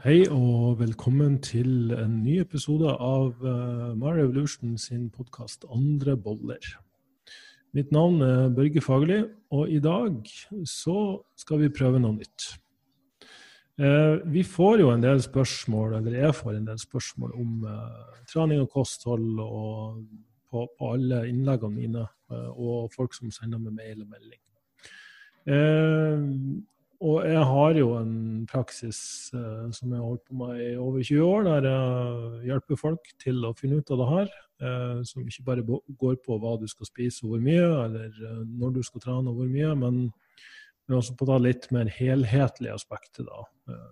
Hei 0.00 0.24
og 0.32 0.78
velkommen 0.80 1.34
til 1.44 1.92
en 1.92 2.14
ny 2.24 2.38
episode 2.40 2.88
av 2.88 3.42
Mario 4.00 4.24
Evolution 4.24 4.78
sin 4.80 5.10
podkast 5.12 5.66
'Andre 5.68 6.16
boller'. 6.16 6.78
Mitt 7.74 7.92
navn 7.92 8.22
er 8.22 8.48
Børge 8.48 8.80
Fagerli, 8.80 9.28
og 9.50 9.70
i 9.70 9.78
dag 9.78 10.16
så 10.64 11.20
skal 11.36 11.60
vi 11.60 11.68
prøve 11.68 12.00
noe 12.00 12.16
nytt. 12.16 12.56
Uh, 13.78 14.32
vi 14.32 14.42
får 14.42 14.80
jo 14.80 14.90
en 14.90 15.02
del 15.02 15.22
spørsmål, 15.22 15.94
eller 15.94 16.18
jeg 16.24 16.34
får 16.34 16.50
en 16.56 16.66
del 16.66 16.78
spørsmål 16.78 17.32
om 17.34 17.64
uh, 17.64 18.24
trening 18.32 18.60
og 18.60 18.70
kosthold 18.70 19.38
og 19.40 20.06
på, 20.50 20.68
på 20.78 20.92
alle 20.92 21.28
innleggene 21.28 21.74
mine, 21.74 22.06
og 22.56 22.90
folk 22.96 23.14
som 23.14 23.30
sender 23.30 23.58
meg 23.58 23.72
mail 23.72 24.02
og 24.02 24.08
melding. 24.08 24.40
Og 27.02 27.24
jeg 27.26 27.42
har 27.48 27.78
jo 27.80 27.88
en 27.98 28.14
praksis 28.46 28.98
eh, 29.34 29.68
som 29.74 29.90
jeg 29.90 29.98
har 29.98 30.06
holdt 30.06 30.22
på 30.28 30.36
med 30.38 30.60
i 30.62 30.68
over 30.78 31.02
20 31.02 31.22
år, 31.26 31.46
der 31.48 31.66
jeg 31.66 32.50
hjelper 32.52 32.78
folk 32.78 33.10
til 33.22 33.42
å 33.48 33.54
finne 33.58 33.80
ut 33.80 33.90
av 33.90 34.02
det 34.02 34.08
her. 34.12 34.34
Eh, 34.62 35.00
som 35.08 35.26
ikke 35.26 35.46
bare 35.48 35.64
går 35.98 36.20
på 36.22 36.38
hva 36.38 36.54
du 36.60 36.68
skal 36.70 36.86
spise 36.86 37.24
og 37.24 37.32
hvor 37.32 37.42
mye, 37.42 37.64
eller 37.88 38.12
eh, 38.12 38.42
når 38.46 38.76
du 38.76 38.82
skal 38.86 39.02
trene 39.02 39.32
og 39.32 39.40
hvor 39.40 39.50
mye, 39.50 39.72
men, 39.80 39.96
men 40.86 40.98
også 41.00 41.16
på 41.18 41.26
det 41.32 41.38
litt 41.42 41.66
mer 41.74 41.90
helhetlige 41.90 42.76
aspektet. 42.76 43.26
da. 43.26 43.42
Eh, 43.72 43.88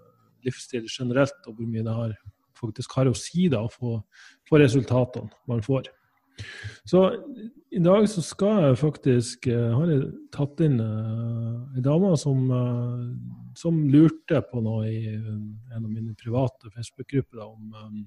livsstil 0.47 0.87
generelt, 0.87 1.41
og 1.51 1.59
hvor 1.59 1.66
mye 1.66 1.83
det 1.87 1.97
har, 1.97 2.15
faktisk 2.61 2.95
har 2.95 3.11
å 3.11 3.16
si 3.16 3.49
da, 3.51 3.65
for, 3.73 4.05
for 4.49 4.63
resultatene 4.63 5.33
man 5.51 5.65
får. 5.66 5.91
Så 6.85 7.05
i 7.71 7.79
dag 7.79 8.07
så 8.11 8.23
skal 8.25 8.65
jeg 8.65 8.79
faktisk 8.80 9.47
uh, 9.51 9.77
Har 9.79 9.91
jeg 9.93 10.07
tatt 10.35 10.63
inn 10.65 10.80
uh, 10.83 11.80
dame 11.85 12.13
som, 12.19 12.43
uh, 12.51 13.53
som, 13.59 13.79
lurte 13.93 14.41
på 14.51 14.63
noe 14.65 14.89
i 14.91 15.03
en 15.15 15.79
av 15.79 15.89
mine 15.89 16.16
private 16.19 16.73
Facebook-grupper 16.75 17.45
om 17.45 17.77
um, 17.77 18.01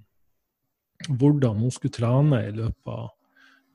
hvordan 1.20 1.64
hun 1.64 1.72
skulle 1.74 1.96
trene 1.96 2.42
i 2.48 2.52
løpet 2.56 2.92
av, 2.92 3.08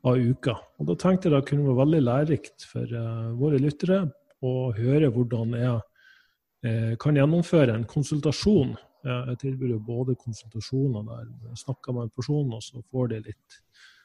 av, 0.08 0.20
uka. 0.20 0.54
Og 0.78 0.90
Da 0.90 0.96
tenkte 1.00 1.28
jeg 1.28 1.36
det 1.36 1.48
kunne 1.48 1.66
være 1.66 1.82
veldig 1.82 2.02
lærerikt 2.04 2.68
for 2.70 2.94
våre 3.36 3.60
lyttere 3.60 3.98
å 4.40 4.70
høre 4.72 5.10
hvordan 5.12 5.52
jeg 5.58 6.96
kan 7.02 7.18
gjennomføre 7.18 7.74
en 7.74 7.84
konsultasjon. 7.90 8.72
Jeg 9.04 9.36
tilbyr 9.42 9.76
både 9.84 10.16
konsultasjoner 10.16 11.04
der 11.10 11.28
jeg 11.50 11.60
snakker 11.66 11.98
med 11.98 12.06
en 12.06 12.16
person, 12.16 12.48
og 12.56 12.64
så 12.64 12.80
får 12.88 13.12
de 13.12 13.20
litt 13.26 13.60
Eh, 13.68 13.97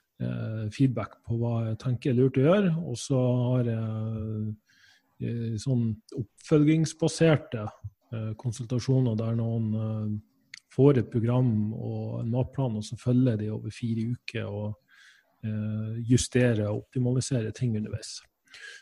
feedback 0.74 1.18
på 1.26 1.38
hva 1.40 1.54
jeg 1.70 1.80
tenker 1.82 2.12
er 2.12 2.20
lurt 2.20 2.38
å 2.40 2.46
gjøre. 2.46 2.74
Og 2.90 3.00
så 3.00 3.22
har 3.54 3.72
jeg 3.72 4.54
eh, 5.24 5.56
sånn 5.62 5.88
oppfølgingsbaserte 6.20 7.66
eh, 7.66 8.32
konsultasjoner 8.40 9.18
der 9.20 9.40
noen 9.40 10.22
får 10.74 11.04
et 11.04 11.12
program 11.14 11.74
og 11.76 12.22
en 12.22 12.32
matplan, 12.34 12.80
og 12.80 12.86
så 12.86 12.98
følger 12.98 13.38
de 13.42 13.52
over 13.54 13.74
fire 13.74 14.08
uker 14.16 14.48
og 14.50 14.80
justerer 16.08 16.70
og 16.70 16.86
optimaliserer 16.86 17.52
ting 17.54 17.76
underveis. 17.76 18.16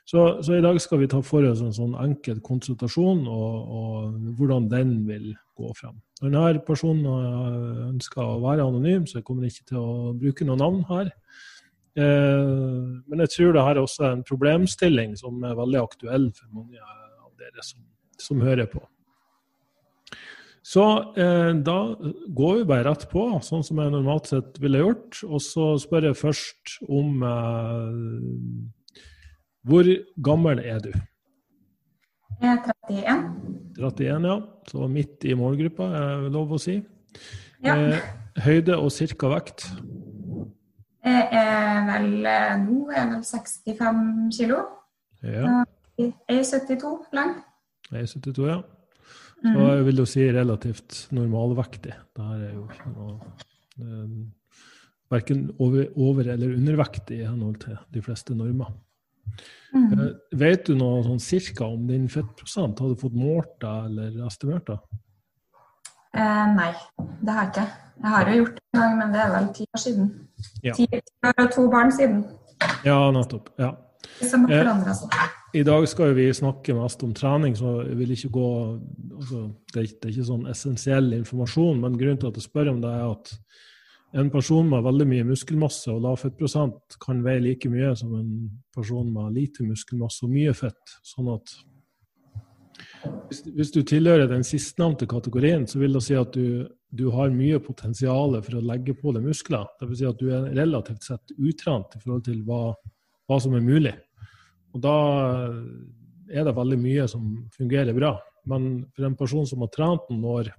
Så, 0.05 0.41
så, 0.43 0.55
i 0.57 0.63
dag 0.63 0.79
skal 0.81 0.99
vi 1.01 1.09
ta 1.11 1.21
for 1.23 1.45
oss 1.47 1.61
en 1.63 1.75
sånn 1.75 1.93
enkel 2.01 2.41
konsultasjon 2.43 3.23
og, 3.29 3.75
og 3.77 4.33
hvordan 4.39 4.67
den 4.71 4.95
vil 5.07 5.31
gå 5.57 5.71
frem. 5.77 5.99
Denne 6.21 6.61
personen 6.65 7.05
ønsker 7.91 8.23
å 8.23 8.41
være 8.43 8.65
anonym, 8.65 9.07
så 9.07 9.19
jeg 9.19 9.27
kommer 9.27 9.47
ikke 9.47 9.69
til 9.71 9.79
å 9.81 10.11
bruke 10.17 10.47
noe 10.47 10.59
navn 10.59 10.83
her. 10.89 11.13
Eh, 11.99 12.49
men 13.09 13.23
jeg 13.25 13.33
tror 13.35 13.55
det 13.55 13.65
her 13.67 13.77
er 13.77 13.83
også 13.83 14.07
en 14.07 14.23
problemstilling 14.27 15.17
som 15.19 15.41
er 15.43 15.57
veldig 15.59 15.81
aktuell 15.81 16.29
for 16.37 16.47
mange 16.61 16.79
av 16.79 17.31
dere 17.41 17.65
som, 17.67 17.83
som 18.21 18.43
hører 18.43 18.69
på. 18.71 18.83
Så 20.61 20.83
eh, 21.17 21.51
da 21.65 21.77
går 22.37 22.61
vi 22.61 22.67
bare 22.69 22.85
rett 22.85 23.07
på, 23.11 23.25
sånn 23.43 23.65
som 23.65 23.81
jeg 23.81 23.91
normalt 23.91 24.29
sett 24.29 24.59
ville 24.61 24.83
gjort. 24.83 25.23
Og 25.27 25.41
så 25.43 25.73
spør 25.81 26.11
jeg 26.11 26.19
først 26.19 26.77
om 26.87 27.25
eh, 27.25 27.97
Hvor 29.67 29.85
gammel 30.23 30.59
er 30.65 30.79
du? 30.81 30.91
Jeg 32.41 32.57
er 32.57 32.73
31. 32.89 33.17
31, 33.77 34.25
ja. 34.25 34.39
Så 34.67 34.87
midt 34.89 35.25
i 35.29 35.35
målgruppa, 35.37 35.87
er 35.97 36.25
det 36.25 36.31
lov 36.33 36.55
å 36.55 36.59
si. 36.61 36.79
Ja. 37.61 37.75
Eh, 37.75 38.07
høyde 38.41 38.77
og 38.81 38.89
cirka 38.93 39.29
vekt? 39.35 39.67
Jeg 41.05 41.27
er 41.37 41.85
vel 41.89 42.25
eh, 42.29 42.57
nå 42.63 42.81
er 42.89 43.07
vel 43.13 43.23
65 43.25 44.03
kilo. 44.37 44.61
Ja. 45.21 45.63
Jeg 45.99 46.13
er 46.29 46.43
72 46.49 47.13
lang. 47.13 47.37
Jeg 47.91 48.05
er 48.07 48.13
72, 48.15 48.45
ja. 48.49 48.59
Så 49.41 49.55
mm. 49.57 49.63
jeg 49.65 49.85
vil 49.87 50.01
jo 50.01 50.05
si 50.09 50.27
relativt 50.33 50.99
normalvektig. 51.13 51.93
Det 52.17 52.29
her 52.29 52.45
er 52.49 52.53
jo 52.53 52.67
ikke 52.69 52.93
noe 52.97 53.15
Verken 55.11 55.49
over, 55.59 55.89
over, 55.99 56.27
eller 56.31 56.53
undervektig 56.55 57.17
i 57.19 57.25
henhold 57.27 57.57
til 57.59 57.75
de 57.91 58.01
fleste 58.03 58.35
normer. 58.37 58.69
Mm. 59.71 59.91
Eh, 59.93 60.09
vet 60.41 60.65
du 60.67 60.75
noe 60.75 61.03
sånn 61.05 61.21
cirka 61.23 61.67
om 61.67 61.85
din 61.87 62.09
fettprosent? 62.11 62.79
Har 62.79 62.91
du 62.91 62.99
fått 62.99 63.15
målt 63.15 63.53
deg 63.63 63.91
eller 63.91 64.25
estimert 64.27 64.67
det? 64.67 64.79
Eh, 66.17 66.47
nei, 66.57 66.71
det 67.21 67.35
har 67.35 67.45
jeg 67.47 67.53
ikke. 67.53 67.67
Jeg 68.01 68.15
har 68.15 68.29
jo 68.29 68.39
gjort 68.39 68.57
det 68.57 68.65
en 68.73 68.81
gang, 68.81 68.97
men 68.99 69.13
det 69.13 69.21
er 69.21 69.31
vel 69.35 69.47
ti 69.55 69.67
år 69.69 69.83
siden. 69.85 70.09
Ja. 70.65 70.73
Ti 70.75 70.87
år 70.97 71.37
og 71.37 71.51
to 71.53 71.67
barn 71.71 71.93
siden. 71.95 72.25
Ja, 72.85 72.97
nettopp. 73.13 73.53
Ja. 73.61 73.75
Som 74.21 74.45
har 74.49 74.65
forandra 74.65 74.97
seg. 74.97 75.15
I 75.53 75.63
dag 75.67 75.83
skal 75.91 76.13
vi 76.15 76.29
snakke 76.33 76.73
mest 76.77 77.01
om 77.03 77.11
trening, 77.15 77.57
så 77.59 77.81
jeg 77.83 77.97
vil 77.99 78.13
ikke 78.15 78.29
gå 78.37 78.49
altså, 79.17 79.41
det, 79.73 79.81
er, 79.81 79.89
det, 79.89 80.05
er, 80.05 80.13
ikke 80.13 80.27
sånn 80.29 80.45
essensiell 80.51 81.11
informasjon, 81.17 81.81
men 81.83 81.97
grunnen 81.99 82.21
til 82.21 82.31
at 82.31 82.39
jeg 82.39 82.47
spør 82.47 82.71
om 82.71 82.79
det, 82.83 82.91
er 82.91 83.09
at 83.09 83.33
en 84.13 84.29
person 84.31 84.67
med 84.67 84.83
veldig 84.83 85.07
mye 85.07 85.25
muskelmasse 85.29 85.91
og 85.93 86.01
lav 86.03 86.17
fettprosent 86.19 86.97
kan 87.03 87.21
veie 87.23 87.41
like 87.43 87.69
mye 87.71 87.93
som 87.95 88.13
en 88.17 88.31
person 88.75 89.07
med 89.13 89.37
lite 89.37 89.63
muskelmasse 89.63 90.25
og 90.27 90.33
mye 90.33 90.53
fett. 90.57 90.97
Sånn 91.07 91.29
at 91.31 91.53
hvis, 93.29 93.41
hvis 93.55 93.71
du 93.73 93.81
tilhører 93.87 94.27
den 94.29 94.43
sistnevnte 94.45 95.07
kategorien, 95.09 95.63
så 95.67 95.79
vil 95.81 95.95
det 95.95 96.03
si 96.05 96.17
at 96.17 96.35
du, 96.35 96.67
du 96.91 97.07
har 97.15 97.33
mye 97.33 97.61
potensial 97.63 98.35
for 98.43 98.59
å 98.59 98.65
legge 98.71 98.95
på 98.97 99.13
deg 99.15 99.25
muskler. 99.25 99.69
Dvs. 99.79 100.01
Si 100.01 100.09
at 100.09 100.19
du 100.19 100.31
er 100.33 100.49
relativt 100.57 101.07
sett 101.07 101.35
utrent 101.37 101.95
i 101.95 102.03
forhold 102.03 102.25
til 102.27 102.41
hva, 102.47 102.63
hva 103.29 103.39
som 103.41 103.55
er 103.57 103.65
mulig. 103.65 103.95
Og 104.75 104.83
da 104.83 104.97
er 106.31 106.47
det 106.47 106.57
veldig 106.57 106.79
mye 106.79 107.07
som 107.11 107.31
fungerer 107.55 107.95
bra. 107.95 108.15
Men 108.49 108.83
for 108.95 109.07
en 109.07 109.17
person 109.19 109.47
som 109.47 109.63
har 109.63 109.71
trent 109.73 110.11
noen 110.11 110.27
år, 110.35 110.51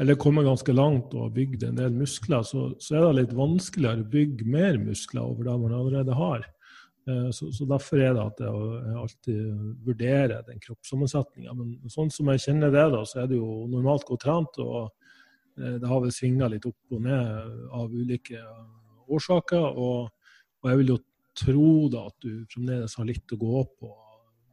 eller 0.00 0.18
kommet 0.18 0.46
ganske 0.46 0.74
langt 0.74 1.14
og 1.14 1.34
bygd 1.36 1.68
en 1.68 1.78
del 1.78 1.94
muskler, 1.94 2.42
så, 2.46 2.66
så, 2.82 2.96
er 2.96 3.04
det 3.04 3.20
litt 3.20 3.36
vanskeligere 3.38 4.02
å 4.02 4.10
bygge 4.10 4.48
mer 4.50 4.78
muskler 4.82 5.22
over 5.22 5.46
det 5.46 5.54
man 5.62 5.76
allerede 5.76 6.16
har. 6.18 6.46
Eh, 7.06 7.30
så, 7.36 7.50
så 7.54 7.66
Derfor 7.70 8.02
er 8.02 8.16
det 8.16 8.24
at 8.24 8.42
jeg 8.42 8.98
alltid 9.04 9.40
vurderer 9.86 10.44
den 10.48 10.60
kroppssammensetninga. 10.64 11.54
Men 11.54 11.76
sånn 11.92 12.10
som 12.14 12.30
jeg 12.32 12.42
kjenner 12.46 12.74
det, 12.74 12.86
da, 12.96 13.04
så 13.06 13.22
er 13.22 13.30
det 13.30 13.38
jo 13.38 13.64
normalt 13.70 14.06
godt 14.08 14.24
trent. 14.26 14.58
og 14.64 14.90
eh, 15.60 15.76
Det 15.78 15.90
har 15.90 16.02
vel 16.02 16.14
svinga 16.14 16.50
litt 16.50 16.66
opp 16.70 16.96
og 16.96 17.04
ned 17.06 17.58
av 17.78 17.94
ulike 17.94 18.42
årsaker. 19.06 19.68
Og, 19.78 20.08
og 20.62 20.72
jeg 20.72 20.82
vil 20.82 20.96
jo 20.96 21.02
tro 21.38 21.68
da 21.92 22.08
at 22.10 22.18
du 22.22 22.42
fremdeles 22.50 22.98
har 22.98 23.06
litt 23.06 23.34
å 23.34 23.38
gå 23.38 23.62
på, 23.78 23.94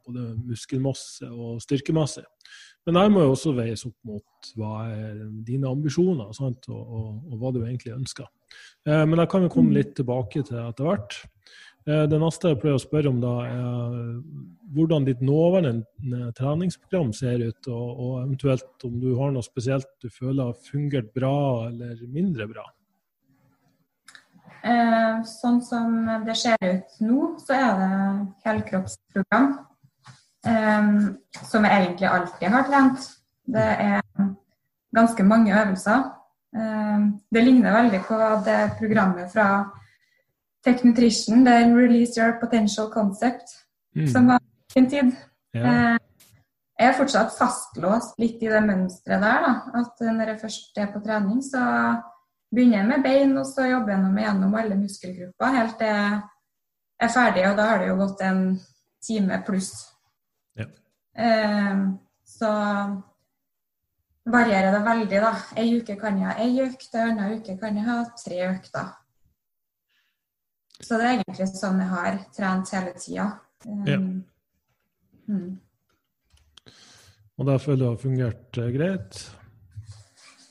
både 0.06 0.32
muskelmasse 0.48 1.30
og 1.30 1.62
styrkemasse. 1.64 2.24
Men 2.86 2.98
det 2.98 3.08
må 3.14 3.22
jo 3.22 3.34
også 3.36 3.54
veies 3.54 3.84
opp 3.86 3.96
mot 4.08 4.52
hva 4.58 4.86
er 4.90 5.18
dine 5.46 5.70
ambisjoner? 5.70 6.32
Og, 6.34 6.70
og, 6.72 7.10
og 7.30 7.36
hva 7.38 7.52
du 7.54 7.60
egentlig 7.62 7.94
ønsker. 7.94 8.26
Eh, 8.88 9.04
men 9.06 9.22
jeg 9.22 9.30
kan 9.30 9.44
vi 9.44 9.52
komme 9.52 9.70
mm. 9.70 9.76
litt 9.78 9.94
tilbake 9.98 10.42
til 10.48 10.58
etter 10.64 10.88
hvert. 10.88 11.20
Eh, 11.86 12.04
det 12.10 12.18
neste 12.22 12.52
jeg 12.52 12.60
pleier 12.62 12.78
å 12.78 12.82
spørre 12.82 13.10
om, 13.10 13.22
da, 13.22 13.32
er 13.46 13.96
hvordan 14.74 15.06
ditt 15.06 15.22
nåværende 15.24 16.30
treningsprogram 16.38 17.10
ser 17.16 17.42
ut, 17.42 17.70
og, 17.70 17.88
og, 17.90 18.12
eventuelt 18.24 18.86
om 18.88 19.00
du 19.02 19.10
har 19.18 19.34
noe 19.34 19.46
spesielt 19.46 19.90
du 20.02 20.08
føler 20.10 20.50
har 20.50 20.62
fungert 20.70 21.10
bra 21.14 21.34
eller 21.68 21.98
mindre 22.10 22.48
bra? 22.50 22.66
Eh, 24.62 25.22
sånn 25.26 25.58
som 25.66 26.06
det 26.26 26.38
ser 26.38 26.58
ut 26.62 27.02
nå, 27.02 27.34
så 27.42 27.58
er 27.58 27.78
det 27.80 27.92
helkroppsprogram. 28.46 29.52
Um, 30.42 31.18
som 31.46 31.64
jeg 31.64 31.82
egentlig 31.82 32.08
alltid 32.08 32.48
har 32.50 32.64
trent. 32.66 33.04
Det 33.46 33.62
er 33.62 34.00
ganske 34.96 35.22
mange 35.22 35.54
øvelser. 35.54 36.02
Um, 36.56 37.20
det 37.34 37.44
ligner 37.44 37.72
veldig 37.82 38.00
på 38.08 38.18
det 38.44 38.72
programmet 38.78 39.30
fra 39.32 39.46
Tech 40.64 40.84
Nutrition, 40.84 41.46
det 41.46 41.52
er 41.52 41.76
Release 41.76 42.20
Your 42.20 42.34
Potential 42.40 42.90
Concept, 42.92 43.54
mm. 43.96 44.06
som 44.06 44.26
var 44.26 44.38
sin 44.72 44.90
tid. 44.90 45.12
Ja. 45.54 45.60
Uh, 45.60 45.98
jeg 46.78 46.88
er 46.88 46.98
fortsatt 46.98 47.34
fastlåst 47.38 48.18
litt 48.18 48.42
i 48.42 48.50
det 48.50 48.64
mønsteret 48.66 49.22
der. 49.22 49.46
Da. 49.46 49.80
At 49.82 50.02
når 50.02 50.32
jeg 50.32 50.40
først 50.40 50.78
er 50.78 50.90
på 50.90 51.00
trening, 51.04 51.38
så 51.44 51.62
begynner 52.50 52.78
jeg 52.78 52.88
med 52.88 53.06
bein, 53.06 53.38
og 53.38 53.46
så 53.46 53.68
jobber 53.70 53.94
jeg 53.94 54.10
meg 54.10 54.26
gjennom 54.26 54.54
alle 54.58 54.78
muskelgrupper 54.80 55.58
helt 55.58 55.78
til 55.78 55.94
jeg 57.02 57.08
er 57.08 57.14
ferdig. 57.14 57.46
Og 57.50 57.56
da 57.58 57.68
har 57.70 57.78
det 57.78 57.88
jo 57.88 57.96
gått 57.98 58.20
en 58.26 58.42
time 59.06 59.38
pluss. 59.46 59.70
Eh, 59.72 59.91
så 61.12 62.50
varierer 64.24 64.72
det 64.72 64.82
veldig, 64.86 65.20
da. 65.24 65.32
Ei 65.60 65.68
uke 65.78 65.96
kan 66.00 66.18
jeg 66.18 66.28
ha 66.28 66.34
ei 66.40 66.60
økt, 66.64 66.88
en 66.94 67.10
annen 67.10 67.38
uke 67.40 67.56
kan 67.60 67.76
jeg 67.76 67.86
ha 67.88 67.98
tre 68.16 68.38
økter. 68.48 68.92
Så 70.82 70.98
det 70.98 71.06
er 71.06 71.18
egentlig 71.20 71.48
sånn 71.52 71.82
jeg 71.82 71.90
har 71.92 72.18
trent 72.34 72.72
hele 72.74 72.94
tida. 72.98 73.28
Um, 73.66 73.84
Ja. 73.86 73.98
mm. 75.28 75.60
Og 77.38 77.46
da 77.46 77.54
føler 77.58 77.78
du 77.78 77.84
det 77.84 77.90
har 77.90 78.02
fungert 78.02 78.58
eh, 78.58 78.72
greit? 78.74 79.20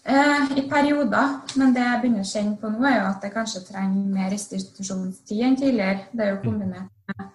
Eh, 0.03 0.53
I 0.57 0.63
perioder, 0.69 1.35
men 1.59 1.75
det 1.75 1.83
jeg 1.83 1.99
begynner 2.01 2.23
å 2.25 2.31
kjenne 2.31 2.57
på 2.57 2.71
nå, 2.73 2.81
er 2.87 2.95
jo 2.97 3.09
at 3.11 3.27
jeg 3.27 3.33
kanskje 3.35 3.61
trenger 3.67 4.15
mer 4.15 4.31
restitusjonstid 4.33 5.43
enn 5.45 5.59
tidligere. 5.59 6.07
Det 6.11 6.25
er 6.25 6.31
jo 6.33 6.41
kombinert 6.47 6.89
med 7.11 7.27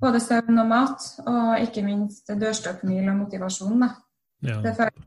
både 0.00 0.20
søvn 0.22 0.62
og 0.62 0.70
mat, 0.70 1.06
og 1.26 1.60
ikke 1.60 1.84
minst 1.84 2.30
dørstokkmil 2.40 3.08
og 3.12 3.18
motivasjon. 3.24 3.84
Ja. 4.46 4.56
Det 4.64 4.74
føles, 4.78 5.06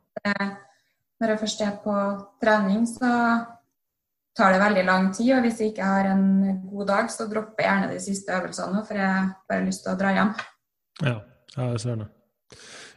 når 1.19 1.33
jeg 1.33 1.41
først 1.41 1.61
er 1.65 1.75
på 1.83 1.97
trening, 2.43 2.85
så 2.89 3.11
tar 4.37 4.53
det 4.53 4.61
veldig 4.61 4.85
lang 4.85 5.13
tid. 5.15 5.33
Og 5.37 5.45
hvis 5.45 5.61
jeg 5.61 5.73
ikke 5.73 5.87
har 5.87 6.09
en 6.13 6.25
god 6.69 6.89
dag, 6.89 7.11
så 7.11 7.27
dropper 7.29 7.63
jeg 7.63 7.69
gjerne 7.69 7.93
de 7.93 8.01
siste 8.01 8.33
øvelsene, 8.37 8.83
for 8.87 8.99
jeg 8.99 9.13
har 9.13 9.31
bare 9.49 9.65
lyst 9.65 9.85
til 9.85 9.93
å 9.93 9.99
dra 9.99 10.13
hjem. 10.17 10.35
Ja, 11.01 11.17
ja, 11.55 11.69
jeg 11.71 11.79
ser 11.85 12.03
det. 12.03 12.09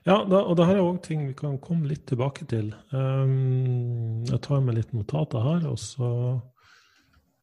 Ja, 0.07 0.21
da, 0.23 0.39
og 0.47 0.55
det 0.55 0.67
her 0.69 0.79
er 0.79 0.87
òg 0.87 1.01
ting 1.03 1.25
vi 1.27 1.35
kan 1.35 1.57
komme 1.59 1.89
litt 1.91 2.05
tilbake 2.07 2.47
til. 2.47 2.71
Um, 2.93 4.23
jeg 4.29 4.39
tar 4.45 4.61
med 4.63 4.79
litt 4.79 4.93
notater 4.95 5.43
her, 5.43 5.65
og 5.67 5.81
så 5.83 6.11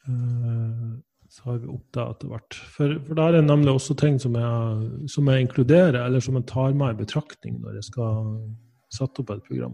uh, 0.07 0.93
tar 1.41 1.57
vi 1.57 1.69
opp 1.71 1.85
det 1.95 2.03
etter 2.03 2.31
hvert. 2.31 2.57
For, 2.75 2.97
for 3.07 3.17
der 3.17 3.37
er 3.37 3.45
nemlig 3.45 3.73
også 3.73 3.95
ting 3.99 4.19
som 4.21 4.35
jeg, 4.37 4.89
som 5.11 5.29
jeg 5.29 5.45
inkluderer, 5.45 6.03
eller 6.03 6.23
som 6.23 6.37
jeg 6.39 6.47
tar 6.49 6.75
med 6.77 6.93
i 6.93 7.01
betraktning 7.03 7.57
når 7.61 7.79
jeg 7.79 7.87
skal 7.89 8.35
sette 8.93 9.23
opp 9.23 9.33
et 9.33 9.47
program. 9.47 9.73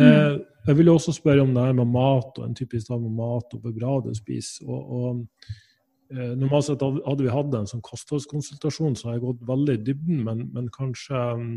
Eh, 0.00 0.38
jeg 0.66 0.78
vil 0.78 0.88
også 0.88 1.12
spørre 1.12 1.44
om 1.44 1.52
det 1.54 1.66
her 1.66 1.76
med 1.76 1.92
mat, 1.92 2.38
og 2.38 2.46
en 2.46 2.56
typisk 2.56 2.88
dag 2.88 3.02
med 3.02 3.12
mat 3.18 3.52
og 3.52 3.60
hvor 3.60 3.76
bra 3.76 3.98
du 4.06 4.14
spiser. 4.16 4.64
Og, 4.64 4.96
og 4.96 5.20
eh, 6.14 6.32
Normalt 6.40 6.70
sett 6.70 6.84
hadde 6.84 7.26
vi 7.26 7.34
hatt 7.34 7.56
en 7.58 7.68
sånn 7.68 7.84
kostholdskonsultasjon, 7.84 8.96
så 8.96 9.10
har 9.10 9.18
jeg 9.18 9.26
gått 9.26 9.46
veldig 9.48 9.76
i 9.76 9.84
dybden, 9.90 10.24
men, 10.24 10.46
men 10.54 10.72
kanskje 10.72 11.20
um, 11.36 11.48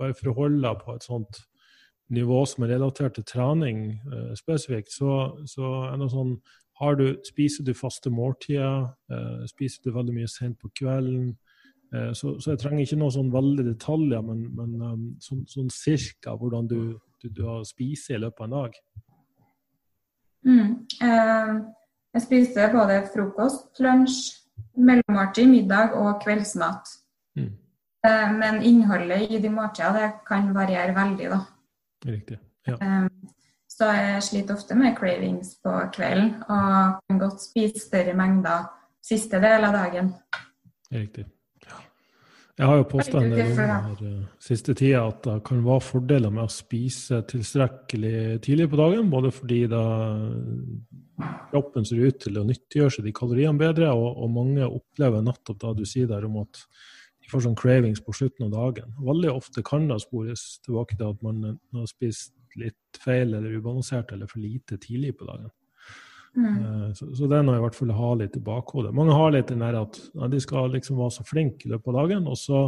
bare 0.00 0.16
for 0.16 0.32
å 0.32 0.38
holde 0.40 0.64
deg 0.64 0.80
på 0.80 0.96
et 0.96 1.04
sånt 1.06 1.44
nivå 2.12 2.42
som 2.48 2.64
er 2.64 2.74
relatert 2.74 3.16
til 3.16 3.28
trening 3.28 3.84
eh, 4.00 4.32
spesifikt, 4.38 4.92
så, 4.92 5.20
så 5.48 5.76
er 5.90 6.00
det 6.00 6.10
sånn 6.12 6.36
har 6.71 6.71
du, 6.98 7.06
Spiser 7.24 7.64
du 7.64 7.74
faste 7.74 8.10
måltider? 8.10 8.90
Eh, 9.10 9.46
spiser 9.50 9.82
du 9.84 9.94
veldig 9.94 10.14
mye 10.16 10.30
sent 10.30 10.58
på 10.60 10.70
kvelden? 10.80 11.36
Eh, 11.94 12.12
så, 12.12 12.34
så 12.40 12.52
jeg 12.52 12.62
trenger 12.62 12.84
ikke 12.86 12.98
noe 13.02 13.14
sånn 13.14 13.32
veldig 13.32 13.66
detaljer, 13.68 14.22
men, 14.26 14.44
men 14.56 14.82
um, 14.82 15.06
sånn, 15.20 15.44
sånn 15.48 15.70
cirka 15.72 16.34
hvordan 16.40 16.68
du, 16.70 16.80
du, 17.22 17.28
du 17.28 17.42
har 17.46 17.64
spiser 17.68 18.16
i 18.16 18.22
løpet 18.24 18.44
av 18.44 18.48
en 18.48 18.56
dag. 18.56 18.78
Mm. 20.48 20.70
Eh, 21.06 21.52
jeg 22.16 22.24
spiser 22.26 22.72
både 22.72 23.02
frokost, 23.12 23.68
lunsj, 23.80 24.22
mellommåltid, 24.76 25.48
middag 25.48 25.94
og 25.96 26.22
kveldsmat. 26.24 26.90
Mm. 27.38 27.52
Eh, 28.08 28.32
men 28.40 28.62
innholdet 28.66 29.30
i 29.30 29.40
de 29.42 29.52
måltidene 29.52 30.10
kan 30.26 30.50
variere 30.56 30.96
veldig, 30.96 31.30
da. 31.32 31.40
Riktig. 32.08 32.40
Ja. 32.66 32.74
Eh, 32.74 33.06
så 33.82 33.90
jeg 33.96 34.22
sliter 34.22 34.54
ofte 34.54 34.78
med 34.78 34.94
cravings 34.94 35.56
på 35.62 35.74
kvelden, 35.94 36.34
og 36.46 36.98
kan 37.10 37.18
godt 37.18 37.42
spise 37.42 37.82
større 37.82 38.14
mengder 38.14 38.68
siste 39.02 39.40
del 39.42 39.66
av 39.66 39.74
dagen. 39.74 40.12
Riktig. 40.92 41.24
Ja. 41.66 41.80
Jeg 42.60 42.68
har 42.68 42.78
jo 42.78 42.84
påstått 42.92 43.24
en 43.24 43.32
del 43.32 43.40
Veldig 43.40 43.56
ganger 43.56 43.88
her, 43.88 44.12
eh, 44.12 44.28
siste 44.46 44.76
tida 44.78 45.00
at 45.08 45.24
det 45.26 45.34
kan 45.48 45.64
være 45.66 45.82
fordeler 45.82 46.30
med 46.30 46.44
å 46.44 46.52
spise 46.52 47.24
tilstrekkelig 47.32 48.42
tidlig 48.46 48.68
på 48.70 48.78
dagen, 48.78 49.10
både 49.10 49.32
fordi 49.34 49.62
da 49.72 49.82
kroppen 51.50 51.88
ser 51.88 52.04
ut 52.06 52.20
til 52.22 52.38
å 52.38 52.46
nyttiggjøre 52.46 52.96
seg 52.98 53.08
de 53.08 53.14
kaloriene 53.18 53.58
bedre, 53.58 53.90
og, 53.90 54.22
og 54.22 54.30
mange 54.36 54.68
opplever 54.68 55.24
nettopp 55.26 55.58
da 55.64 55.72
du 55.74 55.82
sier 55.88 56.06
der 56.06 56.28
om 56.28 56.38
at 56.44 56.62
de 57.22 57.30
får 57.32 57.48
sånn 57.48 57.58
cravings 57.58 58.02
på 58.04 58.14
slutten 58.14 58.46
av 58.46 58.54
dagen. 58.54 58.94
Veldig 59.02 59.34
ofte 59.34 59.66
kan 59.66 59.88
det 59.90 59.98
spores 60.04 60.60
tilbake 60.62 60.94
til 60.94 61.10
at 61.10 61.26
man 61.26 61.58
har 61.74 61.90
spist 61.90 62.36
litt 62.60 63.02
feil 63.02 63.34
eller 63.34 63.58
ubalansert 63.58 64.12
eller 64.12 64.30
for 64.30 64.42
lite 64.42 64.78
tidlig 64.80 65.16
på 65.18 65.28
dagen. 65.28 65.50
Mm. 66.36 66.56
Eh, 66.64 66.92
Så, 66.96 67.10
så 67.16 67.28
det 67.28 67.38
er 67.38 67.44
noe 67.46 67.58
i 67.58 67.64
hvert 67.64 67.76
fall 67.76 67.92
ha 67.96 68.14
litt 68.20 68.36
i 68.36 68.44
bakhodet. 68.44 68.94
Mange 68.96 69.16
har 69.16 69.34
litt 69.34 69.50
den 69.52 69.64
der 69.64 69.80
at 69.82 69.98
ja, 70.14 70.28
de 70.28 70.40
skal 70.40 70.72
liksom 70.72 71.00
være 71.00 71.16
så 71.18 71.26
flinke 71.28 71.68
i 71.68 71.72
løpet 71.72 71.92
av 71.92 72.00
dagen, 72.02 72.26
og 72.26 72.38
så 72.40 72.64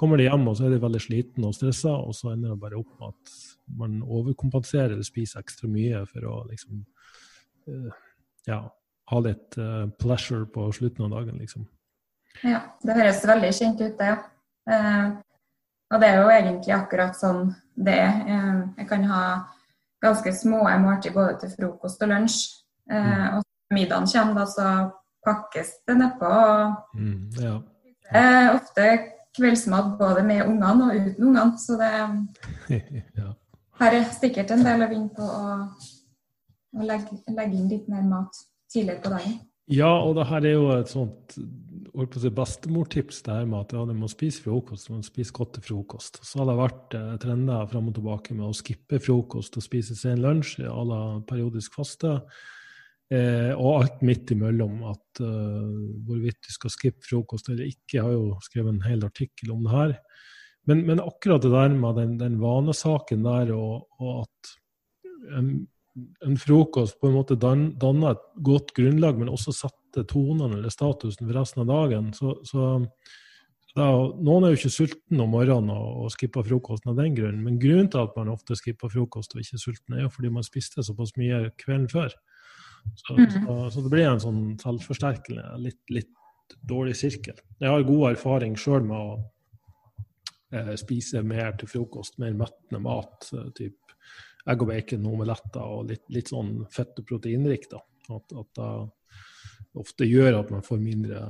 kommer 0.00 0.16
de 0.16 0.26
hjem 0.26 0.48
og 0.48 0.56
så 0.56 0.66
er 0.66 0.74
de 0.74 0.82
veldig 0.82 1.00
slitne 1.04 1.48
og 1.50 1.54
stressa, 1.54 1.92
og 1.92 2.14
så 2.16 2.32
ender 2.32 2.54
det 2.54 2.60
bare 2.62 2.78
opp 2.80 2.92
med 3.00 3.12
at 3.12 3.34
man 3.80 4.00
overkompenserer 4.02 4.94
eller 4.94 5.06
spiser 5.06 5.42
ekstra 5.42 5.68
mye 5.70 6.04
for 6.08 6.26
å 6.26 6.36
liksom 6.48 6.84
eh, 7.68 7.98
ja, 8.48 8.62
ha 9.10 9.20
litt 9.26 9.58
eh, 9.60 9.86
pleasure 10.00 10.46
på 10.50 10.70
slutten 10.74 11.06
av 11.06 11.18
dagen, 11.18 11.38
liksom. 11.42 11.66
Ja, 12.46 12.62
det 12.86 12.96
høres 12.96 13.24
veldig 13.26 13.50
kjent 13.54 13.82
ut, 13.82 13.98
det. 13.98 14.14
Eh, 14.70 15.10
og 15.90 16.00
det 16.00 16.08
er 16.08 16.20
jo 16.20 16.30
egentlig 16.30 16.74
akkurat 16.76 17.16
sånn 17.18 17.50
det 17.74 17.96
er. 17.98 18.20
Eh, 18.30 18.60
jeg 18.82 18.88
kan 18.90 19.04
ha 19.10 19.22
ganske 20.02 20.32
små 20.36 20.62
måltid 20.80 21.14
både 21.16 21.38
til 21.42 21.54
frokost 21.58 22.02
og 22.02 22.12
lunsj. 22.12 22.40
Mm. 22.90 23.36
og 23.36 23.44
når 23.70 23.74
middagen 23.76 24.06
kommer, 24.10 24.34
da, 24.34 24.44
så 24.50 24.90
pakkes 25.26 25.68
det 25.86 25.94
nedpå. 26.00 26.26
og 26.26 26.72
Mm, 26.98 27.30
ja. 27.38 27.52
eh, 28.14 28.54
ofte 28.54 28.86
kveldsmat 29.36 29.98
både 29.98 30.22
med 30.26 30.42
ungene 30.46 30.88
og 30.88 30.96
uten 30.96 31.24
ungene, 31.24 31.58
så 31.58 31.76
det 31.78 31.92
ja. 33.20 33.32
her 33.80 33.94
er 34.00 34.04
sikkert 34.10 34.50
en 34.50 34.64
del 34.66 34.82
å 34.82 34.88
vinne 34.90 35.12
på 35.14 35.22
å, 35.22 35.52
å 36.74 36.82
legge, 36.88 37.20
legge 37.28 37.56
inn 37.56 37.70
litt 37.70 37.86
mer 37.88 38.02
mat 38.02 38.42
tidligere 38.72 39.02
på 39.04 39.14
dagen. 39.14 39.38
Ja, 39.70 39.92
og 40.02 40.16
det 40.18 40.26
her 40.26 40.46
er 40.46 40.56
jo 40.56 40.70
et 40.74 40.90
sånt 40.90 41.36
holdt 41.94 42.12
på 42.12 42.20
å 42.20 42.22
si 42.22 42.30
bestemortips 42.34 43.20
det 43.26 43.34
her 43.34 43.48
med 43.48 43.64
at 43.64 43.74
ja, 43.76 43.82
du 43.88 43.92
må 43.96 44.08
spise 44.10 44.44
frokost, 44.44 44.88
du 44.88 44.96
må 44.96 45.02
spise 45.06 45.34
godt 45.36 45.56
til 45.56 45.66
frokost. 45.66 46.20
Så 46.26 46.40
har 46.40 46.48
det 46.50 46.56
vært 46.60 46.96
eh, 46.98 47.10
trender 47.22 47.68
fram 47.70 47.90
og 47.90 47.98
tilbake 47.98 48.36
med 48.36 48.46
å 48.48 48.56
skippe 48.56 49.00
frokost 49.02 49.58
og 49.58 49.66
spise 49.66 49.98
sen 49.98 50.22
lunsj 50.22 50.64
à 50.68 50.80
la 50.86 51.02
periodisk 51.28 51.76
faste. 51.80 52.18
Eh, 53.10 53.50
og 53.56 53.80
alt 53.80 54.04
midt 54.06 54.30
imellom. 54.36 54.84
At 54.92 55.22
eh, 55.24 55.72
hvorvidt 56.06 56.38
du 56.46 56.52
skal 56.54 56.74
skippe 56.74 57.06
frokost 57.08 57.50
eller 57.50 57.66
ikke, 57.66 57.96
jeg 57.98 58.06
har 58.06 58.14
jo 58.14 58.38
skrevet 58.46 58.76
en 58.76 58.86
hel 58.86 59.04
artikkel 59.08 59.54
om 59.56 59.66
det 59.66 59.74
her. 59.74 59.98
Men, 60.68 60.84
men 60.86 61.02
akkurat 61.02 61.42
det 61.42 61.50
der 61.50 61.74
med 61.74 61.98
den, 61.98 62.16
den 62.20 62.38
vanesaken 62.42 63.24
der, 63.26 63.50
og, 63.56 63.88
og 63.98 64.24
at 64.26 64.54
en, 65.40 65.52
en 66.26 66.38
frokost 66.38 67.00
på 67.00 67.10
en 67.10 67.16
måte 67.16 67.36
dan, 67.40 67.70
danner 67.80 68.14
et 68.14 68.26
godt 68.46 68.74
grunnlag, 68.76 69.18
men 69.18 69.32
også 69.32 69.56
setter 69.56 69.79
tonene 69.94 70.58
eller 70.58 70.72
statusen 70.72 71.26
for 71.26 71.36
resten 71.36 71.64
av 71.64 71.70
dagen. 71.70 72.12
Så, 72.16 72.36
så 72.46 72.68
da, 73.76 73.86
noen 74.18 74.46
er 74.46 74.54
jo 74.54 74.60
ikke 74.60 74.72
sulten 74.74 75.22
om 75.22 75.32
morgenen 75.34 75.72
og, 75.74 76.04
og 76.04 76.14
skipper 76.14 76.46
frokosten 76.46 76.92
av 76.92 76.98
den 76.98 77.14
grunn, 77.18 77.42
men 77.44 77.58
grunnen 77.62 77.90
til 77.92 78.02
at 78.02 78.16
man 78.18 78.32
ofte 78.32 78.58
skipper 78.58 78.90
frokost 78.92 79.36
og 79.36 79.42
ikke 79.42 79.58
er 79.58 79.64
sulten, 79.64 79.96
er 79.96 80.06
jo 80.06 80.14
fordi 80.14 80.32
man 80.34 80.46
spiste 80.46 80.84
såpass 80.86 81.14
mye 81.20 81.44
kvelden 81.60 81.90
før. 81.92 82.16
Så, 82.96 83.14
mm. 83.14 83.26
så, 83.34 83.58
så 83.74 83.84
det 83.84 83.92
blir 83.92 84.08
en 84.08 84.22
sånn 84.22 84.40
selvforsterkende, 84.62 85.44
litt, 85.62 85.82
litt 85.92 86.56
dårlig 86.66 86.96
sirkel. 86.98 87.38
Jeg 87.60 87.70
har 87.70 87.86
god 87.86 88.06
erfaring 88.14 88.56
sjøl 88.58 88.86
med 88.88 88.96
å 88.96 89.18
eh, 90.56 90.74
spise 90.80 91.22
mer 91.22 91.54
til 91.60 91.70
frokost, 91.70 92.18
mer 92.22 92.34
mettende 92.38 92.82
mat. 92.82 93.30
eh, 93.36 93.50
typ 93.54 93.76
egg 94.48 94.64
og 94.64 94.70
bacon, 94.70 95.06
omeletter 95.06 95.60
og 95.62 95.90
litt, 95.90 96.06
litt 96.12 96.30
sånn 96.32 96.64
fett- 96.72 96.98
og 96.98 97.06
proteinrikt. 97.06 97.76
At, 97.76 98.32
at 98.34 98.58
det 98.58 98.70
ofte 99.78 100.06
gjør 100.08 100.40
at 100.40 100.50
man 100.50 100.64
får 100.66 100.80
mindre 100.82 101.20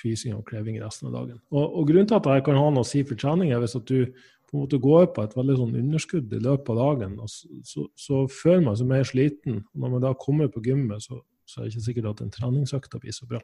fysing 0.00 0.34
og 0.36 0.44
kreving 0.48 0.78
resten 0.82 1.08
av 1.08 1.16
dagen. 1.16 1.38
Og, 1.52 1.64
og 1.64 1.86
Grunnen 1.88 2.08
til 2.10 2.18
at 2.18 2.26
det 2.28 2.42
kan 2.46 2.58
ha 2.60 2.66
noe 2.70 2.84
å 2.84 2.88
si 2.88 3.02
for 3.08 3.18
trening, 3.20 3.52
er 3.52 3.62
hvis 3.62 3.78
at 3.78 3.88
du 3.88 4.10
på 4.46 4.54
en 4.54 4.62
måte 4.62 4.78
går 4.82 5.08
på 5.14 5.24
et 5.26 5.34
veldig 5.34 5.56
sånn 5.58 5.78
underskudd 5.80 6.34
i 6.36 6.42
løpet 6.44 6.68
av 6.74 6.78
dagen, 6.78 7.16
så, 7.26 7.48
så, 7.66 7.86
så 7.98 8.20
føler 8.30 8.66
man 8.68 8.76
seg 8.78 8.90
mer 8.90 9.08
sliten. 9.08 9.62
Og 9.72 9.82
når 9.82 9.96
man 9.96 10.04
da 10.04 10.12
kommer 10.20 10.52
på 10.52 10.62
gymmet, 10.66 11.02
så, 11.02 11.18
så 11.48 11.60
er 11.60 11.66
det 11.66 11.74
ikke 11.74 11.86
sikkert 11.88 12.10
at 12.12 12.22
en 12.22 12.34
treningsøkta 12.36 13.00
blir 13.02 13.16
så 13.16 13.26
bra. 13.30 13.40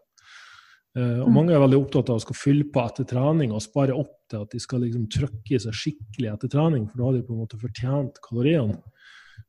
Uh, 0.93 1.23
og 1.25 1.31
Mange 1.33 1.55
er 1.57 1.62
veldig 1.62 1.79
opptatt 1.81 2.11
av 2.12 2.21
å 2.21 2.23
skal 2.23 2.37
fylle 2.37 2.69
på 2.69 2.83
etter 2.85 3.09
trening 3.09 3.55
og 3.57 3.64
spare 3.64 3.97
opp 3.97 4.12
til 4.29 4.45
at 4.45 4.52
de 4.52 4.61
skal 4.61 4.83
liksom 4.85 5.07
trykke 5.11 5.57
i 5.57 5.61
seg 5.64 5.76
skikkelig 5.79 6.35
etter 6.35 6.52
trening, 6.52 6.85
for 6.91 7.00
da 7.00 7.09
har 7.09 7.17
de 7.17 7.25
på 7.25 7.33
en 7.33 7.43
måte 7.47 7.61
fortjent 7.61 8.21
kaloriene. 8.23 8.76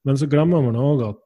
Men 0.08 0.20
så 0.20 0.30
glemmer 0.32 0.64
man 0.64 0.80
òg 0.80 1.04
at 1.12 1.22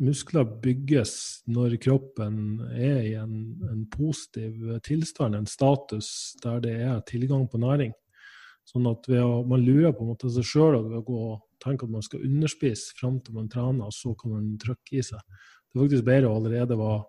muskler 0.00 0.46
bygges 0.62 1.42
når 1.50 1.76
kroppen 1.82 2.60
er 2.72 3.00
i 3.04 3.14
en, 3.20 3.34
en 3.70 3.84
positiv 3.92 4.78
tilstand, 4.86 5.36
en 5.36 5.48
status 5.48 6.36
der 6.42 6.62
det 6.64 6.76
er 6.86 7.04
tilgang 7.08 7.48
på 7.50 7.60
næring. 7.62 7.92
Sånn 8.68 8.86
at 8.90 9.08
å, 9.18 9.42
Man 9.48 9.64
lurer 9.64 9.94
på 9.94 10.04
en 10.04 10.12
måte 10.12 10.30
seg 10.32 10.46
sjøl 10.46 10.78
ved 10.86 11.00
å 11.00 11.06
gå 11.06 11.22
og 11.32 11.40
tenke 11.62 11.86
at 11.86 11.94
man 11.94 12.04
skal 12.04 12.24
underspise 12.26 12.94
fram 12.98 13.18
til 13.22 13.36
man 13.36 13.50
trener, 13.50 13.88
og 13.88 13.94
så 13.94 14.14
kan 14.18 14.34
man 14.34 14.52
trykke 14.62 14.98
i 14.98 15.06
seg. 15.06 15.22
Det 15.72 15.78
er 15.78 15.84
faktisk 15.84 16.06
bedre 16.06 16.30
å 16.30 16.36
allerede 16.38 16.78
være 16.78 17.00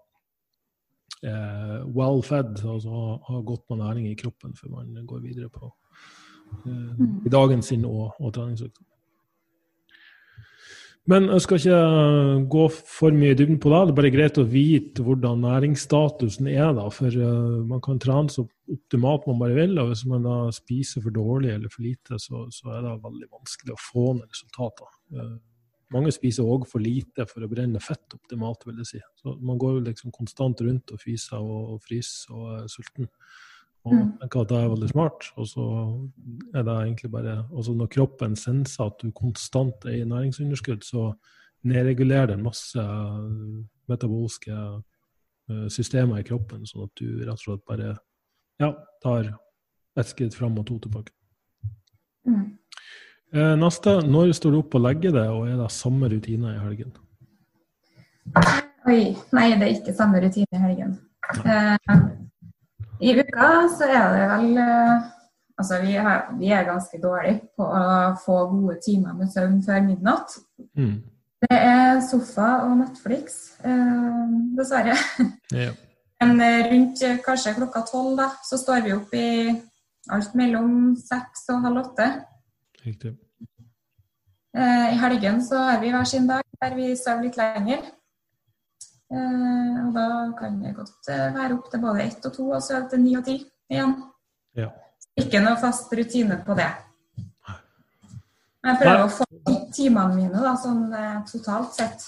eh, 1.30 1.78
well 1.96 2.24
fed, 2.26 2.56
altså 2.62 2.94
ha, 2.94 3.18
ha 3.30 3.42
godt 3.46 3.70
med 3.72 3.84
næring 3.84 4.10
i 4.12 4.18
kroppen 4.20 4.56
før 4.58 4.78
man 4.78 5.06
går 5.10 5.24
videre 5.26 5.50
på 5.54 5.70
eh, 6.68 7.06
i 7.26 7.34
dagen 7.34 7.66
sin 7.66 7.86
og, 7.90 8.14
og 8.20 8.34
treningsøkta. 8.36 8.86
Men 11.12 11.26
jeg 11.28 11.44
skal 11.44 11.60
ikke 11.60 11.80
gå 12.54 12.66
for 12.72 13.16
mye 13.16 13.34
i 13.34 13.36
dybden 13.36 13.58
på 13.60 13.72
det. 13.74 13.80
Det 13.90 13.92
er 13.92 13.98
bare 13.98 14.12
greit 14.14 14.38
å 14.40 14.46
vite 14.48 15.04
hvordan 15.04 15.42
næringsstatusen 15.44 16.48
er. 16.48 16.70
da, 16.78 16.86
For 16.96 17.12
uh, 17.12 17.58
man 17.68 17.82
kan 17.84 18.00
trene 18.00 18.32
så 18.32 18.46
optimalt 18.72 19.28
man 19.28 19.42
bare 19.42 19.58
vil. 19.58 19.76
Og 19.82 19.92
hvis 19.92 20.06
man 20.08 20.24
da 20.24 20.38
spiser 20.56 21.04
for 21.04 21.16
dårlig 21.16 21.52
eller 21.58 21.74
for 21.74 21.84
lite, 21.84 22.20
så, 22.24 22.46
så 22.56 22.72
er 22.78 22.86
det 22.86 22.94
veldig 23.04 23.28
vanskelig 23.34 23.76
å 23.76 23.82
få 23.84 24.06
ned 24.16 24.30
resultater. 24.32 24.96
Uh, 25.12 25.36
mange 25.94 26.14
spiser 26.16 26.48
òg 26.48 26.64
for 26.72 26.82
lite 26.82 27.28
for 27.28 27.44
å 27.44 27.52
brenne 27.52 27.84
fett 27.84 28.16
optimalt, 28.16 28.64
vil 28.66 28.80
jeg 28.82 28.94
si. 28.94 29.02
Så 29.20 29.36
man 29.44 29.60
går 29.62 29.82
liksom 29.90 30.16
konstant 30.16 30.64
rundt 30.64 30.96
og 30.96 31.04
fyser 31.04 31.44
og 31.44 31.84
fryser 31.84 32.32
og 32.32 32.54
er 32.62 32.72
sulten. 32.72 33.12
Og 33.84 33.94
mm. 33.94 34.10
tenker 34.22 34.44
at 34.44 34.52
det 34.52 34.60
er 34.60 34.72
veldig 34.72 34.90
smart. 34.94 35.28
Og 35.36 35.48
så 35.50 35.68
er 36.56 36.64
det 36.64 36.76
egentlig 36.76 37.12
bare 37.12 37.36
altså 37.52 37.74
Når 37.76 37.92
kroppen 37.92 38.36
senser 38.40 38.86
at 38.86 39.02
du 39.02 39.12
konstant 39.12 39.86
er 39.86 40.00
i 40.00 40.08
næringsunderskudd, 40.08 40.84
så 40.88 41.12
nedregulerer 41.64 42.32
den 42.32 42.44
masse 42.44 42.84
metabolske 43.92 44.54
eh, 44.54 45.68
systemer 45.72 46.20
i 46.20 46.28
kroppen, 46.28 46.66
sånn 46.68 46.88
at 46.88 46.96
du 47.00 47.24
rett 47.24 47.36
og 47.36 47.44
slett 47.44 47.68
bare 47.68 47.94
ja, 48.62 48.72
tar 49.04 49.34
ett 50.00 50.10
skritt 50.10 50.36
fram 50.36 50.58
og 50.60 50.68
to 50.68 50.80
tilbake. 50.84 51.14
Mm. 52.28 52.58
Eh, 53.34 53.56
neste, 53.60 53.98
når 54.08 54.36
står 54.38 54.54
du 54.54 54.60
opp 54.62 54.76
og 54.78 54.86
legger 54.86 55.16
deg, 55.16 55.32
og 55.32 55.48
er 55.50 55.58
det 55.60 55.72
samme 55.74 56.10
rutine 56.12 56.56
i 56.56 56.62
helgen? 56.64 56.94
Oi, 58.88 59.16
nei, 59.36 59.48
det 59.58 59.66
er 59.66 59.72
ikke 59.74 59.96
samme 59.96 60.22
rutine 60.24 60.48
i 60.54 60.62
helgen. 60.64 61.00
Eh, 61.44 61.98
i 63.04 63.14
uka 63.20 63.50
så 63.74 63.90
er 63.90 64.16
det 64.16 64.30
vel 64.32 64.64
eh, 64.64 65.12
Altså, 65.54 65.78
vi, 65.84 65.92
er, 66.02 66.22
vi 66.40 66.48
er 66.50 66.64
ganske 66.66 66.98
dårlige 66.98 67.44
på 67.54 67.66
å 67.70 67.82
få 68.24 68.40
gode 68.50 68.80
timer 68.82 69.14
med 69.14 69.30
søvn 69.30 69.60
før 69.62 69.84
midnatt. 69.86 70.34
Mm. 70.74 70.96
Det 71.46 71.60
er 71.60 72.00
sofa 72.08 72.48
og 72.66 72.80
Netflix, 72.80 73.36
eh, 73.62 74.32
dessverre. 74.58 74.98
Ja. 75.54 75.70
Men 76.24 76.42
eh, 76.42 76.72
rundt 76.72 77.04
eh, 77.06 77.20
kanskje 77.22 77.54
klokka 77.58 77.84
tolv, 77.86 78.16
da, 78.18 78.32
så 78.48 78.58
står 78.58 78.82
vi 78.86 78.96
opp 78.96 79.14
i 79.14 79.28
alt 80.14 80.34
mellom 80.40 80.96
seks 81.00 81.46
og 81.54 81.68
halv 81.68 81.84
åtte. 81.84 82.08
Riktig. 82.84 83.14
Eh, 84.58 84.88
I 84.94 84.98
helgen 85.02 85.42
så 85.46 85.62
har 85.68 85.82
vi 85.84 85.92
hver 85.94 86.08
sin 86.10 86.28
dag 86.30 86.42
der 86.62 86.76
vi 86.78 86.94
sover 86.98 87.28
litt 87.28 87.38
lenger. 87.40 87.84
Eh, 89.14 89.76
og 89.86 89.92
da 89.94 90.08
kan 90.40 90.58
det 90.64 90.74
godt 90.78 91.12
eh, 91.12 91.28
være 91.36 91.58
opp 91.58 91.70
til 91.70 91.84
både 91.84 92.06
ett 92.08 92.26
og 92.26 92.34
to, 92.34 92.48
og 92.56 92.64
så 92.66 92.82
til 92.90 93.04
ni 93.04 93.14
og 93.20 93.26
ti 93.28 93.38
igjen. 93.70 93.94
Ja. 94.58 94.72
Ikke 95.20 95.42
noe 95.44 95.60
fast 95.62 95.94
rutine 95.94 96.40
på 96.46 96.56
det. 96.58 96.72
Jeg 98.64 98.80
prøver 98.80 99.02
Nei. 99.02 99.06
å 99.06 99.12
få 99.12 99.26
timene 99.76 100.16
mine 100.16 100.42
da, 100.42 100.56
sånn 100.58 100.88
eh, 100.98 101.20
totalt 101.30 101.78
sett. 101.78 102.08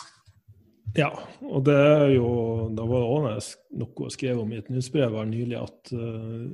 Ja, 0.96 1.10
og 1.44 1.66
det 1.68 1.76
er 1.76 2.06
jo 2.14 2.28
Da 2.72 2.86
var 2.88 3.02
det 3.04 3.32
også 3.36 3.82
noe 3.82 4.12
skrev 4.14 4.38
om 4.40 4.54
i 4.54 4.62
et 4.62 4.70
nyhetsbrev 4.72 5.18
nylig 5.28 5.58
at 5.60 5.92
uh, 5.92 6.46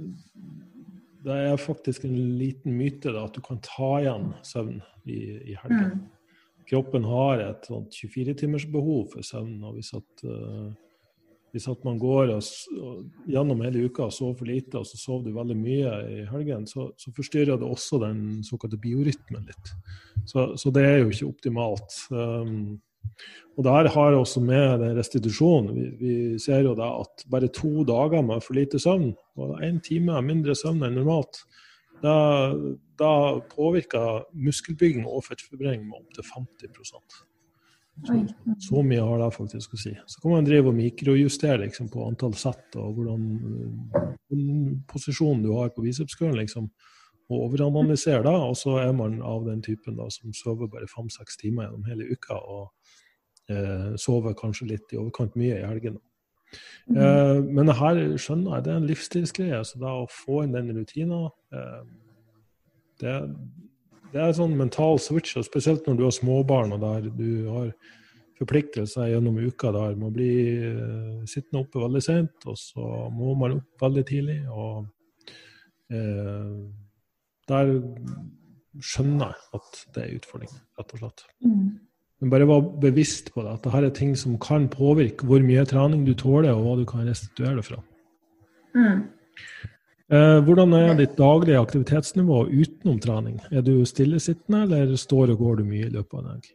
det 1.21 1.35
er 1.51 1.61
faktisk 1.61 2.07
en 2.07 2.15
liten 2.39 2.73
myte 2.73 3.13
da, 3.13 3.27
at 3.27 3.37
du 3.37 3.43
kan 3.45 3.59
ta 3.61 3.91
igjen 3.99 4.31
søvn 4.41 4.79
i, 5.05 5.19
i 5.53 5.59
helgen. 5.61 5.93
Mm 5.93 6.09
kroppen 6.71 7.03
har 7.03 7.43
et 7.43 7.67
24-timers 7.69 8.65
behov 8.71 9.11
for 9.11 9.25
søvn. 9.25 9.59
og 9.67 9.75
Hvis 9.75 9.91
at, 9.97 10.25
hvis 11.51 11.67
at 11.67 11.83
man 11.83 11.99
går 11.99 12.31
og, 12.31 12.45
og, 12.79 13.01
gjennom 13.27 13.63
hele 13.65 13.85
uka 13.89 14.05
og 14.07 14.13
sover 14.15 14.37
for 14.39 14.47
lite, 14.47 14.79
og 14.79 14.87
så 14.87 14.99
sover 14.99 15.25
du 15.25 15.33
veldig 15.35 15.57
mye 15.59 15.97
i 16.07 16.21
helgen, 16.31 16.67
så, 16.69 16.87
så 16.97 17.11
forstyrrer 17.15 17.59
det 17.59 17.67
også 17.67 17.99
den 18.05 18.21
såkalte 18.47 18.79
biorytmen 18.79 19.49
litt. 19.49 19.73
Så, 20.25 20.53
så, 20.55 20.71
det 20.71 20.85
er 20.87 21.01
jo 21.01 21.11
ikke 21.11 21.33
optimalt. 21.33 21.97
Um, 22.11 22.79
og 23.57 23.65
det 23.65 23.73
her 23.73 23.89
har 23.93 24.15
også 24.15 24.41
med 24.45 24.85
restitusjon. 24.95 25.73
Vi, 25.75 25.87
vi, 25.99 26.13
ser 26.39 26.63
jo 26.63 26.75
da 26.77 26.93
at 27.01 27.25
bare 27.31 27.51
to 27.51 27.83
dager 27.87 28.23
med 28.23 28.43
for 28.45 28.55
lite 28.55 28.79
søvn, 28.79 29.11
og 29.41 29.59
én 29.65 29.81
time 29.83 30.21
mindre 30.23 30.55
søvn 30.55 30.85
enn 30.87 30.95
normalt, 31.01 31.43
da, 32.01 32.15
da 32.99 33.13
påvirker 33.51 34.25
muskelbygging 34.33 35.05
og 35.07 35.25
fettforbrenning 35.27 35.87
med 35.89 36.01
opptil 36.01 36.27
50 36.27 36.71
så, 38.01 38.17
så 38.59 38.81
mye 38.85 39.03
har 39.03 39.19
det 39.21 39.27
faktisk 39.35 39.75
å 39.75 39.79
si. 39.79 39.91
Så 40.09 40.21
kan 40.23 40.33
man 40.33 40.47
drive 40.47 40.71
og 40.71 40.77
mikrojustere 40.77 41.59
liksom, 41.65 41.89
på 41.91 42.05
antall 42.07 42.33
sett 42.39 42.77
og 42.79 42.97
hvordan, 42.97 43.27
hvordan 43.91 44.79
posisjonen 44.89 45.43
du 45.45 45.51
har 45.57 45.73
på 45.75 45.83
bicepskølen, 45.85 46.39
liksom, 46.39 46.71
og 47.31 47.45
overanalysere 47.47 48.23
det. 48.25 48.33
Og 48.33 48.55
så 48.57 48.77
er 48.81 48.93
man 48.97 49.19
av 49.25 49.45
den 49.47 49.61
typen 49.65 49.99
da, 49.99 50.09
som 50.13 50.33
sover 50.35 50.71
bare 50.71 50.89
fem-seks 50.91 51.39
timer 51.43 51.67
gjennom 51.67 51.85
hele 51.89 52.09
uka, 52.11 52.39
og 52.39 53.51
eh, 53.51 53.91
sover 54.01 54.37
kanskje 54.39 54.71
litt 54.73 54.95
i 54.95 55.01
overkant 55.01 55.37
mye 55.39 55.59
i 55.59 55.67
helgene. 55.67 56.01
Mm. 56.87 56.97
Eh, 56.97 57.37
men 57.57 57.71
her 57.77 58.01
skjønner 58.19 58.57
jeg, 58.57 58.65
det 58.65 58.73
er 58.73 58.79
en 58.81 58.89
livsstilsgreie. 58.89 59.61
Så 59.67 59.81
da 59.81 59.95
å 60.01 60.09
få 60.11 60.43
inn 60.45 60.55
den 60.55 60.71
rutina 60.75 61.23
eh, 61.53 61.81
det, 63.01 63.15
det, 64.11 64.19
er 64.19 64.27
en 64.27 64.37
sånn 64.41 64.57
mental 64.59 64.99
switch, 65.01 65.37
og 65.39 65.47
spesielt 65.47 65.87
når 65.87 65.99
du 65.99 66.05
har 66.07 66.15
småbarn 66.15 66.75
og 66.75 66.83
der 66.83 67.09
du 67.15 67.29
har 67.49 67.71
forpliktelser 68.41 69.11
gjennom 69.11 69.37
uka 69.37 69.69
der 69.73 69.97
med 69.97 70.07
å 70.07 70.15
bli 70.15 70.31
sittende 71.29 71.61
oppe 71.61 71.83
veldig 71.83 72.01
sent, 72.01 72.47
og 72.49 72.57
så 72.57 72.87
må 73.13 73.35
man 73.37 73.59
opp 73.59 73.85
veldig 73.85 74.03
tidlig. 74.09 74.39
og 74.49 74.87
eh, 75.93 76.57
Der 77.51 77.73
skjønner 78.81 79.33
jeg 79.33 79.59
at 79.59 79.85
det 79.95 80.03
er 80.03 80.17
utfordring, 80.17 80.53
rett 80.79 80.93
og 80.95 81.03
slett. 81.03 81.25
Mm. 81.45 81.71
Men 82.21 82.29
bare 82.29 82.45
vær 82.45 82.67
bevisst 82.83 83.31
på 83.33 83.41
det, 83.41 83.55
at 83.55 83.63
dette 83.65 83.81
er 83.87 83.93
ting 83.97 84.13
som 84.19 84.37
kan 84.41 84.67
påvirke 84.69 85.25
hvor 85.25 85.41
mye 85.41 85.65
trening 85.65 86.05
du 86.05 86.13
tåler, 86.13 86.53
og 86.53 86.67
hva 86.67 86.75
du 86.77 86.85
kan 86.89 87.07
restituere 87.07 87.57
det 87.57 87.65
fra. 87.65 87.81
Mm. 88.77 89.01
Eh, 90.11 90.37
hvordan 90.45 90.75
er 90.77 90.93
ditt 90.99 91.17
daglige 91.17 91.59
aktivitetsnivå 91.59 92.43
utenom 92.51 92.99
trening? 93.01 93.39
Er 93.49 93.65
du 93.65 93.73
stillesittende, 93.89 94.67
eller 94.67 94.93
står 94.99 95.33
og 95.33 95.41
går 95.41 95.61
du 95.61 95.69
mye 95.71 95.87
i 95.87 95.93
løpet 95.95 96.13
av 96.13 96.21
en 96.21 96.29
dag? 96.35 96.51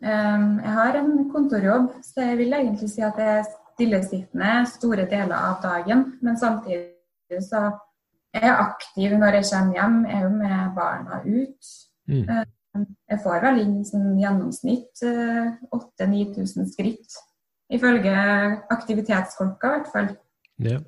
Jeg 0.00 0.74
har 0.76 0.96
en 0.96 1.10
kontorjobb, 1.32 1.90
så 2.04 2.24
jeg 2.30 2.38
vil 2.38 2.54
egentlig 2.56 2.88
si 2.88 3.02
at 3.04 3.18
jeg 3.20 3.40
er 3.40 3.50
stillesittende 3.80 4.52
store 4.68 5.04
deler 5.08 5.36
av 5.36 5.60
dagen. 5.64 6.06
Men 6.24 6.38
samtidig 6.40 7.44
så 7.48 7.66
er 8.36 8.46
jeg 8.48 8.56
aktiv 8.64 9.16
når 9.20 9.40
jeg 9.40 9.50
kommer 9.50 9.76
hjem. 9.76 10.00
Jeg 10.08 10.16
er 10.16 10.24
jo 10.24 10.32
med 10.36 10.72
barna 10.76 11.20
ut. 11.24 11.70
Mm. 12.10 12.24
Jeg 12.74 13.18
får 13.24 13.42
vel 13.42 13.62
inn 13.64 13.80
sånn 13.86 14.14
gjennomsnitt 14.20 15.02
8000-9000 15.02 16.62
eh, 16.62 16.68
skritt. 16.70 17.18
Ifølge 17.70 18.14
aktivitetsklokka, 18.74 19.70
i 19.70 19.74
hvert 19.76 19.90
fall. 19.94 20.12
Ja. 20.62 20.78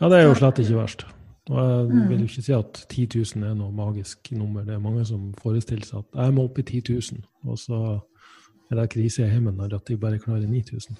Ja, 0.00 0.08
det 0.10 0.18
er 0.18 0.24
jo 0.26 0.38
slett 0.38 0.58
ikke 0.62 0.78
verst. 0.80 1.04
Og 1.50 1.58
jeg 1.58 1.86
mm. 1.90 2.08
vil 2.10 2.22
jo 2.22 2.28
ikke 2.30 2.44
si 2.46 2.54
at 2.54 2.80
10 2.86 3.06
000 3.38 3.50
er 3.50 3.54
noe 3.58 3.74
magisk 3.74 4.30
nummer. 4.34 4.64
Det 4.66 4.74
er 4.76 4.82
mange 4.82 5.04
som 5.06 5.30
forestiller 5.42 5.86
seg 5.86 6.02
at 6.02 6.20
jeg 6.24 6.34
må 6.36 6.46
opp 6.46 6.58
i 6.62 6.66
10 6.66 6.82
000, 6.90 7.24
og 7.50 7.58
så 7.58 7.80
er 8.70 8.78
det 8.78 8.90
krise 8.94 9.24
i 9.24 9.30
heimen 9.30 9.58
når 9.58 9.78
de 9.88 9.98
bare 9.98 10.20
klarer 10.22 10.46
9000. 10.46 10.98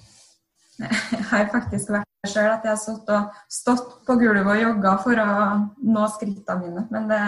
Jeg 0.83 1.27
har 1.31 1.51
faktisk 1.53 1.91
vært 1.93 2.09
der 2.23 2.31
sjøl, 2.33 2.49
at 2.49 2.65
jeg 2.65 2.73
har 2.73 3.27
stått 3.51 3.91
på 4.07 4.15
gulvet 4.19 4.47
og 4.47 4.61
jogga 4.63 4.93
for 5.05 5.21
å 5.21 5.33
nå 5.85 6.07
skrittene 6.15 6.63
mine. 6.63 6.85
Men 6.91 7.11
det 7.11 7.21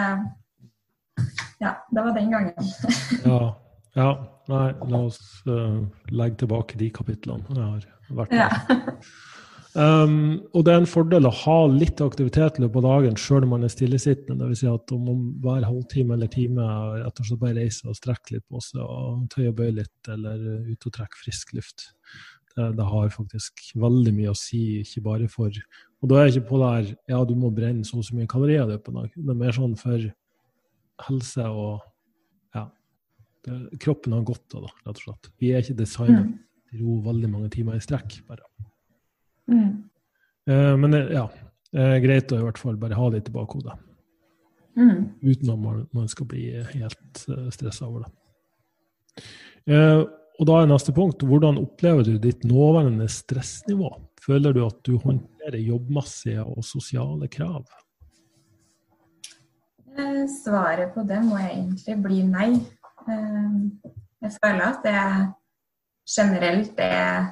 Ja, 1.65 1.75
det 1.91 2.07
var 2.07 2.17
den 2.17 2.31
gangen. 2.33 2.71
ja, 3.25 3.43
ja. 3.97 4.09
Nei, 4.45 4.65
la 4.91 4.99
oss 5.07 5.17
uh, 5.49 5.79
legge 6.13 6.43
tilbake 6.43 6.77
de 6.77 6.91
kapitlene 6.93 7.55
jeg 7.55 7.63
har 7.65 8.19
vært 8.19 8.35
med. 8.35 8.83
Ja. 8.85 8.99
Um, 9.75 10.37
og 10.55 10.63
det 10.63 10.71
er 10.71 10.77
en 10.79 10.87
fordel 10.87 11.27
å 11.27 11.33
ha 11.35 11.55
litt 11.67 11.99
aktivitet 11.99 12.59
i 12.59 12.63
løpet 12.63 12.77
av 12.79 12.85
dagen 12.85 13.17
sjøl 13.19 13.43
om 13.43 13.51
man 13.57 13.65
er 13.67 13.73
stillesittende. 13.73 14.37
Dvs. 14.45 14.61
Si 14.61 14.69
at 14.71 14.93
om 14.95 15.25
hver 15.43 15.65
halvtime 15.67 16.15
eller 16.15 16.31
time 16.31 16.67
rett 17.01 17.19
og 17.19 17.27
slett 17.27 17.41
bare 17.41 17.57
reiser 17.57 17.91
og 17.91 17.97
strekker 17.99 18.37
litt 18.37 18.45
på 18.47 18.61
seg 18.63 18.85
og 18.85 19.25
tøyer 19.33 19.51
og 19.51 19.57
bøyer 19.57 19.75
litt, 19.81 20.11
eller 20.13 20.45
ut 20.69 20.87
og 20.87 20.95
trekker 20.95 21.23
frisk 21.25 21.51
luft. 21.57 21.89
Det, 22.55 22.69
det, 22.77 22.85
har 22.87 23.11
faktisk 23.11 23.65
veldig 23.83 24.13
mye 24.15 24.31
å 24.31 24.39
si, 24.39 24.61
ikke 24.79 25.03
bare 25.09 25.25
for 25.27 25.51
Og 25.51 26.07
da 26.07 26.21
er 26.21 26.29
jeg 26.29 26.37
ikke 26.37 26.51
på 26.53 26.59
det 26.61 26.69
her 26.71 26.91
ja, 27.11 27.17
du 27.27 27.33
må 27.35 27.49
brenne 27.51 27.83
så 27.83 27.99
og 27.99 28.05
så 28.07 28.15
mye 28.15 28.31
kalorier 28.31 28.63
i 28.63 28.71
løpet 28.71 28.93
av 28.93 29.01
dagen. 29.01 29.25
Det 29.25 29.33
er 29.33 29.41
mer 29.41 29.57
sånn 29.57 29.75
for 29.81 30.05
helse 31.07 31.47
og 31.49 31.83
ja, 32.55 32.65
det, 33.47 33.79
kroppen 33.83 34.15
har 34.15 34.27
godt 34.27 34.57
av 34.57 34.67
det, 34.67 34.73
rett 34.85 34.99
og 34.99 35.03
slett. 35.03 35.31
Vi 35.41 35.51
er 35.51 35.63
ikke 35.63 35.79
designet 35.81 36.27
mm. 36.27 36.35
til 36.69 36.83
å 36.83 36.85
ro 36.85 36.99
veldig 37.09 37.31
mange 37.33 37.51
timer 37.53 37.79
i 37.79 37.83
strekk, 37.83 38.19
bare. 38.29 38.47
Mm. 39.51 39.73
Uh, 40.49 40.73
men 40.81 40.95
ja, 41.13 41.25
uh, 41.27 41.97
greit 42.03 42.31
å 42.33 42.39
i 42.39 42.45
hvert 42.45 42.61
fall 42.61 42.79
bare 42.81 42.97
ha 42.97 43.09
det 43.13 43.25
i 43.25 43.35
bakhodet. 43.35 43.75
Mm. 44.75 45.07
Uten 45.23 45.51
at 45.53 45.59
man, 45.59 45.85
man, 45.95 46.07
skal 46.11 46.27
bli 46.29 46.49
helt 46.73 47.25
uh, 47.29 47.37
eh, 47.37 47.49
stressa 47.55 47.87
over 47.87 48.05
det. 48.05 48.11
Uh, 49.71 50.03
og 50.35 50.49
da 50.49 50.57
er 50.59 50.67
neste 50.67 50.91
punkt 50.95 51.23
hvordan 51.23 51.61
opplever 51.61 52.03
du 52.03 52.17
ditt 52.19 52.43
nåværende 52.47 53.07
stressnivå? 53.11 53.93
Føler 54.25 54.55
du 54.55 54.65
at 54.65 54.81
du 54.83 54.97
håndterer 54.99 55.61
jobbmessige 55.61 56.43
og 56.43 56.65
sosiale 56.67 57.29
krav? 57.31 57.63
Svaret 60.43 60.93
på 60.93 61.03
det 61.07 61.21
må 61.23 61.37
egentlig 61.39 61.95
bli 62.03 62.21
nei. 62.27 62.49
Jeg 64.21 64.31
føler 64.41 64.63
at 64.65 64.83
det 64.83 65.01
generelt 66.17 66.79
er 66.81 67.25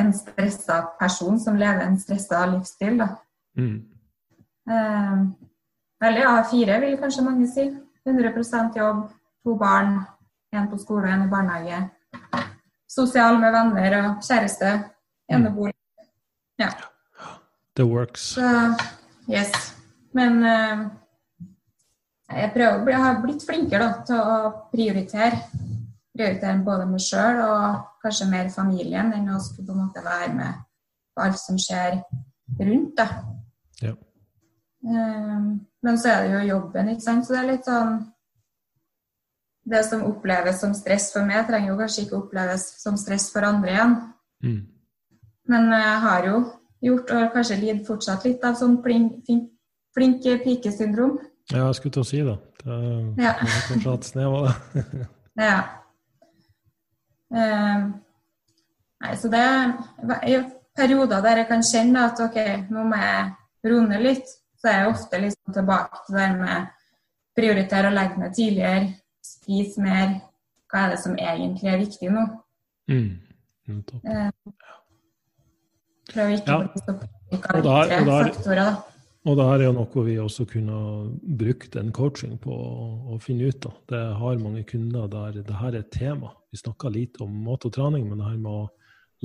en 0.00 0.12
stressa 0.14 0.80
person 1.00 1.38
som 1.40 1.58
lever 1.58 1.84
en 1.86 1.98
stressa 2.00 2.44
livsstil. 2.50 2.98
da. 2.98 3.08
Mm. 3.58 3.86
Eh, 4.70 5.20
eller 6.06 6.26
A4 6.26 6.80
vil 6.80 6.98
kanskje 6.98 7.24
mange 7.24 7.48
si. 7.48 7.70
100% 8.08 8.78
jobb, 8.78 9.10
to 9.44 9.56
barn, 9.56 10.00
én 10.54 10.70
på 10.70 10.78
skole 10.78 11.04
og 11.04 11.14
én 11.14 11.26
i 11.26 11.30
barnehage. 11.30 11.90
Sosial 12.88 13.38
med 13.38 13.52
venner 13.52 13.98
og 13.98 14.22
kjæreste. 14.24 14.70
Enebolig. 15.30 15.74
Ja. 16.58 16.70
The 17.76 17.84
works. 17.84 18.20
Så 18.20 18.74
yes. 19.30 19.76
Men 20.12 20.44
eh, 20.44 20.86
jeg 22.30 22.52
prøver 22.54 22.92
jeg 22.92 23.02
har 23.02 23.20
blitt 23.22 23.44
flinkere 23.46 23.86
da, 23.86 24.02
til 24.06 24.20
å 24.20 24.50
prioritere. 24.72 25.40
Prioritere 26.14 26.64
både 26.66 26.86
meg 26.90 27.02
sjøl 27.02 27.40
og 27.44 27.80
kanskje 28.02 28.28
mer 28.30 28.50
familien 28.54 29.12
enn 29.16 29.32
å 29.34 29.40
skulle 29.42 29.70
på 29.70 29.76
en 29.76 29.82
måte 29.86 30.04
være 30.04 30.32
med 30.36 30.60
på 31.14 31.24
alt 31.24 31.40
som 31.40 31.58
skjer 31.60 32.00
rundt. 32.60 33.02
Ja. 33.82 33.94
Eh, 34.86 35.50
men 35.82 36.00
så 36.00 36.12
er 36.12 36.24
det 36.24 36.32
jo 36.34 36.46
jobben, 36.54 36.92
ikke 36.92 37.06
sant. 37.06 37.26
Så 37.26 37.34
det 37.34 37.42
er 37.42 37.52
litt 37.54 37.68
sånn 37.68 38.00
Det 39.70 39.82
som 39.86 40.00
oppleves 40.08 40.56
som 40.58 40.72
stress 40.74 41.10
for 41.12 41.22
meg, 41.28 41.44
trenger 41.46 41.68
jo 41.70 41.78
kanskje 41.78 42.02
ikke 42.06 42.16
oppleves 42.16 42.62
som 42.80 42.96
stress 42.98 43.28
for 43.30 43.44
andre 43.46 43.70
igjen. 43.70 43.92
Mm. 44.42 44.62
Men 45.52 45.68
jeg 45.76 45.98
har 46.04 46.26
jo 46.26 46.38
gjort, 46.88 47.12
og 47.14 47.34
kanskje 47.36 47.58
lider 47.60 47.84
fortsatt 47.86 48.24
litt 48.26 48.46
av 48.48 48.56
sånn 48.58 48.78
flink, 48.82 49.20
flink, 49.28 49.50
flink 49.94 50.24
pike-syndrom. 50.46 51.20
Ja, 51.52 51.66
jeg 51.66 51.74
skulle 51.74 51.92
til 51.92 52.02
å 52.02 52.06
si 52.06 52.20
det. 52.22 52.38
det 52.64 52.72
er, 52.72 53.14
Ja. 53.24 53.32
kanskje 53.68 53.90
hatt 53.90 54.04
snev 54.04 54.34
av 54.34 54.46
det. 54.46 55.08
Ja. 55.40 55.58
Eh, 57.34 57.84
nei, 59.00 59.14
så 59.16 59.30
det 59.30 59.40
er 59.40 59.68
i 60.26 60.34
perioder 60.76 61.22
der 61.22 61.36
jeg 61.42 61.48
kan 61.48 61.62
kjenne 61.62 62.02
at 62.10 62.20
OK, 62.20 62.36
nå 62.70 62.84
må 62.90 62.98
jeg 63.00 63.30
roe 63.70 63.86
ned 63.88 64.02
litt. 64.04 64.26
Så 64.60 64.68
er 64.68 64.82
jeg 64.82 64.90
ofte 64.92 65.20
liksom 65.22 65.54
tilbake 65.56 66.02
til 66.06 66.18
det 66.18 66.28
med 66.36 66.66
prioritere 67.38 67.88
å 67.88 67.94
legge 67.94 68.18
meg 68.20 68.34
tidligere, 68.36 68.90
spise 69.24 69.80
mer. 69.80 70.18
Hva 70.70 70.84
er 70.84 70.90
det 70.94 70.98
som 71.02 71.16
egentlig 71.16 71.70
er 71.72 71.78
viktig 71.80 72.10
nå? 72.12 72.26
Mm. 72.90 73.10
Nettopp. 73.70 74.02
Prøve 76.10 76.34
ikke 76.36 76.50
Ja. 76.50 76.58
å 76.58 76.66
bli 76.66 76.82
så 76.84 76.92
påvirket 76.98 77.50
Og 77.50 77.56
av 77.56 77.62
da 77.64 77.76
ytre 77.86 77.96
er- 77.96 78.32
faktorer, 78.34 78.64
da. 78.64 78.82
Og 79.28 79.36
det 79.36 79.44
her 79.44 79.58
er 79.60 79.66
jo 79.66 79.72
noe 79.76 80.02
vi 80.06 80.14
også 80.16 80.46
kunne 80.48 80.76
brukt 81.36 81.74
en 81.76 81.90
coaching 81.92 82.38
på 82.40 82.54
å, 82.54 83.18
finne 83.20 83.50
ut 83.52 83.66
av. 83.68 83.74
Det 83.92 84.00
har 84.16 84.40
mange 84.40 84.62
kunder 84.68 85.10
der 85.12 85.42
det 85.44 85.58
her 85.58 85.74
er 85.74 85.82
et 85.82 85.90
tema. 85.92 86.32
Vi 86.48 86.60
snakker 86.62 86.94
lite 86.94 87.26
om 87.26 87.34
mat 87.44 87.66
og 87.68 87.74
trening, 87.76 88.06
men 88.08 88.22
det 88.22 88.30
her 88.30 88.38
med 88.40 88.62
å 88.62 88.62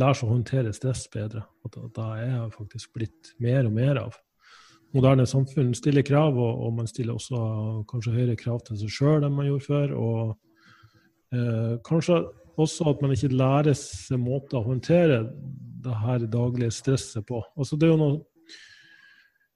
lære 0.02 0.20
seg 0.20 0.28
å 0.28 0.34
håndtere 0.34 0.76
stress 0.76 1.06
bedre, 1.14 1.46
at 1.64 1.80
det, 1.80 2.10
er 2.26 2.52
faktisk 2.52 2.92
blitt 2.98 3.32
mer 3.40 3.70
og 3.70 3.76
mer 3.78 4.02
av. 4.04 4.20
Moderne 4.96 5.24
samfunn 5.28 5.72
stiller 5.76 6.04
krav, 6.08 6.36
og, 6.36 6.60
og 6.68 6.76
man 6.82 6.92
stiller 6.92 7.16
også 7.16 7.40
kanskje 7.88 8.18
høyere 8.18 8.38
krav 8.40 8.66
til 8.68 8.82
seg 8.84 8.92
sjøl 8.92 9.24
enn 9.24 9.36
man 9.36 9.48
gjorde 9.48 9.68
før. 9.70 9.96
Og 9.96 11.40
eh, 11.40 11.74
kanskje 11.88 12.20
også 12.60 12.92
at 12.92 13.04
man 13.04 13.16
ikke 13.16 13.32
lærer 13.32 13.76
seg 13.80 14.20
måter 14.20 14.60
å 14.60 14.68
håndtere 14.68 15.24
det 15.88 16.00
her 16.04 16.28
daglige 16.28 16.76
stresset 16.76 17.24
på. 17.28 17.40
Altså 17.56 17.80
det 17.80 17.88
er 17.88 17.96
jo 17.96 18.02
noe 18.04 18.24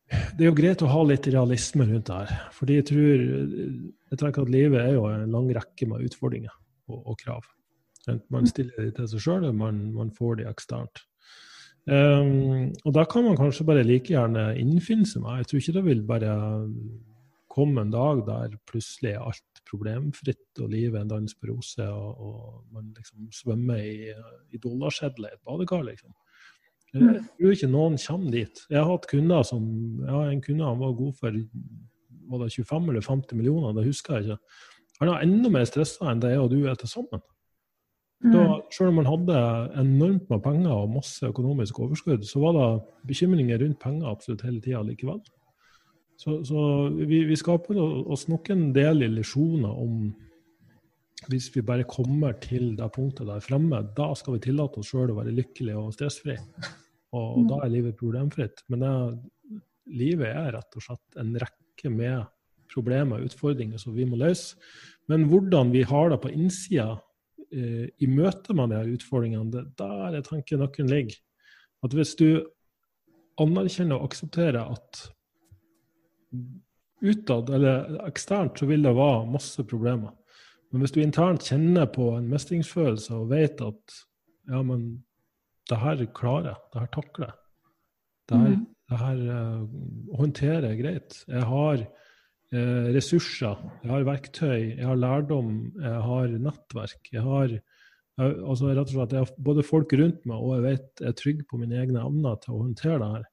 det 0.10 0.46
er 0.46 0.50
jo 0.50 0.58
greit 0.58 0.82
å 0.82 0.90
ha 0.90 1.04
litt 1.06 1.28
realisme 1.30 1.86
rundt 1.86 2.10
det 2.10 2.18
her. 2.24 2.48
Fordi 2.56 2.80
jeg 2.80 2.88
tror, 2.90 3.26
jeg 4.10 4.22
tenker 4.22 4.46
at 4.46 4.54
livet 4.54 4.82
er 4.82 4.96
jo 4.96 5.06
en 5.10 5.36
lang 5.36 5.50
rekke 5.58 5.90
med 5.90 6.08
utfordringer 6.08 6.54
og, 6.90 7.02
og 7.04 7.20
krav. 7.22 7.46
Man 8.34 8.48
stiller 8.50 8.88
de 8.88 8.94
til 8.96 9.10
seg 9.12 9.22
sjøl, 9.22 9.44
eller 9.44 9.58
man, 9.58 9.84
man 9.94 10.10
får 10.16 10.40
de 10.40 10.50
eksternt. 10.50 11.04
Um, 11.90 12.70
og 12.86 12.94
da 12.94 13.06
kan 13.10 13.26
man 13.26 13.38
kanskje 13.38 13.66
bare 13.66 13.86
like 13.86 14.12
gjerne 14.14 14.52
innfinne 14.62 15.08
seg 15.10 15.24
med. 15.24 15.42
Jeg 15.42 15.50
tror 15.50 15.62
ikke 15.62 15.76
det 15.78 15.86
vil 15.88 16.04
bare 16.10 16.34
komme 17.50 17.84
en 17.84 17.94
dag 17.94 18.24
der 18.28 18.58
plutselig 18.70 19.16
er 19.16 19.26
alt 19.26 19.62
problemfritt 19.70 20.62
og 20.62 20.72
livet 20.74 20.98
er 20.98 21.06
en 21.06 21.14
dans 21.14 21.36
på 21.36 21.50
roser, 21.52 21.90
og, 21.90 22.18
og 22.18 22.76
man 22.76 22.92
liksom 22.98 23.30
svømmer 23.34 23.82
i, 23.82 24.14
i 24.54 24.62
dollarsedler 24.62 25.30
i 25.30 25.38
et 25.38 25.46
badekar, 25.46 25.86
liksom. 25.86 26.14
Jeg 26.94 27.22
tror 27.38 27.54
ikke 27.54 27.70
noen 27.70 27.98
kommer 28.02 28.32
dit. 28.34 28.62
Jeg 28.70 28.80
har 28.82 28.90
hatt 28.90 29.08
kunder 29.12 29.44
som 29.46 29.66
ja, 30.08 30.24
En 30.32 30.42
kunde 30.42 30.66
han 30.66 30.80
var 30.80 30.96
god 30.98 31.14
for 31.20 31.36
var 32.30 32.44
det 32.44 32.54
25 32.54 32.90
eller 32.90 33.02
50 33.02 33.38
millioner, 33.38 33.74
det 33.74 33.88
husker 33.88 34.16
jeg 34.16 34.24
ikke. 34.24 34.38
Han 35.00 35.10
er 35.10 35.24
enda 35.26 35.50
mer 35.50 35.66
stressa 35.66 36.12
enn 36.12 36.22
det 36.22 36.34
jeg 36.36 36.42
og 36.44 36.52
du 36.52 36.60
er 36.68 36.76
til 36.78 36.92
sammen. 36.92 37.22
Da, 38.20 38.42
Mm. 38.44 38.62
selv 38.70 38.90
om 38.90 38.96
man 39.00 39.06
hadde 39.08 39.36
enormt 39.80 40.30
med 40.30 40.42
penger 40.44 40.72
og 40.76 40.90
masse 40.92 41.24
økonomisk 41.26 41.80
overskudd, 41.80 42.26
så 42.28 42.40
var 42.40 42.52
det 42.58 42.82
bekymringer 43.08 43.62
rundt 43.62 43.80
penger 43.80 44.10
absolutt 44.12 44.42
hele 44.42 44.60
tida 44.62 44.82
likevel. 44.84 45.22
Så, 46.18 46.44
så 46.44 46.90
vi, 47.08 47.24
vi 47.24 47.36
skaper 47.40 47.80
oss 47.80 48.28
nok 48.28 48.50
en 48.50 48.74
del 48.76 49.06
illusjoner 49.08 49.72
om 49.72 50.14
hvis 51.28 51.50
vi 51.56 51.64
bare 51.66 51.88
kommer 51.90 52.38
til 52.40 52.76
det 52.80 52.88
punktet 52.96 53.28
der 53.28 53.44
fremme, 53.44 53.82
da 53.98 54.14
skal 54.16 54.38
vi 54.38 54.44
tillate 54.48 54.80
oss 54.80 54.92
sjøl 54.94 55.12
å 55.12 55.18
være 55.20 55.36
lykkelig 55.36 55.76
og 55.76 55.92
stressfri. 55.96 56.38
Og, 57.18 57.48
da 57.50 57.64
er 57.66 57.74
livet 57.74 57.98
problemfritt. 58.00 58.64
Men 58.70 58.86
det, 58.86 58.94
livet 60.00 60.30
er 60.30 60.54
rett 60.56 60.78
og 60.78 60.86
slett 60.86 61.20
en 61.20 61.34
rekke 61.42 61.92
med 61.92 62.30
problemer 62.70 63.20
og 63.20 63.32
utfordringer 63.32 63.82
som 63.82 63.96
vi 63.98 64.06
må 64.08 64.20
løse. 64.22 64.60
Men 65.10 65.26
hvordan 65.32 65.74
vi 65.74 65.84
har 65.90 66.12
det 66.14 66.20
på 66.22 66.32
innsida 66.32 66.92
eh, 67.50 67.90
i 67.90 68.10
møte 68.10 68.54
med 68.56 68.76
de 68.76 68.94
utfordringene, 68.94 69.50
det 69.52 69.66
der 69.82 70.20
er 70.20 70.26
tanken 70.26 70.62
nøkkelen 70.62 70.94
ligger. 70.94 71.18
At 71.84 71.96
hvis 71.98 72.14
du 72.20 72.46
anerkjenner 73.42 73.98
og 73.98 74.12
aksepterer 74.12 74.62
at 74.70 75.08
utad 77.02 77.50
eller 77.56 78.00
eksternt 78.06 78.60
så 78.60 78.68
vil 78.70 78.84
det 78.86 78.96
være 78.96 79.28
masse 79.32 79.64
problemer. 79.68 80.14
Men 80.70 80.84
hvis 80.84 80.94
du 80.94 81.00
internt 81.02 81.48
kjenner 81.50 81.88
på 81.90 82.12
en 82.18 82.28
mestringsfølelse 82.30 83.16
og 83.18 83.32
vet 83.32 83.62
at 83.66 84.02
ja, 84.50 84.62
men 84.66 84.90
det 85.70 85.80
her 85.82 86.04
klarer 86.18 86.52
jeg, 86.52 86.60
det 86.74 86.84
her 86.84 86.92
takler 86.94 87.32
jeg, 87.32 87.40
det 88.30 88.42
her, 88.42 88.54
mm. 88.54 88.68
det 88.92 89.00
her 89.02 89.24
uh, 89.34 90.20
håndterer 90.20 90.68
jeg 90.70 90.82
greit. 90.84 91.18
Jeg 91.30 91.48
har 91.50 91.82
uh, 91.82 92.88
ressurser, 92.94 93.66
jeg 93.84 93.92
har 93.94 94.06
verktøy, 94.06 94.62
jeg 94.78 94.86
har 94.86 95.02
lærdom, 95.02 95.52
jeg 95.82 96.06
har 96.06 96.38
nettverk. 96.38 97.12
Jeg 97.14 97.26
har 97.26 97.54
jeg, 97.56 98.34
altså 98.44 98.70
rett 98.70 98.86
og 98.86 98.94
slett, 98.94 99.16
jeg 99.16 99.26
har 99.26 99.46
både 99.50 99.66
folk 99.66 99.94
rundt 99.96 100.26
meg 100.28 100.42
og 100.44 100.58
jeg 100.58 100.66
vet 100.66 101.02
jeg 101.02 101.12
er 101.12 101.20
trygg 101.22 101.46
på 101.50 101.60
mine 101.62 101.78
egne 101.80 102.02
evner 102.04 102.42
til 102.44 102.56
å 102.56 102.64
håndtere 102.66 103.00
det 103.02 103.14
her. 103.18 103.30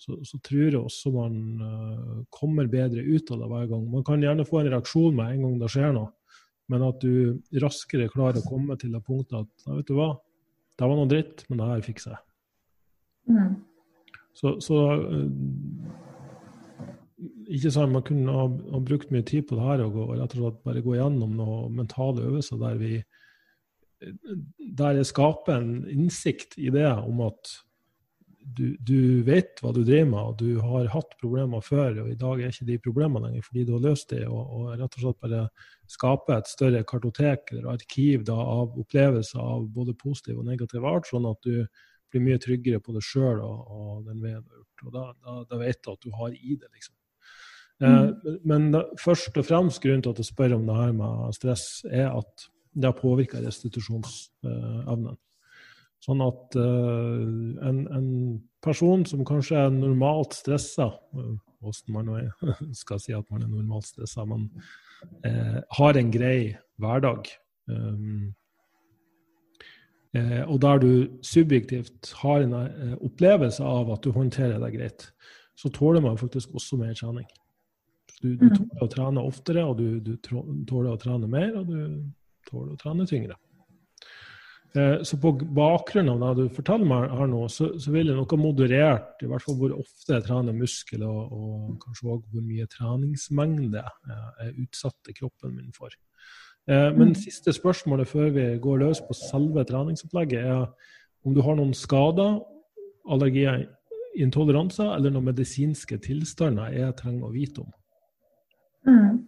Så, 0.00 0.16
så 0.24 0.38
tror 0.40 0.62
jeg 0.64 0.80
også 0.80 1.12
man 1.12 1.34
uh, 1.60 2.22
kommer 2.32 2.70
bedre 2.72 3.04
ut 3.04 3.30
av 3.30 3.42
det 3.42 3.50
hver 3.50 3.66
gang. 3.74 3.82
Man 3.92 4.06
kan 4.06 4.22
gjerne 4.24 4.48
få 4.48 4.62
en 4.62 4.72
reaksjon 4.72 5.18
med 5.18 5.34
en 5.34 5.44
gang 5.44 5.60
det 5.60 5.70
skjer 5.74 5.94
noe. 5.94 6.10
Men 6.70 6.84
at 6.86 7.02
du 7.02 7.40
raskere 7.62 8.10
klarer 8.12 8.40
å 8.40 8.46
komme 8.46 8.76
til 8.78 8.94
det 8.94 9.02
punktet 9.06 9.40
at 9.42 9.66
ja, 9.66 9.78
vet 9.78 9.88
du 9.88 9.96
hva, 9.98 10.12
det 10.78 10.88
var 10.88 10.96
noe 10.96 11.10
dritt, 11.10 11.42
men 11.48 11.60
det 11.60 11.68
her 11.68 11.82
fikser 11.84 12.14
jeg. 12.14 12.22
Mm. 13.30 13.56
Så, 14.38 14.54
så 14.64 14.76
øh, 14.96 15.26
ikke 17.50 17.72
sant, 17.74 17.92
Man 17.92 18.04
kunne 18.06 18.32
ha, 18.32 18.46
ha 18.48 18.80
brukt 18.82 19.10
mye 19.12 19.26
tid 19.26 19.48
på 19.48 19.58
det 19.58 19.66
her 19.66 19.82
og, 19.84 19.98
og 20.06 20.14
rett 20.16 20.36
og 20.36 20.44
slett 20.44 20.62
bare 20.66 20.84
gå 20.84 20.96
gjennom 20.96 21.34
noen 21.36 21.74
mentale 21.82 22.24
øvelser 22.30 22.60
der 22.62 22.78
vi 22.80 22.94
der 24.78 24.96
jeg 24.96 25.10
skaper 25.10 25.58
en 25.58 25.72
innsikt 25.92 26.56
i 26.56 26.70
det 26.72 26.86
om 26.88 27.20
at 27.26 27.50
du, 28.40 28.76
du 28.80 29.22
vet 29.26 29.60
hva 29.60 29.72
du 29.76 29.82
driver 29.84 30.08
med, 30.10 30.20
og 30.20 30.38
du 30.40 30.60
har 30.64 30.88
hatt 30.94 31.12
problemer 31.20 31.60
før, 31.64 32.00
og 32.04 32.10
i 32.10 32.16
dag 32.18 32.40
er 32.40 32.50
ikke 32.52 32.66
de 32.68 32.78
problemene 32.82 33.28
lenger 33.28 33.44
fordi 33.46 33.64
du 33.68 33.72
har 33.76 33.84
løst 33.84 34.10
det, 34.14 34.22
og, 34.28 34.40
og 34.56 34.70
rett 34.80 34.96
og 34.96 35.04
slett 35.04 35.20
bare 35.20 35.42
skape 35.90 36.36
et 36.38 36.48
større 36.50 36.82
kartotek 36.88 37.52
eller 37.52 37.70
arkiv 37.74 38.24
da, 38.28 38.36
av 38.40 38.78
opplevelser 38.80 39.40
av 39.42 39.66
både 39.74 39.94
positiv 40.00 40.40
og 40.40 40.48
negativ 40.48 40.84
art, 40.88 41.06
sånn 41.10 41.28
at 41.30 41.40
du 41.46 41.66
blir 42.10 42.24
mye 42.26 42.40
tryggere 42.42 42.80
på 42.82 42.94
deg 42.96 43.04
sjøl 43.06 43.38
og, 43.44 43.58
og 43.70 44.06
den 44.08 44.22
veien 44.24 44.40
du 44.42 44.50
har 44.50 44.62
gjort. 44.64 44.86
Og 44.86 44.94
da, 44.96 45.04
da, 45.26 45.36
da 45.52 45.60
vet 45.60 45.82
du 45.84 45.92
at 45.92 46.02
du 46.06 46.10
har 46.16 46.32
i 46.34 46.56
det, 46.56 46.70
liksom. 46.72 46.96
Eh, 47.80 48.08
men- 48.24 48.40
men 48.44 48.70
da, 48.74 48.80
først 48.98 49.36
og 49.38 49.46
fremst 49.46 49.80
grunnen 49.84 50.02
til 50.02 50.10
at 50.10 50.18
jeg 50.18 50.26
spør 50.32 50.56
om 50.56 50.66
det 50.66 50.76
her 50.76 50.92
med 50.92 51.34
stress, 51.36 51.66
er 51.90 52.10
at 52.10 52.48
det 52.74 52.84
har 52.88 52.96
påvirka 52.98 53.40
restitusjonsevnen. 53.44 55.16
Sånn 56.00 56.22
at 56.24 56.56
uh, 56.56 57.60
en, 57.68 57.80
en 57.92 58.08
person 58.64 59.02
som 59.08 59.24
kanskje 59.28 59.58
er 59.66 59.72
normalt 59.74 60.32
stressa, 60.36 60.86
eh, 61.16 61.32
hvordan 61.60 61.96
man 61.96 62.08
nå 62.08 62.20
skal 62.82 63.00
si 63.02 63.12
at 63.16 63.26
man 63.32 63.44
er 63.44 63.50
normalt 63.52 63.90
stressa, 63.90 64.24
men 64.28 64.46
uh, 65.26 65.58
har 65.76 65.98
en 66.00 66.12
grei 66.12 66.54
hverdag, 66.80 67.28
um, 67.68 68.30
uh, 70.16 70.42
og 70.46 70.56
der 70.64 70.80
du 70.80 70.92
subjektivt 71.24 72.14
har 72.22 72.46
en 72.46 72.56
eh, 72.62 72.96
opplevelse 73.04 73.64
av 73.64 73.92
at 73.92 74.04
du 74.04 74.16
håndterer 74.16 74.56
deg 74.64 74.78
greit, 74.80 75.06
så 75.56 75.68
tåler 75.68 76.00
man 76.04 76.16
faktisk 76.20 76.56
også 76.56 76.80
mer 76.80 76.96
trening. 76.96 77.28
Du, 78.22 78.34
du 78.36 78.48
Mm. 78.48 78.56
tåler 78.56 78.84
å 78.84 78.90
trene 78.92 79.22
oftere, 79.24 79.62
og 79.68 79.76
du, 79.78 80.00
du 80.00 80.16
tåler 80.20 80.90
å 80.94 80.98
trene 81.00 81.28
mer, 81.28 81.52
og 81.60 81.68
du 81.68 81.78
tåler 82.48 82.72
å 82.74 82.80
trene 82.80 83.06
tyngre. 83.08 83.36
Eh, 84.74 85.02
så 85.02 85.16
på 85.18 85.32
bakgrunn 85.32 86.08
av 86.12 86.36
det 86.38 86.44
du 86.46 86.54
forteller 86.54 86.86
meg 86.86 87.10
her 87.18 87.30
nå, 87.30 87.40
så, 87.50 87.72
så 87.82 87.90
vil 87.90 88.12
jeg 88.12 88.18
noe 88.18 88.38
moderert, 88.38 89.16
i 89.18 89.30
hvert 89.30 89.42
fall 89.42 89.56
hvor 89.58 89.72
ofte 89.74 90.14
jeg 90.14 90.26
trener 90.28 90.54
muskel, 90.54 91.02
og, 91.08 91.32
og 91.34 91.72
kanskje 91.82 92.12
òg 92.12 92.20
hvor 92.30 92.44
mye 92.44 92.68
treningsmengde 92.70 93.82
jeg 93.82 94.54
utsatte 94.62 95.14
kroppen 95.16 95.56
min 95.56 95.74
for. 95.74 95.96
Eh, 96.70 96.86
men 96.94 97.10
mm. 97.10 97.18
siste 97.18 97.54
spørsmålet 97.56 98.08
før 98.08 98.30
vi 98.36 98.46
går 98.62 98.78
løs 98.84 99.02
på 99.02 99.16
selve 99.18 99.64
treningsopplegget, 99.66 100.46
er 100.46 101.26
om 101.26 101.34
du 101.34 101.42
har 101.42 101.58
noen 101.58 101.74
skader, 101.74 102.38
allergier, 103.10 103.66
intoleranser 104.20 104.94
eller 104.94 105.12
noen 105.14 105.28
medisinske 105.32 105.98
tilstander 106.02 106.70
jeg 106.74 106.94
trenger 106.98 107.26
å 107.26 107.32
vite 107.34 107.64
om. 107.64 107.74
Mm. 108.86 109.18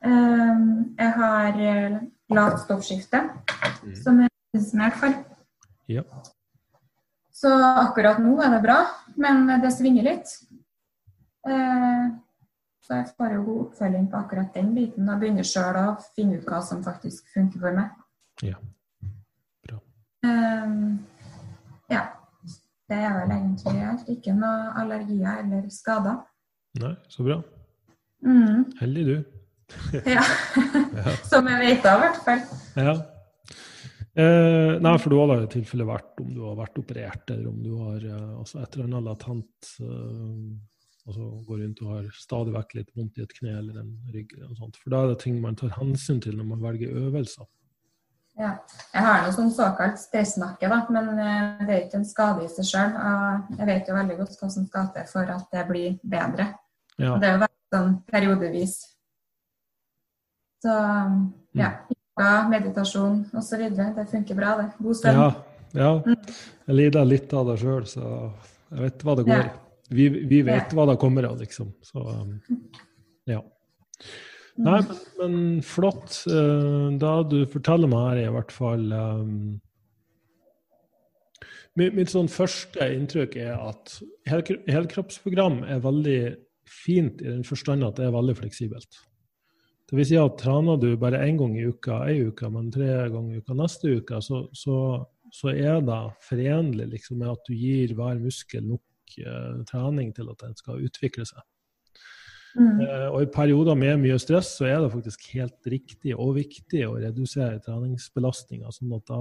Um, 0.00 0.66
jeg 0.98 1.14
har 1.20 1.62
lavt 2.34 2.60
stoffskifte, 2.64 3.22
mm. 3.84 3.94
som 4.02 4.20
jeg 4.22 4.30
medisinert 4.52 4.98
for. 5.00 5.14
Ja. 5.90 6.04
Så 7.34 7.50
akkurat 7.54 8.20
nå 8.20 8.36
er 8.44 8.52
det 8.54 8.62
bra, 8.64 8.80
men 9.16 9.46
det 9.62 9.72
svinger 9.72 10.06
litt. 10.06 10.32
Eh, 11.48 12.10
så 12.84 12.98
jeg 12.98 13.12
får 13.16 13.36
jo 13.36 13.44
god 13.46 13.60
oppfølging 13.64 14.08
på 14.12 14.18
akkurat 14.18 14.54
den 14.54 14.74
biten. 14.76 15.06
Da 15.08 15.16
begynner 15.20 15.46
sjøl 15.46 15.78
å 15.78 15.86
finne 16.16 16.40
ut 16.40 16.48
hva 16.48 16.60
som 16.64 16.82
faktisk 16.84 17.30
funker 17.34 17.62
for 17.62 17.76
meg. 17.76 17.94
Ja. 18.44 18.58
Bra. 19.66 19.78
Eh, 20.26 20.74
ja. 21.94 22.04
Det 22.90 22.98
er 22.98 23.14
vel 23.14 23.32
egentlig 23.36 23.84
alt. 23.86 24.08
Ikke 24.10 24.34
noe 24.34 24.72
allergier 24.80 25.44
eller 25.44 25.68
skader. 25.72 26.18
Nei, 26.82 26.92
så 27.08 27.24
bra. 27.26 27.38
Mm. 28.26 28.66
Heldig 28.80 29.06
du. 29.06 29.16
ja. 30.16 30.26
Som 31.30 31.48
jeg 31.48 31.62
vet 31.62 31.88
av, 31.88 32.02
i 32.02 32.08
hvert 32.08 32.20
fall. 32.26 32.44
Ja. 32.76 32.98
Eh, 34.20 34.80
nei, 34.82 34.96
for 34.98 35.12
du 35.12 35.20
har 35.20 35.30
da 35.30 35.44
i 35.44 35.52
tilfelle 35.52 35.86
vært 35.88 36.20
om 36.20 36.32
du 36.34 36.40
har 36.44 36.58
vært 36.58 36.80
operert, 36.82 37.30
eller 37.30 37.52
om 37.52 37.60
du 37.62 37.70
har 37.78 38.02
eh, 38.04 38.32
altså 38.40 38.58
et 38.60 38.74
eller 38.74 38.88
annet 38.88 39.06
latent 39.06 39.70
eh, 39.84 41.06
altså 41.06 41.28
går 41.46 41.62
rundt 41.62 41.80
og 41.84 41.92
har 41.94 42.10
stadig 42.16 42.54
vekk 42.56 42.74
litt 42.76 42.90
vondt 42.98 43.20
i 43.20 43.24
et 43.24 43.36
kne 43.38 43.54
eller 43.60 43.78
en 43.80 43.94
rygg. 44.12 44.34
eller 44.34 44.50
noe 44.50 44.58
sånt. 44.58 44.80
For 44.82 44.92
da 44.92 45.04
er 45.04 45.12
det 45.12 45.22
ting 45.22 45.38
man 45.42 45.56
tar 45.58 45.72
hensyn 45.78 46.20
til 46.22 46.36
når 46.38 46.48
man 46.50 46.64
velger 46.64 46.98
øvelser. 47.04 47.48
Ja. 48.40 48.50
Jeg 48.94 49.04
har 49.04 49.24
noe 49.24 49.36
sånn 49.36 49.52
såkalt 49.52 50.00
stressnakke, 50.00 50.68
da, 50.72 50.80
men 50.92 51.08
eh, 51.14 51.62
det 51.64 51.76
er 51.76 51.86
ikke 51.86 52.00
en 52.02 52.10
skade 52.10 52.44
i 52.44 52.50
seg 52.50 52.68
sjøl. 52.72 52.98
Jeg 53.56 53.70
vet 53.70 53.88
jo 53.88 53.96
veldig 54.00 54.18
godt 54.24 54.36
hva 54.42 54.50
som 54.56 54.66
skal 54.68 54.90
til 54.96 55.08
for 55.12 55.36
at 55.38 55.54
det 55.54 55.64
blir 55.70 55.96
bedre. 56.02 56.50
Ja. 56.98 57.14
Det 57.14 57.30
er 57.30 57.38
jo 57.38 57.44
veldig 57.46 57.76
sånn 57.76 57.96
periodevis. 58.10 58.76
Så 60.60 60.76
ja. 61.56 61.72
Mm 61.72 61.99
yoga, 62.20 62.48
meditasjon 62.48 63.24
osv. 63.36 63.62
Det 63.96 64.06
funker 64.10 64.34
bra, 64.34 64.56
det. 64.60 64.68
God 64.78 64.96
søvn. 64.96 65.20
Ja, 65.20 65.30
ja. 65.74 66.16
Jeg 66.66 66.76
lider 66.76 67.08
litt 67.08 67.32
av 67.32 67.48
det 67.50 67.60
sjøl, 67.62 67.86
så 67.88 68.04
jeg 68.70 68.84
vet 68.84 69.06
hva 69.06 69.16
det 69.18 69.26
går 69.28 69.46
i. 69.46 69.54
Vi, 69.90 70.04
vi, 70.30 70.42
vet 70.46 70.74
hva 70.76 70.86
det 70.86 71.00
kommer 71.02 71.26
av, 71.26 71.40
liksom. 71.40 71.72
Så 71.82 72.04
ja. 73.26 73.40
Nei, 74.60 74.78
men, 74.84 75.00
men 75.18 75.34
flott. 75.64 76.20
Eh, 76.30 76.86
da 77.00 77.20
du 77.26 77.42
forteller 77.50 77.90
meg 77.90 78.06
her, 78.10 78.22
i 78.28 78.34
hvert 78.36 78.52
fall 78.54 78.84
um, 78.92 79.34
mitt, 81.80 81.96
mitt 81.96 82.12
sånn 82.12 82.30
første 82.30 82.90
inntrykk 82.94 83.38
er 83.40 83.56
at 83.56 83.96
helkroppsprogram 84.30 85.62
er 85.64 85.82
veldig 85.82 86.20
fint 86.70 87.22
i 87.24 87.30
den 87.32 87.46
forstand 87.46 87.86
at 87.86 87.98
det 87.98 88.06
er 88.06 88.14
veldig 88.14 88.36
fleksibelt. 88.38 89.00
Vil 89.90 90.06
si 90.06 90.18
at 90.18 90.36
trener 90.38 90.78
du 90.78 90.92
bare 91.00 91.18
én 91.26 91.38
gang 91.38 91.56
i 91.58 91.66
uka, 91.66 92.04
ei 92.06 92.20
uke, 92.28 92.48
men 92.52 92.70
tre 92.70 93.08
ganger 93.10 93.34
i 93.34 93.40
uka 93.42 93.56
neste 93.58 93.96
uke, 93.98 94.20
så, 94.22 94.44
så, 94.54 94.76
så 95.34 95.50
er 95.50 95.80
det 95.86 96.00
forenlig 96.22 96.86
liksom, 96.92 97.18
med 97.18 97.32
at 97.32 97.48
du 97.48 97.56
gir 97.58 97.96
hver 97.98 98.20
muskel 98.22 98.68
nok 98.68 99.16
uh, 99.26 99.64
trening 99.66 100.12
til 100.14 100.30
at 100.30 100.44
den 100.44 100.54
skal 100.58 100.84
utvikle 100.86 101.26
seg. 101.26 101.42
Mm. 102.58 102.82
Uh, 102.82 103.08
og 103.12 103.24
I 103.24 103.30
perioder 103.34 103.78
med 103.78 104.02
mye 104.04 104.18
stress 104.22 104.52
så 104.58 104.68
er 104.68 104.78
det 104.82 104.92
faktisk 104.94 105.26
helt 105.34 105.70
riktig 105.74 106.14
og 106.16 106.36
viktig 106.38 106.84
å 106.86 106.96
redusere 106.98 107.62
treningsbelastninga. 107.66 108.70
Sånn 108.74 108.94
at 108.94 109.10
da, 109.10 109.20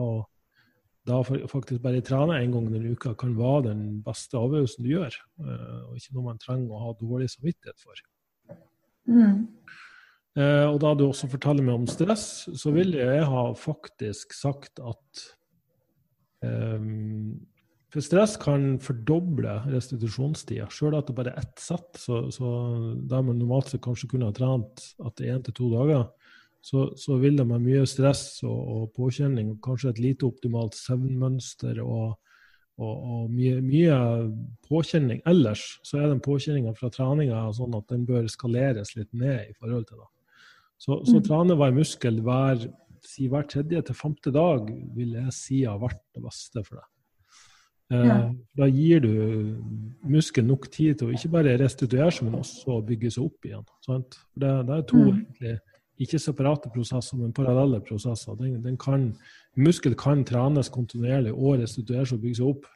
da 1.10 1.20
faktisk 1.26 1.82
bare 1.82 2.06
trene 2.06 2.40
én 2.44 2.54
gang 2.54 2.70
i 2.78 2.94
uka 2.94 3.16
kan 3.18 3.34
være 3.38 3.72
den 3.72 3.84
beste 4.06 4.38
avgjørelsen 4.38 4.86
du 4.86 4.94
gjør. 4.94 5.20
Uh, 5.42 5.90
og 5.90 5.98
ikke 5.98 6.18
noe 6.18 6.30
man 6.30 6.42
trenger 6.46 6.74
å 6.78 6.86
ha 6.88 6.96
dårlig 7.02 7.34
samvittighet 7.34 7.86
for. 7.86 8.06
Mm. 9.10 9.48
Eh, 10.40 10.66
og 10.70 10.80
da 10.84 10.94
du 10.96 11.08
også 11.10 11.28
forteller 11.34 11.66
meg 11.66 11.82
om 11.82 11.88
stress, 11.90 12.48
så 12.56 12.72
vil 12.76 12.94
jeg 12.96 13.24
ha 13.28 13.46
faktisk 13.60 14.36
sagt 14.38 14.80
at 14.80 15.24
um, 16.46 17.40
For 17.90 18.06
stress 18.06 18.36
kan 18.38 18.78
fordoble 18.86 19.56
restitusjonstida. 19.74 20.68
Sjøl 20.70 20.94
det 21.02 21.16
bare 21.18 21.34
er 21.34 21.42
ett 21.42 21.60
sett, 21.60 21.90
så, 21.98 22.28
så 22.32 22.52
der 23.10 23.24
man 23.26 23.40
normalt 23.42 23.72
sett 23.72 23.82
kanskje 23.82 24.12
kunne 24.12 24.30
ha 24.30 24.36
trent 24.36 24.92
etter 25.02 25.26
er 25.26 25.40
én 25.40 25.46
til 25.48 25.58
to 25.58 25.72
dager, 25.74 26.06
så, 26.62 26.92
så, 27.00 27.18
vil 27.18 27.40
det 27.40 27.48
med 27.50 27.64
mye 27.66 27.86
stress 27.88 28.44
og, 28.44 28.60
og 28.76 28.92
påkjenning, 28.94 29.56
kanskje 29.64 29.94
et 29.94 30.04
lite 30.04 30.28
optimalt 30.28 30.78
søvnmønster 30.78 31.82
og, 31.82 32.20
og, 32.78 32.94
og 32.94 33.34
mye, 33.34 33.58
mye, 33.64 33.98
påkjenning 34.70 35.24
ellers, 35.28 35.66
så 35.88 36.04
er 36.04 36.12
den 36.12 36.22
påkjenninga 36.24 36.76
fra 36.78 36.92
treninga 36.94 37.48
sånn 37.58 37.74
at 37.80 37.90
den 37.90 38.06
bør 38.08 38.30
skaleres 38.30 38.94
litt 39.00 39.10
ned 39.18 39.50
i 39.50 39.58
forhold 39.58 39.90
til 39.90 40.04
det. 40.04 40.10
Så, 40.80 41.02
så 41.04 41.18
mm. 41.20 41.26
trene 41.28 41.58
hver 41.60 41.76
muskel 41.76 42.22
hver, 42.24 42.64
si, 43.04 43.28
hver 43.32 43.48
tredje 43.52 43.82
til 43.90 43.98
femte 43.98 44.32
dag 44.32 44.70
vil 44.96 45.18
jeg 45.20 45.36
si 45.36 45.66
har 45.68 45.82
vært 45.82 46.02
det 46.16 46.24
beste 46.24 46.64
for 46.64 46.80
deg. 46.80 46.88
Eh, 47.90 48.06
ja. 48.06 48.18
Da 48.58 48.68
gir 48.70 49.02
du 49.02 49.12
muskelen 50.08 50.52
nok 50.52 50.70
tid 50.72 51.00
til 51.00 51.10
å 51.10 51.18
ikke 51.18 51.34
bare 51.34 51.58
restituere 51.60 52.12
seg, 52.14 52.30
men 52.30 52.40
også 52.40 52.80
bygge 52.86 53.12
seg 53.16 53.26
opp 53.26 53.50
igjen. 53.50 53.66
Sant? 53.86 54.20
Det, 54.36 54.54
det, 54.70 54.78
er 54.78 54.88
to 54.90 55.02
mm. 55.02 55.10
egentlig, 55.10 55.56
ikke 56.06 56.22
separate 56.22 56.72
prosesser, 56.72 57.20
men 57.20 57.36
parallelle 57.36 57.82
prosesser. 57.84 58.38
Den, 58.40 58.60
den 58.64 58.78
kan, 58.80 59.10
muskel 59.60 59.98
kan 60.00 60.24
trenes 60.28 60.72
kontinuerlig 60.72 61.34
og 61.34 61.60
restituere 61.64 62.06
seg 62.06 62.20
og 62.20 62.28
bygge 62.28 62.40
seg 62.40 62.54
opp 62.54 62.70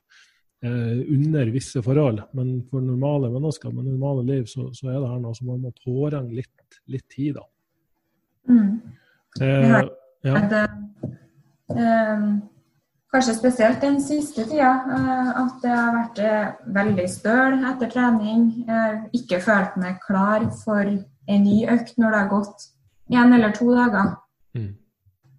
eh, 0.65 0.99
under 1.13 1.53
visse 1.53 1.85
forhold. 1.85 2.25
Men 2.35 2.57
for 2.71 2.83
normale 2.83 3.31
mennesker 3.31 3.71
med 3.71 3.91
normale 3.93 4.25
liv, 4.27 4.49
så, 4.49 4.71
så 4.75 4.91
er 4.91 4.97
det 4.97 5.13
her 5.13 5.23
noe 5.23 5.37
som 5.37 5.53
man 5.53 5.63
må 5.63 5.75
påregne 5.85 6.41
litt, 6.41 6.81
litt 6.91 7.07
tid. 7.13 7.37
da. 7.37 7.47
Mm. 8.49 8.81
Eh, 9.41 9.83
ja. 10.21 10.39
det, 10.49 10.69
eh, 11.69 12.37
kanskje 13.11 13.33
spesielt 13.33 13.81
den 13.81 14.01
siste 14.01 14.45
tida, 14.45 14.73
eh, 14.97 15.41
at 15.41 15.61
det 15.61 15.71
har 15.71 15.97
vært 15.97 16.21
veldig 16.75 17.09
støl 17.09 17.57
etter 17.71 17.89
trening. 17.89 18.65
ikke 19.13 19.41
følt 19.41 19.77
meg 19.77 19.99
klar 20.07 20.49
for 20.63 20.85
en 21.27 21.43
ny 21.43 21.65
økt 21.67 21.97
når 21.97 22.11
det 22.11 22.19
har 22.19 22.29
gått 22.29 22.69
én 23.11 23.33
eller 23.33 23.51
to 23.51 23.73
dager. 23.75 24.15
Mm. 24.55 24.75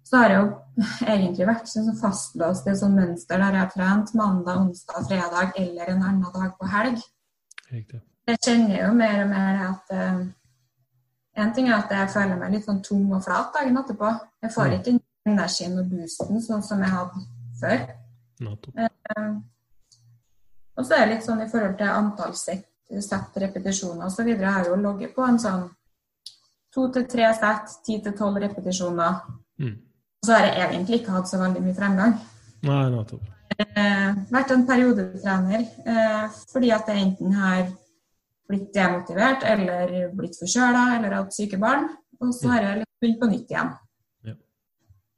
Så 0.03 0.17
har 0.17 0.29
jeg 0.29 0.39
jo 0.41 0.61
egentlig 1.13 1.47
vært 1.47 1.67
sånn 1.67 1.95
fastlåst 1.97 2.67
i 2.67 2.71
et 2.71 2.79
sånt 2.79 2.95
mønster 2.95 3.39
der 3.39 3.53
jeg 3.53 3.63
har 3.63 3.71
trent 3.73 4.13
mandag, 4.13 4.57
onsdag, 4.59 5.05
fredag 5.07 5.53
eller 5.57 5.89
en 5.89 6.03
annen 6.03 6.33
dag 6.33 6.57
på 6.59 6.67
helg. 6.67 6.99
Riktig. 7.71 8.01
Jeg 8.27 8.41
kjenner 8.41 8.79
jo 8.81 8.93
mer 8.97 9.21
og 9.21 9.29
mer 9.29 9.61
at 9.69 9.93
en 11.35 11.53
ting 11.55 11.67
er 11.69 11.77
at 11.77 11.91
jeg 11.91 12.11
føler 12.13 12.39
meg 12.39 12.55
litt 12.55 12.67
sånn 12.67 12.81
tung 12.85 13.09
og 13.13 13.23
flat 13.25 13.51
dagen 13.55 13.77
etterpå. 13.81 14.11
Jeg 14.45 14.53
får 14.55 14.69
mm. 14.69 14.75
ikke 14.77 14.91
den 14.91 15.01
energien 15.31 15.79
og 15.81 15.89
boosten 15.91 16.43
sånn 16.43 16.63
som 16.63 16.83
jeg 16.83 16.93
hadde 16.93 17.23
før. 17.59 17.83
Eh, 18.45 19.33
og 20.75 20.85
så 20.85 20.95
er 20.95 21.05
det 21.05 21.11
litt 21.13 21.25
sånn 21.27 21.43
i 21.43 21.49
forhold 21.51 21.77
til 21.79 21.91
antall 21.91 22.35
sett, 22.39 22.67
sett 23.03 23.39
repetisjoner 23.43 24.07
osv. 24.07 24.31
Jeg 24.31 24.43
har 24.43 24.69
jo 24.69 24.79
logget 24.79 25.15
på 25.15 25.25
en 25.25 25.39
sånn 25.41 25.67
to 26.75 26.89
til 26.95 27.07
tre 27.11 27.29
sett, 27.37 27.77
ti 27.87 27.99
til 28.03 28.15
tolv 28.17 28.41
repetisjoner. 28.43 29.21
Mm. 29.63 29.75
Og 29.75 30.27
så 30.27 30.35
har 30.35 30.49
jeg 30.49 30.65
egentlig 30.65 31.01
ikke 31.01 31.15
hatt 31.15 31.31
så 31.31 31.39
veldig 31.39 31.63
mye 31.63 31.77
fremgang. 31.77 32.19
Nei, 32.65 32.83
nettopp. 32.91 33.31
Eh, 33.55 34.11
vært 34.33 34.51
en 34.51 34.65
periodetrener 34.67 35.61
eh, 35.87 36.23
fordi 36.49 36.71
at 36.75 36.89
jeg 36.91 37.03
enten 37.05 37.35
har 37.37 37.67
blitt 38.49 38.73
demotivert 38.75 39.45
eller 39.47 39.95
blitt 40.15 40.37
forkjøla 40.39 40.85
eller 40.97 41.17
hatt 41.19 41.35
syke 41.35 41.59
barn. 41.61 41.89
Og 42.21 42.31
så 42.35 42.53
har 42.53 42.63
jeg 42.63 42.85
begynt 43.01 43.21
på 43.21 43.29
nytt 43.31 43.51
igjen. 43.51 43.71
Ja. 44.25 44.35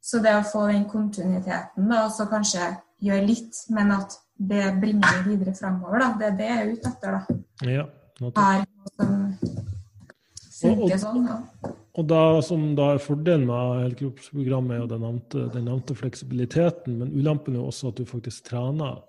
Så 0.02 0.22
det 0.24 0.34
å 0.38 0.46
få 0.46 0.66
den 0.72 0.86
kontinuiteten, 0.90 1.88
da, 1.90 2.04
og 2.06 2.14
så 2.14 2.26
kanskje 2.30 2.72
gjøre 3.04 3.28
litt, 3.28 3.60
men 3.74 3.92
at 3.94 4.16
det 4.38 4.64
bringer 4.80 5.02
meg 5.02 5.26
videre 5.26 5.54
framover, 5.58 6.02
da, 6.02 6.10
det 6.18 6.28
er 6.28 6.38
det 6.38 6.48
jeg 6.48 6.62
er 6.62 6.72
ute 6.72 6.92
etter. 6.92 7.18
da. 7.18 7.38
Ja, 7.68 7.86
Her, 8.18 8.64
som 8.98 10.72
funker 10.74 10.96
og, 10.96 11.02
sånn. 11.02 11.28
Da. 11.28 11.74
Og 11.98 12.06
da, 12.06 12.22
som 12.46 12.64
da 12.78 12.92
er 12.94 13.02
Fordelen 13.02 13.46
med 13.48 13.82
helkroppsprogrammet 13.84 14.82
jo 14.82 14.88
den 14.90 15.04
nevnte, 15.06 15.46
den 15.54 15.66
nevnte 15.66 15.96
fleksibiliteten, 15.98 16.98
men 17.00 17.14
ulempen 17.14 17.58
er 17.58 17.66
også 17.66 17.92
at 17.92 17.98
du 17.98 18.06
faktisk 18.06 18.46
trener 18.50 19.00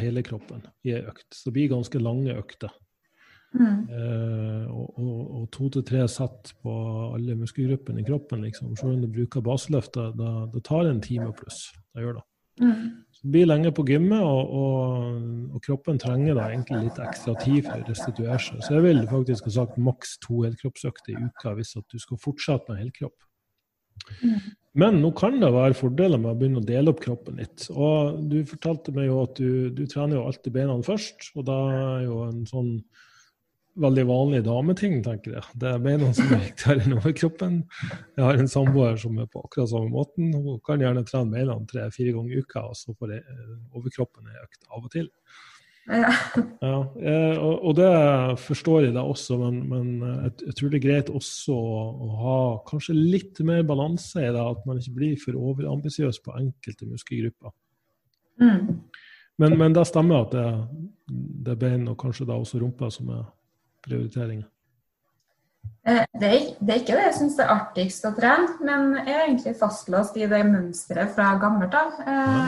hele 0.00 0.22
kroppen 0.24 0.62
i 0.88 0.94
ei 0.96 1.02
økt. 1.04 1.26
Så 1.32 1.50
det 1.50 1.56
blir 1.58 1.72
ganske 1.74 2.00
lange 2.00 2.36
økter. 2.36 2.72
Mm. 3.52 3.88
Eh, 3.92 4.66
og, 4.72 4.98
og, 4.98 5.16
og, 5.36 5.46
to 5.52 5.68
til 5.74 5.84
tre 5.86 6.06
sett 6.08 6.54
på 6.64 6.74
alle 7.12 7.36
muskelgruppene 7.36 8.00
i 8.00 8.06
kroppen, 8.06 8.44
liksom. 8.46 8.74
Selv 8.80 8.96
om 8.96 9.02
du 9.04 9.10
bruker 9.12 9.44
baseløft, 9.44 9.98
da, 9.98 10.30
det 10.52 10.62
tar 10.68 10.88
en 10.88 11.02
time 11.04 11.30
pluss. 11.36 11.66
Det 11.92 12.04
gjør 12.04 12.20
det. 12.20 12.26
Mm. 12.60 12.86
Så 13.16 13.28
blir 13.32 13.48
lenge 13.48 13.72
på 13.72 13.84
gymmet, 13.88 14.20
og, 14.20 14.54
og, 14.62 15.26
og 15.56 15.64
kroppen 15.64 16.00
trenger 16.00 16.36
da 16.36 16.48
egentlig 16.50 16.86
litt 16.86 17.02
ekstra 17.02 17.34
tid 17.40 17.68
for 17.68 17.80
å 17.80 17.88
restituere 17.88 18.40
seg. 18.40 18.64
Så 18.64 18.76
jeg 18.76 18.86
vil 18.88 19.04
faktisk 19.10 19.48
ha 19.48 19.54
sagt 19.60 19.78
maks 19.80 20.16
to 20.24 20.42
helkroppsøkter 20.46 21.14
i 21.14 21.28
uka 21.28 21.54
hvis 21.58 21.76
at 21.80 21.86
du 21.92 22.00
skal 22.02 22.20
fortsette 22.20 22.72
med 22.72 22.84
helkropp. 22.86 23.28
Mm. 24.22 24.40
Men 24.80 24.98
nå 25.02 25.10
kan 25.16 25.36
det 25.40 25.50
være 25.52 25.76
fordeler 25.76 26.20
med 26.20 26.32
å 26.32 26.36
begynne 26.38 26.62
å 26.62 26.66
dele 26.66 26.92
opp 26.92 27.02
kroppen 27.04 27.40
litt. 27.40 27.66
Og 27.72 28.20
du 28.30 28.38
fortalte 28.48 28.94
meg 28.96 29.10
jo 29.10 29.20
at 29.26 29.36
du, 29.36 29.68
du 29.76 29.84
trener 29.84 30.16
jo 30.16 30.26
alltid 30.28 30.54
beina 30.54 30.76
først, 30.86 31.32
og 31.36 31.46
da 31.48 31.58
er 31.76 32.06
jo 32.06 32.22
en 32.30 32.44
sånn 32.48 32.70
veldig 33.80 34.04
vanlig 34.08 34.42
dameting, 34.44 34.98
tenker 35.04 35.36
jeg. 35.38 35.44
Det 35.58 35.70
er 35.70 35.80
beina 35.82 36.10
som 36.16 36.28
er 36.34 36.42
viktigere 36.44 36.84
enn 36.84 36.96
overkroppen. 36.98 37.54
Jeg 38.18 38.26
har 38.26 38.40
en 38.40 38.50
samboer 38.50 38.98
som 39.00 39.16
er 39.22 39.30
på 39.32 39.44
akkurat 39.46 39.70
samme 39.70 39.92
måten. 39.92 40.34
Hun 40.34 40.60
kan 40.66 40.82
gjerne 40.82 41.04
trene 41.08 41.32
beina 41.32 41.56
tre-fire 41.70 42.12
ganger 42.16 42.34
i 42.36 42.42
uka, 42.42 42.66
og 42.68 42.76
så 42.78 42.92
får 42.98 43.16
jeg, 43.16 43.24
eh, 43.32 43.56
overkroppen 43.78 44.28
en 44.28 44.44
økt 44.44 44.68
av 44.68 44.84
og 44.84 44.92
til. 44.92 45.08
Ja. 45.90 46.12
Ja, 46.62 46.76
eh, 47.02 47.38
og, 47.42 47.72
det 47.74 47.90
forstår 48.38 48.84
jeg 48.84 48.94
da 48.94 49.02
også, 49.02 49.34
men, 49.40 49.56
men 49.66 49.88
eh, 50.06 50.28
jeg, 50.46 50.54
tror 50.58 50.70
det 50.70 50.78
er 50.78 50.84
greit 50.84 51.10
også 51.10 51.56
å 51.56 52.10
ha 52.20 52.36
kanskje 52.68 52.94
litt 52.94 53.40
mer 53.42 53.64
balanse 53.66 54.22
i 54.22 54.30
det, 54.30 54.44
at 54.52 54.62
man 54.68 54.78
ikke 54.78 54.94
blir 55.00 55.16
for 55.18 55.38
overambisiøs 55.40 56.20
på 56.22 56.36
enkelte 56.38 56.86
muskelgrupper. 56.86 57.54
Mm. 58.42 58.78
Men, 59.42 59.58
men 59.58 59.74
det 59.74 59.88
stemmer 59.88 60.26
at 60.26 60.34
det, 60.36 60.46
det 61.42 61.56
er 61.56 61.62
bein 61.64 61.88
og 61.90 61.98
kanskje 61.98 62.28
da 62.28 62.36
også 62.38 62.60
rumpa 62.62 62.90
som 62.92 63.10
er 63.10 63.24
prioriteringen. 63.84 64.46
Eh, 65.84 66.04
Det 66.20 66.28
er, 66.28 66.44
det 66.60 66.74
er 66.74 66.80
ikke 66.82 66.94
det 66.98 67.06
jeg 67.08 67.16
syns 67.18 67.38
er 67.42 67.50
artigst 67.50 68.04
å 68.06 68.12
trene, 68.14 68.54
men 68.62 68.94
jeg 69.06 69.14
er 69.16 69.24
egentlig 69.26 69.56
fastlåst 69.58 70.16
i 70.16 70.28
det 70.30 70.44
mønsteret 70.46 71.10
fra 71.16 71.32
gammelt 71.42 71.74
av. 71.74 71.98
Eh, 72.06 72.38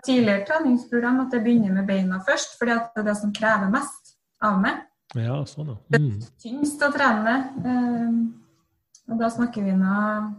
Ah, 0.00 0.04
tidligere 0.06 0.46
treningsprogram 0.48 1.20
at 1.26 1.32
jeg 1.36 1.42
begynner 1.44 1.72
med 1.76 1.86
beina 1.86 2.20
først, 2.24 2.54
fordi 2.58 2.72
at 2.72 2.92
det 2.94 3.02
er 3.02 3.08
det 3.10 3.16
som 3.20 3.32
krever 3.36 3.68
mest 3.72 4.14
av 4.42 4.60
meg. 4.60 4.78
ja, 5.14 5.44
sånn, 5.44 5.74
ja. 5.74 5.98
Mm. 5.98 6.20
Tyngst 6.40 6.82
å 6.86 6.92
trene. 6.94 7.34
Eh, 7.64 9.12
og 9.12 9.18
da 9.18 9.28
snakker 9.28 9.64
vi 9.66 9.72
nå 9.76 10.34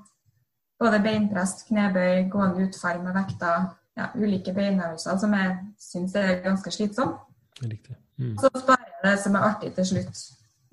både 0.81 1.01
beinprest, 1.03 1.67
knebøy, 1.67 2.29
gående 2.31 2.65
utfall 2.67 3.01
med 3.03 3.13
vekter, 3.13 3.67
ja, 3.97 4.07
ulike 4.15 4.53
beinøvelser 4.55 5.19
som 5.19 5.33
jeg 5.33 5.57
syns 5.77 6.15
er 6.15 6.41
ganske 6.41 6.71
slitsomt. 6.73 7.19
Riktig. 7.61 7.97
Mm. 8.21 8.37
Så 8.37 8.51
sparer 8.53 8.87
jeg 8.87 9.03
det 9.09 9.17
som 9.23 9.35
er 9.35 9.47
artig 9.49 9.73
til 9.75 9.89
slutt. 9.91 10.23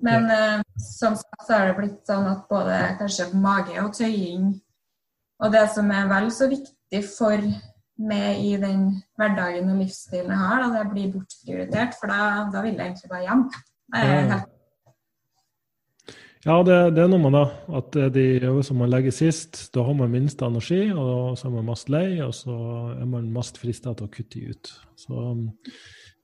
Men 0.05 0.29
eh, 0.31 0.61
som 0.79 1.17
sagt 1.19 1.47
så 1.47 1.57
har 1.57 1.69
det 1.69 1.77
blitt 1.79 1.99
sånn 2.07 2.27
at 2.29 2.45
både 2.51 2.77
kanskje 3.01 3.31
mage 3.35 3.75
og 3.81 3.91
tøying 3.97 4.53
og 5.39 5.51
det 5.55 5.65
som 5.73 5.89
er 5.95 6.07
vel 6.11 6.29
så 6.35 6.49
viktig 6.51 7.01
for 7.07 7.43
meg 7.99 8.39
i 8.43 8.53
den 8.59 8.85
hverdagen 9.19 9.71
og 9.71 9.81
livsstilen 9.81 10.31
jeg 10.31 10.39
har, 10.39 10.63
da 10.63 10.69
det 10.83 10.93
blir 10.93 11.11
bortprioritert, 11.13 11.95
for 11.99 12.11
da, 12.11 12.47
da 12.51 12.63
vil 12.63 12.75
jeg 12.75 12.91
egentlig 12.91 13.11
bare 13.11 13.25
hjem. 13.27 13.43
Ja. 13.95 14.39
Ja, 16.45 16.55
det, 16.63 16.75
det 16.95 17.03
er 17.03 17.09
noe 17.11 17.19
med 17.19 17.35
det. 17.35 17.45
At 17.75 17.95
de 18.15 18.25
øvelsene 18.47 18.79
man 18.79 18.91
legger 18.93 19.11
sist, 19.11 19.65
da 19.75 19.83
har 19.83 19.95
man 19.99 20.13
minst 20.13 20.39
energi, 20.45 20.85
og 20.93 21.35
så 21.39 21.49
er 21.49 21.55
man 21.57 21.67
mest 21.67 21.91
lei, 21.91 22.21
og 22.23 22.31
så 22.35 22.55
er 22.93 23.09
man 23.11 23.27
mest 23.35 23.59
frista 23.59 23.91
til 23.91 24.07
å 24.07 24.13
kutte 24.13 24.43
ut. 24.47 24.71
Så 24.99 25.25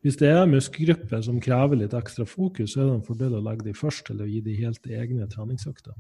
hvis 0.06 0.20
det 0.22 0.28
er 0.30 0.44
muskelgrupper 0.46 1.22
som 1.26 1.40
krever 1.42 1.80
litt 1.80 1.94
ekstra 1.98 2.28
fokus, 2.30 2.76
så 2.76 2.84
er 2.84 2.90
det 2.92 2.98
en 3.00 3.06
fordel 3.08 3.40
å 3.40 3.42
legge 3.42 3.66
de 3.66 3.72
først, 3.74 4.12
eller 4.14 4.28
å 4.28 4.30
gi 4.30 4.42
de 4.46 4.58
helt 4.60 4.86
egne 4.86 5.26
treningsøkter. 5.32 5.96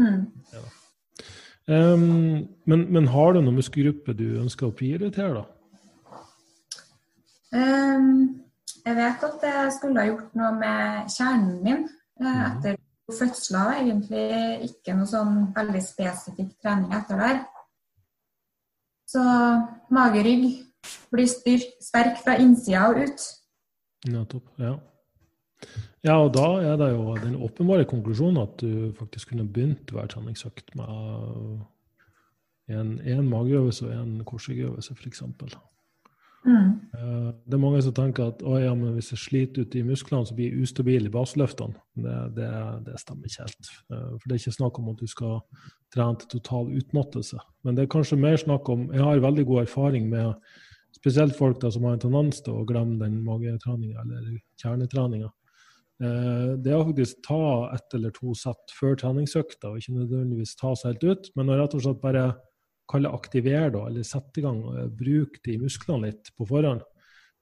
mm. 0.00 0.22
Um, 1.70 2.48
men, 2.66 2.86
men 2.90 3.06
har 3.12 3.34
du 3.34 3.42
noen 3.42 3.58
muskelgrupper 3.60 4.16
du 4.16 4.40
ønsker 4.40 4.70
å 4.70 4.74
prioritere, 4.74 5.42
da? 5.42 5.44
Um, 7.52 8.40
jeg 8.86 8.96
vet 8.96 9.26
at 9.28 9.44
jeg 9.50 9.74
skulle 9.76 10.00
ha 10.00 10.08
gjort 10.08 10.40
noe 10.40 10.50
med 10.56 11.12
kjernen 11.12 11.60
min 11.66 11.84
eh, 11.84 12.40
etter 12.46 12.80
to 12.80 13.18
fødsler. 13.18 13.82
Egentlig 13.82 14.70
ikke 14.70 14.96
noe 14.96 15.12
sånn 15.12 15.36
veldig 15.54 15.82
spesifikk 15.84 16.56
trening 16.64 16.96
etter 16.96 17.20
der. 17.20 17.42
Så 19.10 19.22
mage-rygg 19.92 20.48
blir 21.12 21.28
styrk, 21.30 21.74
sterk 21.82 22.20
fra 22.24 22.36
innsida 22.40 22.88
og 22.90 23.02
ut. 23.04 23.26
Nettopp. 24.10 24.46
Ja. 24.58 24.74
ja, 26.04 26.14
og 26.16 26.32
da 26.34 26.46
er 26.64 26.78
det 26.80 26.92
jo 26.94 27.16
den 27.20 27.36
åpenbare 27.36 27.84
konklusjonen 27.88 28.42
at 28.42 28.60
du 28.62 28.92
faktisk 28.98 29.28
kunne 29.32 29.48
begynt 29.48 29.90
hver 29.92 30.08
treningsøkt 30.08 30.72
med 30.78 31.64
en, 32.70 33.00
en 33.00 33.28
mageøvelse 33.28 33.88
og 33.88 33.96
en 33.96 34.24
korsryggøvelse, 34.24 34.94
f.eks. 34.94 35.22
Mm. 36.44 36.70
Eh, 36.96 37.32
Det 37.44 37.54
er 37.54 37.60
mange 37.60 37.82
som 37.82 37.92
tenker 37.92 38.30
at 38.30 38.40
ja, 38.40 38.74
men 38.74 38.94
hvis 38.96 39.12
jeg 39.12 39.18
sliter 39.18 39.62
ut 39.62 39.74
i 39.74 39.82
musklene, 39.82 40.26
så 40.26 40.34
blir 40.34 40.48
jeg 40.48 40.62
ustabil 40.62 41.06
i 41.06 41.12
baseløftene. 41.12 41.74
Det, 41.96 42.16
det, 42.36 42.48
det 42.86 43.00
stemmer 43.00 43.28
ikke 43.28 43.44
helt. 43.44 43.70
Eh, 43.92 44.08
For 44.16 44.24
det 44.24 44.32
er 44.32 44.40
ikke 44.40 44.56
snakk 44.56 44.78
om 44.78 44.88
at 44.88 45.00
du 45.00 45.06
skal 45.06 45.40
trene 45.94 46.16
til 46.16 46.28
total 46.38 46.72
utmattelse. 46.80 47.38
Men 47.64 47.76
det 47.76 47.84
er 47.84 47.92
kanskje 47.92 48.16
mer 48.16 48.36
snakk 48.36 48.68
om 48.68 48.88
Jeg 48.92 49.04
har 49.04 49.20
veldig 49.26 49.46
god 49.46 49.60
erfaring 49.66 50.08
med 50.08 50.32
spesielt 50.96 51.36
folk 51.36 51.60
da, 51.62 51.70
som 51.70 51.86
har 51.86 51.96
en 51.96 52.02
tendens 52.02 52.42
til 52.44 52.58
å 52.58 52.66
glemme 52.68 52.98
den 53.00 53.20
magetreninga 53.26 54.02
eller 54.02 54.40
kjernetreninga. 54.62 55.30
Eh, 56.02 56.56
Det 56.56 56.74
å 56.76 56.84
faktisk 56.88 57.22
ta 57.26 57.72
ett 57.74 57.94
eller 57.94 58.10
to 58.10 58.34
sett 58.34 58.72
før 58.72 58.96
treningsøkta, 58.96 59.70
og 59.70 59.80
ikke 59.80 59.98
nødvendigvis 59.98 60.56
ta 60.56 60.74
seg 60.74 60.94
helt 60.94 61.04
ut, 61.04 61.30
men 61.36 61.50
å 61.50 61.58
rett 61.60 61.74
og 61.74 61.82
slett 61.84 62.00
bare 62.00 62.30
kalle 62.90 63.12
aktivere, 63.14 63.70
da, 63.70 63.86
eller 63.86 64.02
sette 64.02 64.40
i 64.40 64.42
gang 64.42 64.64
og 64.66 64.96
bruke 64.98 65.38
de 65.44 65.58
musklene 65.62 66.08
litt 66.08 66.32
på 66.36 66.46
forhånd. 66.48 66.82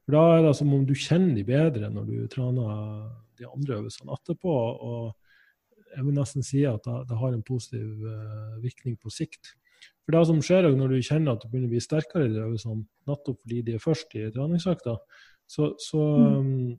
For 0.04 0.12
Da 0.12 0.38
er 0.38 0.42
det 0.46 0.56
som 0.56 0.72
om 0.72 0.84
du 0.88 0.94
kjenner 0.94 1.34
de 1.37 1.44
bedre 1.44 1.90
når 1.92 2.06
du 2.06 2.28
trener 2.32 3.08
de 3.38 3.46
andre 3.48 3.78
øvelsene 3.78 4.14
etterpå. 4.16 4.54
Og 4.80 5.14
jeg 5.94 6.04
vil 6.04 6.16
nesten 6.16 6.44
si 6.44 6.64
at 6.64 6.84
det 6.84 7.18
har 7.20 7.32
en 7.32 7.44
positiv 7.44 8.04
eh, 8.08 8.54
virkning 8.64 8.96
på 9.00 9.12
sikt. 9.12 9.54
For 10.09 10.16
det 10.16 10.25
som 10.25 10.38
skjer 10.40 10.64
er 10.64 10.73
når 10.73 10.94
du 10.94 11.05
kjenner 11.05 11.35
at 11.37 11.42
du 11.42 11.51
begynner 11.51 11.68
å 11.68 11.75
bli 11.75 11.85
sterkere 11.85 12.25
i 12.25 12.33
de 12.33 12.40
øvelsene, 12.40 12.87
nettopp 13.11 13.42
fordi 13.42 13.59
de 13.66 13.75
er 13.77 13.83
først 13.83 14.14
i 14.16 14.31
treningsøkta, 14.33 14.94
så, 15.49 15.66
så 15.85 16.05
um, 16.40 16.79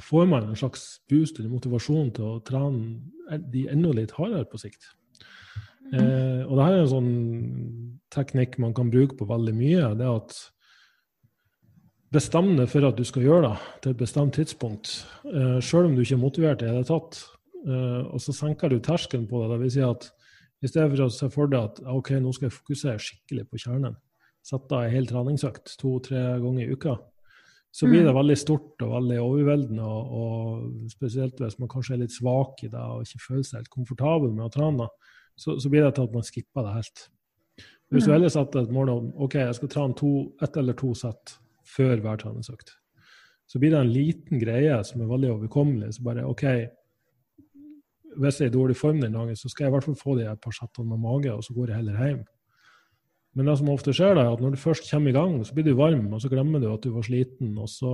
får 0.00 0.24
man 0.30 0.46
en 0.48 0.56
slags 0.56 0.86
boost 1.12 1.36
eller 1.36 1.52
motivasjon 1.52 2.08
til 2.16 2.30
å 2.30 2.38
trene 2.48 3.42
de 3.52 3.66
enda 3.68 3.92
litt 3.92 4.16
hardere 4.16 4.48
på 4.48 4.60
sikt. 4.62 4.88
Eh, 5.92 6.44
og 6.44 6.52
det 6.56 6.64
her 6.64 6.74
er 6.74 6.82
en 6.82 6.92
sånn 6.94 7.12
teknikk 8.12 8.56
man 8.60 8.72
kan 8.76 8.88
bruke 8.92 9.16
på 9.20 9.28
veldig 9.28 9.54
mye. 9.56 9.92
det 10.00 10.08
at 10.08 10.38
Bestem 12.08 12.54
deg 12.56 12.70
for 12.72 12.88
at 12.88 12.96
du 12.96 13.04
skal 13.04 13.26
gjøre 13.26 13.50
det 13.50 13.80
til 13.84 13.92
et 13.92 13.98
bestemt 14.00 14.32
tidspunkt, 14.32 14.94
eh, 15.28 15.58
sjøl 15.60 15.90
om 15.90 15.96
du 15.96 16.00
ikke 16.00 16.16
er 16.16 16.22
motivert 16.22 16.62
i 16.62 16.64
det 16.64 16.72
hele 16.72 16.88
tatt. 16.88 17.18
Eh, 17.68 18.00
og 18.08 18.16
så 18.24 18.32
senker 18.32 18.72
du 18.72 18.78
terskelen 18.80 19.26
på 19.28 19.42
det. 19.42 19.50
Det 19.50 19.58
vil 19.60 19.74
si 19.74 19.82
at 19.84 20.08
i 20.62 20.70
stedet 20.70 20.90
for 20.92 21.04
å 21.04 21.12
se 21.12 21.28
for 21.32 21.50
deg 21.50 21.68
at 21.70 21.80
ok, 21.86 22.16
nå 22.22 22.32
skal 22.34 22.48
jeg 22.48 22.56
fokusere 22.56 23.02
skikkelig 23.02 23.46
på 23.50 23.60
kjernen, 23.64 23.94
sette 24.46 24.74
av 24.74 24.86
en 24.86 24.94
hel 24.94 25.06
treningsøkt 25.06 25.76
to-tre 25.80 26.22
ganger 26.42 26.64
i 26.64 26.74
uka, 26.74 26.96
så 27.74 27.86
blir 27.86 28.06
det 28.06 28.14
veldig 28.16 28.36
stort 28.40 28.82
og 28.82 28.94
veldig 28.94 29.18
overveldende. 29.20 29.84
Og, 29.84 30.14
og 30.18 30.90
spesielt 30.90 31.38
hvis 31.42 31.58
man 31.60 31.70
kanskje 31.70 31.94
er 31.94 32.02
litt 32.02 32.14
svak 32.14 32.64
i 32.64 32.70
det 32.72 32.80
og 32.80 33.04
ikke 33.04 33.22
føler 33.26 33.44
seg 33.44 33.60
helt 33.60 33.74
komfortabel 33.74 34.32
med 34.32 34.46
å 34.46 34.52
trene, 34.54 34.88
så, 35.38 35.58
så 35.60 35.70
blir 35.70 35.84
det 35.84 35.92
til 35.98 36.08
at 36.08 36.16
man 36.16 36.26
skipper 36.26 36.66
det 36.66 36.74
helt. 36.78 37.04
Hvis 37.92 38.08
du 38.08 38.12
heller 38.12 38.32
setter 38.32 38.64
et 38.64 38.72
mål 38.74 38.90
om 38.92 39.12
ok, 39.24 39.38
jeg 39.44 39.56
skal 39.60 39.70
trene 39.72 39.96
to, 39.96 40.12
ett 40.44 40.56
eller 40.60 40.76
to 40.76 40.90
sett 40.98 41.36
før 41.68 42.02
hver 42.04 42.20
treningsøkt, 42.20 42.74
så 43.48 43.60
blir 43.60 43.72
det 43.72 43.80
en 43.80 43.92
liten 43.92 44.40
greie 44.42 44.74
som 44.84 45.00
er 45.00 45.08
veldig 45.08 45.30
overkommelig. 45.36 45.94
Så 45.96 46.04
bare 46.04 46.26
OK, 46.28 46.44
hvis 48.16 48.40
jeg 48.40 48.48
er 48.48 48.52
i 48.52 48.56
dårlig 48.56 48.76
form 48.76 49.00
den 49.02 49.14
dagen, 49.14 49.36
så 49.36 49.50
skal 49.50 49.66
jeg 49.66 49.72
i 49.72 49.76
hvert 49.76 49.86
fall 49.86 49.98
få 50.00 50.16
de 50.18 50.26
par 50.42 50.54
settene 50.56 50.88
med 50.88 51.02
mage, 51.04 51.32
og 51.34 51.44
så 51.44 51.54
går 51.56 51.72
jeg 51.72 51.80
heller 51.82 52.04
hjem. 52.04 52.22
Men 53.36 53.46
det 53.46 53.56
som 53.60 53.68
ofte 53.70 53.92
skjer, 53.94 54.18
er 54.18 54.32
at 54.32 54.40
når 54.42 54.54
du 54.54 54.60
først 54.60 54.88
kommer 54.90 55.12
i 55.12 55.14
gang, 55.14 55.34
så 55.46 55.54
blir 55.54 55.68
du 55.68 55.74
varm, 55.78 56.06
og 56.12 56.22
så 56.22 56.30
glemmer 56.32 56.62
du 56.62 56.70
at 56.72 56.82
du 56.82 56.90
var 56.94 57.04
sliten, 57.06 57.52
og 57.60 57.68
så 57.70 57.92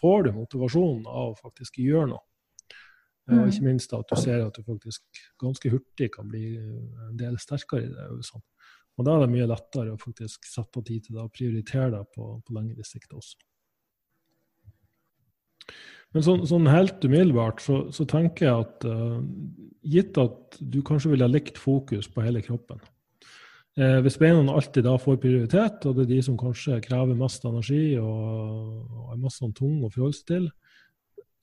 får 0.00 0.26
du 0.26 0.32
motivasjon 0.36 1.06
av 1.06 1.30
å 1.30 1.38
faktisk 1.38 1.78
gjøre 1.80 2.10
noe. 2.10 2.24
Og 3.26 3.48
ikke 3.50 3.64
minst 3.66 3.94
at 3.96 4.06
du 4.06 4.14
ser 4.20 4.44
at 4.44 4.54
du 4.54 4.62
faktisk 4.62 5.22
ganske 5.42 5.70
hurtig 5.72 6.12
kan 6.14 6.28
bli 6.30 6.44
en 6.60 7.16
del 7.18 7.38
sterkere 7.42 7.86
i 7.86 7.90
det 7.90 8.04
øvelsene. 8.10 8.44
Og 8.96 9.04
da 9.04 9.16
er 9.16 9.24
det 9.24 9.32
mye 9.32 9.48
lettere 9.50 9.92
å 9.92 10.00
faktisk 10.00 10.46
sette 10.48 10.80
av 10.80 10.86
tid 10.86 11.04
til 11.04 11.18
det 11.18 11.24
og 11.24 11.32
prioritere 11.34 11.90
det 11.92 12.04
på, 12.14 12.28
på 12.46 12.54
lengre 12.56 12.86
sikt 12.86 13.12
også. 13.16 13.40
Men 16.16 16.24
sånn, 16.24 16.46
sånn 16.48 16.68
helt 16.72 17.02
umiddelbart 17.04 17.60
så, 17.60 17.82
så 17.92 18.06
tenker 18.08 18.46
jeg 18.46 18.64
at 18.64 18.84
uh, 18.88 19.18
gitt 19.84 20.16
at 20.16 20.56
du 20.64 20.78
kanskje 20.86 21.10
ville 21.12 21.26
ha 21.26 21.28
likt 21.28 21.58
fokus 21.60 22.08
på 22.08 22.24
hele 22.24 22.40
kroppen 22.40 22.80
eh, 23.76 23.98
Hvis 24.00 24.16
beina 24.18 24.40
alltid 24.48 24.86
da 24.86 24.94
får 24.98 25.18
prioritet, 25.20 25.84
og 25.84 25.98
det 25.98 26.06
er 26.06 26.14
de 26.14 26.20
som 26.24 26.38
kanskje 26.40 26.80
krever 26.86 27.18
mest 27.20 27.44
energi 27.44 27.98
og, 28.00 28.86
og 28.88 29.12
er 29.12 29.20
mest 29.26 29.42
sånn 29.42 29.52
tung 29.58 29.84
å 29.84 29.92
forholde 29.92 30.16
seg 30.16 30.30
til, 30.32 30.48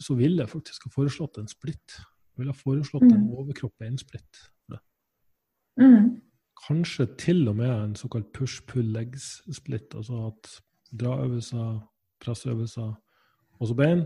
så 0.02 0.18
ville 0.18 0.42
jeg 0.42 0.52
faktisk 0.52 0.90
ha 0.90 0.94
foreslått 0.96 1.38
en 1.40 1.52
splitt. 1.52 2.00
Jeg 2.34 2.42
ville 2.42 2.56
ha 2.56 2.58
foreslått 2.58 3.06
en 3.08 3.30
overkropp 3.30 3.76
med 3.78 3.94
innsplitt. 3.94 4.42
Mm. 5.80 6.20
kanskje 6.68 7.08
til 7.18 7.48
og 7.50 7.56
med 7.58 7.72
en 7.72 7.96
såkalt 7.98 8.28
push-pull-legs-splitt, 8.38 9.96
altså 9.98 10.28
at 10.28 10.52
draøvelser, 11.02 11.80
presseøvelser, 12.22 12.92
også 13.60 13.78
bein. 13.78 14.04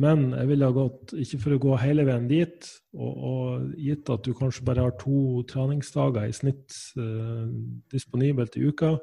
Men 0.00 0.30
jeg 0.32 0.48
ville 0.48 0.68
ha 0.68 0.72
gått, 0.72 1.12
ikke 1.20 1.38
for 1.42 1.54
å 1.54 1.60
gå 1.60 1.74
hele 1.82 2.06
veien 2.08 2.28
dit, 2.30 2.68
og, 2.96 3.10
og 3.28 3.74
gitt 3.76 4.08
at 4.12 4.24
du 4.24 4.32
kanskje 4.36 4.64
bare 4.64 4.86
har 4.86 4.94
to 5.00 5.42
treningsdager 5.50 6.30
i 6.30 6.36
snitt 6.36 6.78
eh, 6.96 7.50
disponibelt 7.92 8.56
i 8.56 8.64
uka, 8.70 8.94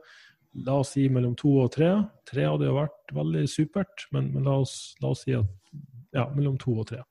la 0.66 0.80
oss 0.82 0.96
si 0.96 1.06
mellom 1.14 1.36
to 1.38 1.52
og 1.62 1.70
tre. 1.76 1.92
Tre 2.30 2.48
hadde 2.50 2.66
jo 2.66 2.80
vært 2.80 3.14
veldig 3.14 3.46
supert, 3.52 4.08
men, 4.16 4.32
men 4.34 4.50
la, 4.50 4.58
oss, 4.64 4.96
la, 5.04 5.14
oss, 5.14 5.28
si 5.28 5.38
at 5.38 5.46
ja, 6.16 6.26
mellom 6.34 6.58
to 6.62 6.74
og 6.82 6.90
tre. 6.90 7.04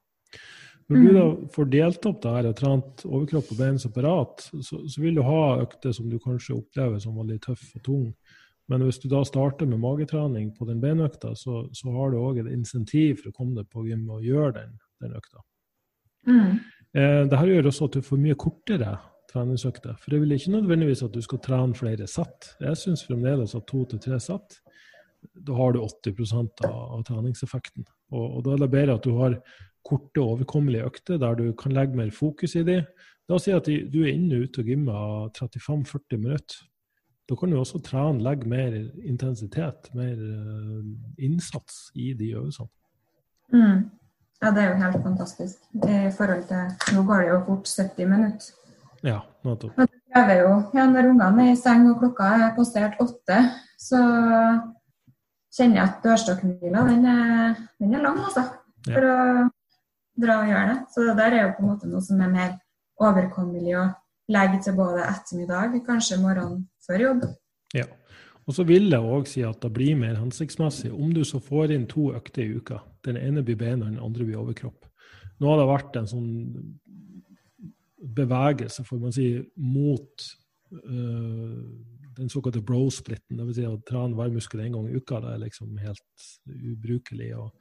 Når 0.88 1.04
du 1.04 1.08
da 1.12 1.24
mm. 1.28 1.40
får 1.52 1.70
delt 1.70 2.06
opp 2.08 2.20
det 2.24 2.34
her 2.34 2.46
og 2.48 2.58
trent 2.58 3.02
overkropp 3.04 3.50
og 3.52 3.58
bein 3.60 3.78
separat, 3.80 4.46
så, 4.50 4.80
så, 4.88 5.00
vil 5.02 5.18
du 5.18 5.24
ha 5.26 5.58
økter 5.60 5.92
som 5.94 6.08
du 6.08 6.16
kanskje 6.22 6.56
opplever 6.56 6.98
som 7.02 7.18
veldig 7.20 7.36
tøff 7.44 7.66
og 7.76 7.82
tung. 7.84 8.06
Men 8.68 8.84
hvis 8.84 9.00
du 9.00 9.08
da 9.08 9.22
starter 9.24 9.68
med 9.68 9.80
magetrening 9.80 10.50
på 10.56 10.66
den 10.68 10.80
beinøkta, 10.82 11.32
så, 11.36 11.62
så 11.72 11.92
har 11.94 12.12
du 12.12 12.18
òg 12.20 12.42
et 12.42 12.50
insentiv 12.52 13.22
for 13.22 13.30
å 13.30 13.36
komme 13.36 13.56
deg 13.56 13.68
på 13.72 13.86
gym 13.88 14.08
og 14.12 14.26
gjøre 14.26 14.58
den, 14.58 14.74
den 15.04 15.14
økta. 15.16 15.44
Mm. 16.28 16.58
Eh, 16.92 17.22
Dette 17.30 17.46
gjør 17.48 17.70
også 17.70 17.88
at 17.88 17.96
du 17.96 18.04
får 18.04 18.20
mye 18.20 18.36
kortere 18.38 18.96
treningsøkter. 19.32 19.96
For 20.00 20.12
det 20.12 20.22
vil 20.22 20.36
ikke 20.36 20.54
nødvendigvis 20.56 21.04
at 21.06 21.14
du 21.16 21.22
skal 21.24 21.40
trene 21.44 21.76
flere 21.76 22.08
sett. 22.10 22.52
Jeg 22.60 22.80
syns 22.80 23.04
fremdeles 23.08 23.56
at 23.56 23.66
to 23.68 23.84
til 23.88 24.02
tre 24.04 24.20
sett, 24.22 24.60
da 25.34 25.56
har 25.58 25.74
du 25.74 25.80
80 25.82 26.32
av, 26.36 26.78
av 26.98 27.02
treningseffekten. 27.08 27.86
Og, 28.12 28.24
og, 28.26 28.40
da 28.46 28.54
er 28.54 28.62
det 28.62 28.72
bedre 28.72 28.96
at 28.98 29.06
du 29.06 29.16
har 29.18 29.38
korte, 29.86 30.22
overkommelige 30.22 30.86
økter 30.88 31.20
der 31.20 31.38
du 31.38 31.52
kan 31.58 31.74
legge 31.76 31.96
mer 31.98 32.10
fokus 32.14 32.56
i 32.58 32.64
de. 32.66 32.82
La 33.28 33.36
oss 33.36 33.46
si 33.48 33.54
at 33.54 33.68
du 33.68 33.98
er 34.04 34.12
inne 34.12 34.38
og 34.38 34.48
ute 34.48 34.62
og 34.62 34.70
gymmer 34.72 35.32
35-40 35.36 36.20
minutter. 36.20 36.62
Da 37.28 37.36
kan 37.36 37.50
du 37.52 37.58
også 37.60 37.82
trene, 37.84 38.22
legge 38.24 38.48
mer 38.48 38.72
intensitet, 39.04 39.90
mer 39.96 40.16
uh, 40.16 40.84
innsats 41.20 41.90
i 41.94 42.14
de 42.16 42.32
øvelsene. 42.38 42.70
Mm. 43.52 43.82
Ja, 44.42 44.52
det 44.54 44.62
er 44.62 44.68
jo 44.70 44.78
helt 44.82 45.02
fantastisk. 45.02 45.58
I 45.74 46.10
forhold 46.16 46.46
til 46.48 46.94
Nå 46.94 47.02
går 47.04 47.20
det 47.22 47.28
jo 47.28 47.38
fort 47.46 47.68
70 47.68 48.08
minutter. 48.08 48.48
Ja, 49.02 49.18
nettopp. 49.44 49.76
Men 49.76 49.90
det 49.90 50.00
krever 50.14 50.40
jo, 50.40 50.52
ja, 50.74 50.86
Når 50.90 51.10
ungene 51.10 51.46
er 51.48 51.52
i 51.52 51.58
seng 51.58 51.88
og 51.90 52.00
klokka 52.00 52.30
er 52.38 52.54
passert 52.56 52.96
åtte, 53.02 53.38
så 53.78 54.00
kjenner 55.54 55.80
jeg 55.80 55.84
at 55.84 56.02
dørstokkhvila 56.04 56.84
den, 56.88 57.04
den, 57.04 57.94
er 57.94 58.04
lang, 58.04 58.18
altså. 58.24 58.46
For 58.88 59.04
ja. 59.04 59.14
å 59.44 60.22
dra 60.22 60.40
og 60.42 60.52
gjøre 60.52 60.66
det. 60.72 60.78
Så 60.94 61.06
det 61.06 61.16
der 61.18 61.36
er 61.36 61.46
jo 61.46 61.54
på 61.56 61.64
en 61.64 61.72
måte 61.72 61.90
noe 61.90 62.04
som 62.04 62.22
er 62.24 62.32
mer 62.32 62.54
overkommelig 62.98 63.74
å 63.78 63.88
legge 64.32 64.62
til 64.64 64.76
både 64.76 65.06
ettermiddag, 65.08 65.78
kanskje 65.86 66.20
før 66.88 67.04
jobb. 67.04 67.24
Ja. 67.76 67.86
Og 68.48 68.56
så 68.56 68.64
vil 68.64 68.88
jeg 68.88 69.04
òg 69.04 69.28
si 69.28 69.42
at 69.44 69.60
det 69.60 69.70
blir 69.76 69.98
mer 70.00 70.16
hensiktsmessig 70.16 70.90
om 70.94 71.12
du 71.12 71.20
så 71.28 71.40
får 71.44 71.74
inn 71.74 71.84
to 71.90 72.08
økter 72.16 72.46
i 72.46 72.56
uka. 72.56 72.80
Den 73.04 73.18
ene 73.20 73.44
blir 73.44 73.58
beina, 73.60 73.84
den 73.84 74.00
andre 74.00 74.24
blir 74.24 74.40
overkropp. 74.40 74.88
Nå 75.38 75.50
har 75.50 75.60
det 75.60 75.68
vært 75.68 75.98
en 76.00 76.08
sånn 76.10 76.30
bevegelse, 78.16 78.86
får 78.86 79.02
man 79.02 79.12
si, 79.14 79.28
mot 79.60 80.24
øh, 80.72 81.60
den 82.18 82.32
såkalte 82.32 82.62
bro-splitten. 82.64 83.38
Dvs. 83.38 83.58
Si 83.58 83.66
å 83.68 83.76
trene 83.86 84.16
hver 84.18 84.32
muskel 84.34 84.64
én 84.64 84.74
gang 84.74 84.88
i 84.88 84.96
uka. 84.96 85.20
Det 85.22 85.34
er 85.34 85.44
liksom 85.44 85.76
helt 85.82 86.26
ubrukelig. 86.72 87.30
og 87.38 87.52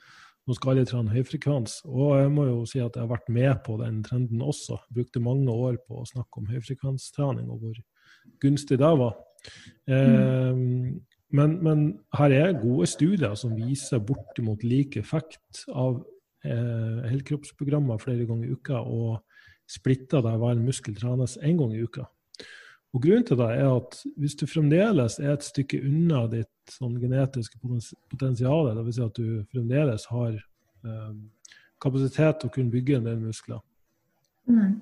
Nå 0.48 0.56
skal 0.56 0.74
alle 0.74 0.88
trene 0.88 1.13
høyfrekvens. 1.13 1.82
Og 1.90 2.16
jeg 2.22 2.32
må 2.34 2.48
jo 2.48 2.63
si 2.70 2.82
at 2.82 2.96
jeg 2.96 3.04
har 3.04 3.12
vært 3.12 3.30
med 3.34 3.54
på 3.68 3.78
den 3.82 4.02
trenden 4.08 4.42
også. 4.46 4.80
Brukte 4.94 5.24
mange 5.24 5.54
år 5.54 5.78
på 5.84 6.02
å 6.02 6.08
snakke 6.10 6.42
om 6.42 6.50
høyfrekvenstrening 6.54 7.52
og 7.52 7.66
hvor 7.66 7.82
gunstig 8.43 8.80
det 8.82 8.93
var. 9.00 9.15
Mm. 9.88 10.97
men, 11.32 11.52
men, 11.63 11.84
her 12.17 12.34
er 12.36 12.58
gode 12.60 12.88
studier 12.91 13.36
som 13.39 13.54
viser 13.56 14.02
bortimot 14.04 14.65
like 14.67 15.00
effekt 15.00 15.62
av 15.71 16.02
eh, 16.43 17.06
helkroppsprogrammer 17.08 18.02
flere 18.02 18.26
ganger 18.28 18.50
i 18.50 18.58
uka. 18.58 18.82
og 18.82 19.23
splitter 19.67 20.21
der 20.23 20.38
hver 20.39 20.60
muskel 20.63 20.95
trenes 20.95 21.38
én 21.43 21.58
gang 21.60 21.73
i 21.76 21.84
uka. 21.84 22.06
Og 22.95 23.02
Grunnen 23.04 23.26
til 23.28 23.38
det 23.38 23.50
er 23.60 23.67
at 23.69 23.97
hvis 24.17 24.36
du 24.39 24.45
fremdeles 24.47 25.19
er 25.19 25.34
et 25.34 25.43
stykke 25.43 25.82
unna 25.86 26.23
ditt 26.32 26.71
sånn 26.71 26.95
genetiske 27.02 27.60
potensial, 28.10 28.71
dvs. 28.78 28.95
Si 28.95 29.04
at 29.04 29.19
du 29.19 29.43
fremdeles 29.52 30.08
har 30.12 30.38
eh, 30.38 31.12
kapasitet 31.84 32.39
til 32.39 32.50
å 32.50 32.56
kunne 32.56 32.73
bygge 32.73 32.97
en 32.97 33.10
del 33.10 33.19
muskler 33.21 33.60
mm. 34.50 34.80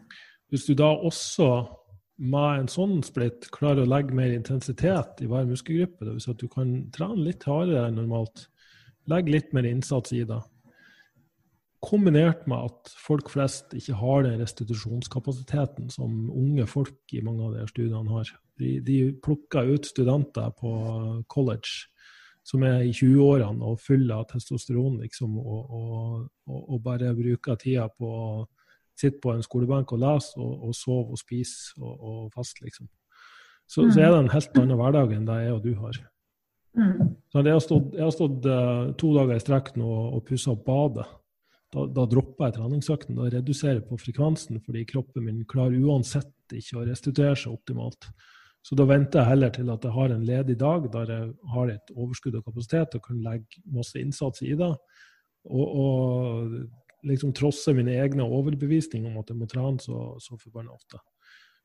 Hvis 0.54 0.68
du 0.70 0.76
da 0.78 0.92
også 0.94 1.50
med 2.16 2.62
en 2.62 2.72
sånn 2.72 3.00
splitt 3.04 3.50
klarer 3.56 3.84
å 3.84 3.90
legge 3.90 4.16
mer 4.16 4.34
intensitet 4.34 5.22
i 5.24 5.30
hver 5.30 5.48
muskelgruppe, 5.50 6.08
dvs. 6.08 6.26
Si 6.26 6.32
at 6.32 6.42
du 6.42 6.48
kan 6.52 6.76
trene 6.96 7.26
litt 7.28 7.44
hardere 7.48 7.88
enn 7.90 8.00
normalt, 8.00 8.48
legge 9.12 9.34
litt 9.36 9.56
mer 9.56 9.68
innsats 9.70 10.14
i 10.16 10.24
det, 10.28 10.40
kombinert 11.86 12.48
med 12.50 12.72
at 12.72 12.94
folk 12.98 13.30
flest 13.30 13.76
ikke 13.78 13.98
har 14.00 14.24
den 14.26 14.40
restitusjonskapasiteten 14.42 15.92
som 15.94 16.32
unge 16.34 16.66
folk 16.70 17.14
i 17.14 17.22
mange 17.26 17.46
av 17.46 17.58
de 17.60 17.68
studiene 17.70 18.10
har. 18.10 18.32
De, 18.58 18.80
de 18.82 18.98
plukker 19.22 19.76
ut 19.76 19.86
studenter 19.86 20.50
på 20.58 20.72
college 21.30 21.92
som 22.46 22.64
er 22.66 22.84
i 22.86 22.94
20-årene 22.94 23.66
og 23.66 23.82
fulle 23.82 24.16
av 24.16 24.28
testosteron, 24.30 25.00
liksom, 25.02 25.38
og, 25.42 25.72
og, 25.74 26.28
og, 26.54 26.76
bare 26.86 27.14
bruker 27.18 27.58
tida 27.62 27.88
på 27.90 28.10
sitte 28.96 29.22
på 29.24 29.34
en 29.34 29.44
skolebenk 29.44 29.92
og 29.96 30.02
lese 30.04 30.40
og, 30.40 30.72
sove 30.76 31.16
og 31.16 31.20
spise 31.20 31.76
og, 31.82 32.30
fast, 32.36 32.62
liksom. 32.64 32.88
Så, 33.68 33.84
mm. 33.86 33.92
så, 33.92 34.00
er 34.02 34.12
det 34.14 34.20
en 34.20 34.34
helt 34.34 34.58
annen 34.62 34.80
hverdag 34.80 35.14
enn 35.16 35.28
det 35.28 35.40
jeg 35.42 35.54
og 35.56 35.64
du 35.64 35.72
har. 35.82 36.00
Mm. 36.76 37.14
Så 37.32 37.42
jeg 37.42 37.56
har 37.56 37.64
stått, 37.64 37.94
jeg 37.96 38.04
har 38.04 38.14
stått 38.14 38.50
uh, 38.52 38.92
to 39.00 39.12
dager 39.16 39.40
i 39.40 39.44
strekk 39.44 39.72
nå 39.80 39.92
og 40.16 40.26
pussa 40.28 40.54
opp 40.54 40.66
badet 40.68 41.08
da, 41.76 41.84
da 41.92 42.06
dropper 42.10 42.48
jeg 42.48 42.56
treningsøkten. 42.60 43.18
Da 43.20 43.28
reduserer 43.34 43.80
jeg 43.80 43.88
på 43.90 44.00
frekvensen, 44.00 44.62
fordi 44.64 44.86
kroppen 44.90 45.26
min 45.28 45.44
klarer 45.50 45.76
uansett 45.82 46.56
ikke 46.56 46.80
å 46.80 46.86
restituere 46.88 47.36
seg 47.40 47.56
optimalt. 47.56 48.10
Så 48.66 48.78
da 48.78 48.88
venter 48.90 49.22
jeg 49.22 49.32
heller 49.34 49.52
til 49.54 49.70
at 49.70 49.84
jeg 49.86 49.94
har 49.94 50.14
en 50.14 50.24
ledig 50.26 50.56
dag 50.58 50.88
der 50.94 51.12
jeg 51.14 51.28
har 51.54 51.74
et 51.74 51.92
overskudd 51.94 52.40
av 52.40 52.46
kapasitet 52.48 52.96
og 52.98 53.04
kan 53.06 53.20
legge 53.22 53.62
masse 53.76 54.00
innsats 54.02 54.42
i 54.46 54.56
det. 54.58 54.72
Og, 55.46 55.66
og 55.84 56.56
liksom 57.06 57.34
trosse 57.38 57.74
mine 57.78 57.96
egne 58.02 58.26
overbevisninger 58.26 59.12
om 59.12 59.22
at 59.22 59.30
jeg 59.32 59.40
må 59.40 59.48
trene 59.52 59.82
så, 59.82 60.16
så 60.22 60.38
forbanna 60.42 60.74
ofte. 60.76 61.00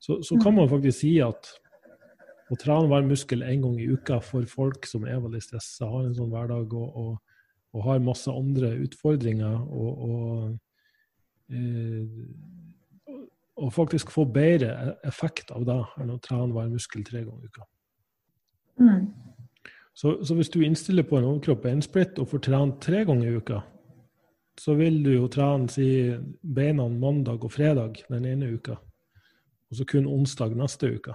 Så, 0.00 0.20
så, 0.24 0.38
kan 0.40 0.54
man 0.56 0.70
faktisk 0.70 1.02
si 1.02 1.16
at 1.24 1.50
å 2.50 2.56
trene 2.58 2.88
hver 2.90 3.04
muskel 3.06 3.44
en 3.46 3.66
gang 3.66 3.80
i 3.80 3.90
uka 3.90 4.18
for 4.24 4.46
folk 4.48 4.88
som 4.88 5.04
er 5.08 5.20
veldig 5.22 5.42
stressa, 5.44 5.88
har 5.90 6.06
en 6.06 6.16
sånn 6.16 6.32
hverdag 6.32 6.72
og, 6.76 6.88
og 6.96 7.18
og 7.72 7.84
har 7.86 8.02
masse 8.02 8.30
andre 8.30 8.72
utfordringer, 8.84 9.58
og, 9.70 9.98
og, 10.10 10.58
eh, 11.54 12.06
og 13.60 13.72
faktisk 13.74 14.10
få 14.10 14.24
bedre 14.24 14.96
effekt 15.06 15.52
av 15.54 15.66
det 15.68 15.80
enn 16.00 16.14
å 16.14 16.22
trene 16.22 16.54
hver 16.54 16.70
muskel 16.72 17.04
tre 17.06 17.22
ganger 17.26 17.44
i 17.44 17.50
uka. 17.50 17.66
Mm. 18.80 19.04
Så, 19.94 20.16
så, 20.24 20.34
hvis 20.34 20.50
du 20.50 20.62
innstiller 20.64 21.04
på 21.06 21.18
en 21.18 21.28
overkropp 21.28 21.62
beinsplitt 21.66 22.18
og 22.18 22.30
får 22.30 22.44
trent 22.46 22.80
tre 22.82 23.04
ganger 23.06 23.28
i 23.28 23.36
uka, 23.38 23.60
så 24.60 24.74
vil 24.76 24.98
du 25.04 25.14
jo 25.14 25.28
trene 25.32 25.70
si 25.72 25.88
beina 26.42 26.84
mandag 26.92 27.44
og 27.46 27.52
fredag 27.54 28.02
den 28.10 28.26
ene 28.28 28.50
uka, 28.58 28.76
og 28.76 29.78
så 29.78 29.86
kun 29.88 30.08
onsdag 30.10 30.52
neste 30.58 30.90
uke. 30.98 31.14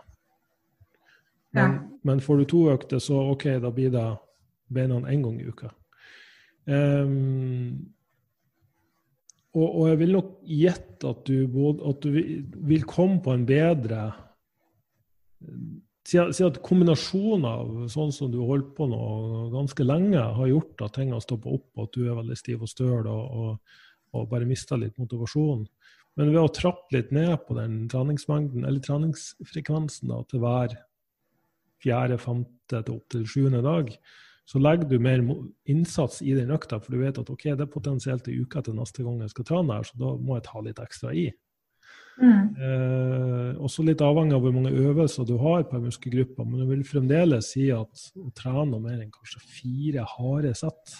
Men, 1.53 1.75
ja. 1.75 1.83
men 2.09 2.23
får 2.25 2.41
du 2.41 2.45
to 2.49 2.63
økter, 2.73 2.99
så 2.99 3.19
OK, 3.35 3.45
da 3.61 3.69
blir 3.71 3.93
det 3.93 4.07
beina 4.73 4.97
én 5.11 5.21
gang 5.23 5.37
i 5.39 5.45
uka. 5.45 5.69
Um, 6.65 7.85
og, 9.53 9.67
og, 9.67 9.83
jeg 9.91 9.99
vil 10.01 10.15
nok 10.17 10.31
gjette 10.49 11.11
at 11.11 11.29
at 11.29 12.03
du 12.03 12.15
vil 12.71 12.87
komme 12.89 13.21
på 13.21 13.35
en 13.35 13.45
bedre 13.45 14.07
Si 16.05 16.19
at 16.21 16.59
kombinasjonen 16.61 17.45
av 17.49 17.69
sånn 17.89 18.11
som 18.13 18.29
du 18.29 18.37
har 18.37 18.51
holdt 18.51 18.75
på 18.77 18.85
nå 18.91 18.99
ganske 19.55 19.85
lenge, 19.85 20.21
har 20.21 20.51
gjort 20.51 20.83
at 20.85 20.99
ting 20.99 21.13
har 21.15 21.23
stoppa 21.23 21.49
opp, 21.57 21.71
og 21.73 21.87
at 21.87 21.95
du 21.97 22.03
er 22.05 22.19
veldig 22.19 22.37
stiv 22.37 22.61
og 22.61 22.69
støl 22.69 23.07
og, 23.09 23.23
og, 23.41 23.79
og 24.13 24.27
bare 24.29 24.45
mista 24.45 24.77
litt 24.77 24.99
motivasjon. 25.01 25.63
Men 26.15 26.29
ved 26.29 26.43
å 26.43 26.51
trappe 26.53 26.93
litt 26.95 27.09
ned 27.15 27.33
på 27.47 27.57
den 27.57 27.87
treningsmengden, 27.91 28.67
eller 28.67 28.83
treningsfrekvensen 28.85 30.13
da, 30.13 30.21
til 30.29 30.45
hver 30.45 30.77
fjerde, 31.83 32.19
femte 32.21 32.83
til 32.85 32.99
opptil 32.99 33.25
sjuende 33.29 33.63
dag, 33.65 33.89
så 34.45 34.61
legger 34.61 34.87
du 34.89 34.99
mer 35.01 35.23
innsats 35.73 36.21
i 36.21 36.35
den 36.37 36.53
økta, 36.53 36.77
for 36.79 36.93
du 36.93 37.01
vet 37.01 37.17
at 37.17 37.29
ok, 37.33 37.47
det 37.57 37.65
er 37.65 37.71
potensielt 37.71 38.29
en 38.29 38.45
uke 38.45 38.61
til 38.61 38.77
neste 38.77 39.03
gang 39.03 39.17
jeg 39.25 39.33
skal 39.33 39.47
trene 39.49 39.79
her, 39.79 39.89
så 39.89 39.97
da 39.99 40.13
må 40.21 40.37
jeg 40.37 40.45
ta 40.45 40.61
litt 40.61 40.81
ekstra 40.83 41.15
i. 41.17 41.25
Mm. 42.15 42.55
Eh, 42.55 43.57
også 43.59 43.83
litt 43.83 43.99
avhengig 44.03 44.37
av 44.37 44.45
hvor 44.45 44.53
mange 44.55 44.71
øvelser 44.71 45.27
du 45.27 45.35
har 45.41 45.65
per 45.67 45.81
muskelgruppe, 45.83 46.45
men 46.47 46.61
jeg 46.63 46.69
vil 46.69 46.85
fremdeles 46.87 47.49
si 47.55 47.67
at 47.75 48.05
å 48.15 48.29
trene 48.37 48.69
noe 48.71 48.83
mer 48.83 49.01
enn 49.01 49.11
kanskje 49.11 49.43
fire 49.43 50.05
harde 50.15 50.53
sett 50.55 50.93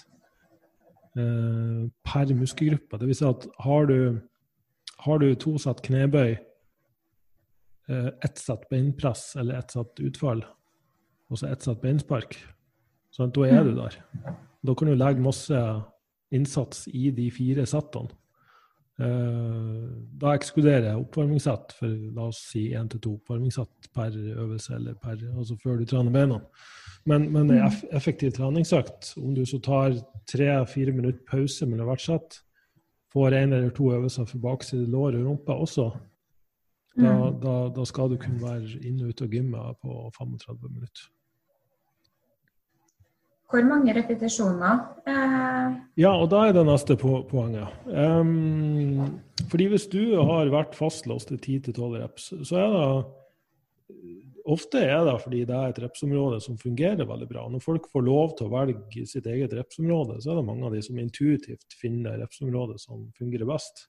eh, 1.16 1.86
per 2.08 2.34
muskelgruppe, 2.36 3.00
dvs. 3.00 3.22
Si 3.22 3.30
at 3.30 3.48
har 3.64 3.88
du, 3.92 4.00
har 5.08 5.24
du 5.24 5.30
to 5.40 5.56
sett 5.62 5.84
knebøy 5.88 6.36
eh, 6.36 8.12
ett 8.28 8.42
sett 8.42 8.68
beinpress 8.72 9.32
eller 9.40 9.62
ett 9.62 9.78
sett 9.78 10.04
utfall, 10.04 10.44
og 11.32 11.40
så 11.40 11.48
ett 11.48 11.64
sett 11.64 11.82
beinspark. 11.84 12.36
Sånn, 13.16 13.32
da 13.32 13.48
er 13.48 13.64
du 13.64 13.72
mm. 13.72 13.80
der. 13.80 14.36
Da 14.66 14.76
kan 14.76 14.92
du 14.92 14.98
legge 14.98 15.24
masse 15.24 15.60
innsats 16.36 16.90
i 16.92 17.08
de 17.16 17.30
fire 17.32 17.64
settene. 17.70 18.12
Eh, 18.96 19.88
da 20.22 20.32
ekskluderer 20.38 20.86
jeg 20.88 21.02
oppvarmingssett 21.02 21.74
for 21.76 21.92
la 22.16 22.30
oss 22.30 22.40
si 22.54 22.70
én 22.80 22.88
til 22.92 23.02
to 23.04 23.18
oppvarmingssett 23.18 23.90
per 23.96 24.16
øvelse, 24.16 24.78
eller 24.78 24.96
per, 25.02 25.20
altså 25.36 25.58
før 25.60 25.82
du 25.82 25.86
trener 25.90 26.16
beina. 26.16 26.40
Men, 27.06 27.28
men 27.34 27.52
en 27.52 27.68
effektiv 27.92 28.32
treningsøkt, 28.38 29.14
om 29.22 29.36
du 29.36 29.44
så 29.46 29.60
tar 29.60 29.98
tre-fire 30.32 30.96
minutter 30.96 31.22
pause 31.28 31.68
mellom 31.70 31.92
hvert 31.92 32.06
sett, 32.06 32.40
får 33.14 33.36
én 33.36 33.54
eller 33.54 33.76
to 33.76 33.92
øvelser 33.94 34.28
for 34.32 34.44
bakside 34.44 34.88
lår 34.92 35.20
og 35.20 35.28
rumpe 35.28 35.60
også, 35.66 35.90
da, 36.96 37.12
mm. 37.12 37.40
da, 37.44 37.54
da, 37.76 37.84
skal 37.86 38.10
du 38.10 38.18
kunne 38.20 38.40
være 38.40 38.80
inne 38.88 39.04
og 39.04 39.12
ute 39.12 39.28
og 39.28 39.36
gymme 39.36 39.64
på 39.84 39.98
35 40.16 40.72
minutter. 40.72 41.10
Hvor 43.52 43.66
mange 43.68 43.94
repetisjoner? 43.94 44.80
Eh... 45.06 45.76
Ja, 46.02 46.16
og 46.16 46.32
da 46.34 46.48
er 46.48 46.56
det 46.58 46.66
neste 46.68 46.98
po 47.00 47.20
poenget. 47.30 47.70
Um, 47.86 49.20
fordi 49.52 49.70
hvis 49.72 49.86
du 49.92 50.16
har 50.18 50.50
vært 50.54 50.74
fastlåst 50.78 51.30
til 51.30 51.62
10-12 51.70 52.00
reps, 52.02 52.32
så 52.48 52.64
er 52.64 52.74
det 52.74 52.90
Ofte 54.46 54.78
er 54.78 55.00
det 55.08 55.16
fordi 55.24 55.40
det 55.50 55.56
er 55.58 55.72
et 55.72 55.80
repsområde 55.82 56.38
som 56.44 56.58
fungerer 56.62 57.08
veldig 57.10 57.28
bra. 57.32 57.48
Når 57.50 57.64
folk 57.66 57.88
får 57.90 58.04
lov 58.06 58.36
til 58.38 58.46
å 58.46 58.54
velge 58.54 59.06
sitt 59.10 59.26
eget 59.26 59.56
repsområde, 59.58 60.20
så 60.22 60.32
er 60.32 60.38
det 60.38 60.46
mange 60.46 60.68
av 60.68 60.76
de 60.76 60.84
som 60.86 61.00
intuitivt 61.02 61.74
finner 61.80 62.20
repsområdet 62.22 62.78
som 62.84 63.08
fungerer 63.18 63.50
best. 63.50 63.88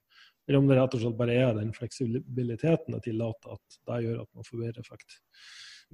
Eller 0.49 0.63
om 0.63 0.71
det 0.71 0.79
rett 0.79 0.97
og 0.97 1.03
slett 1.03 1.19
bare 1.19 1.37
er 1.43 1.53
den 1.59 1.75
fleksibiliteten 1.77 2.97
det 2.97 3.03
tillater 3.05 3.57
at 3.59 3.79
det 3.91 4.01
gjør 4.07 4.23
at 4.23 4.31
man 4.33 4.49
får 4.49 4.63
bedre 4.63 4.85
effekt. 4.87 5.19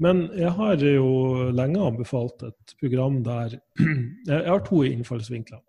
Men 0.01 0.25
jeg 0.39 0.53
har 0.57 0.81
jo 0.81 1.51
lenge 1.53 1.83
anbefalt 1.85 2.43
et 2.49 2.75
program 2.81 3.21
der 3.27 3.59
Jeg 4.31 4.49
har 4.49 4.65
to 4.65 4.83
innfallsvinkler. 4.87 5.61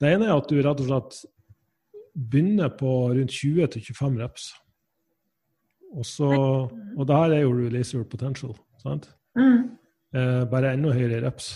Det 0.00 0.12
ene 0.12 0.28
er 0.28 0.36
at 0.36 0.50
du 0.50 0.60
rett 0.60 0.82
og 0.82 0.90
slett 0.90 1.22
begynner 2.16 2.72
på 2.72 2.92
rundt 3.12 3.32
20-25 3.32 4.20
reps. 4.20 4.50
Og, 5.96 6.04
så, 6.04 6.28
og 6.68 7.06
det 7.08 7.16
her 7.16 7.36
er 7.38 7.44
jo 7.44 7.54
release 7.56 7.96
your 7.96 8.04
potential. 8.08 8.56
sant? 8.82 9.08
Mm. 9.38 9.76
Eh, 10.16 10.42
bare 10.50 10.74
enda 10.76 10.92
høyere 10.92 11.22
reps. 11.24 11.54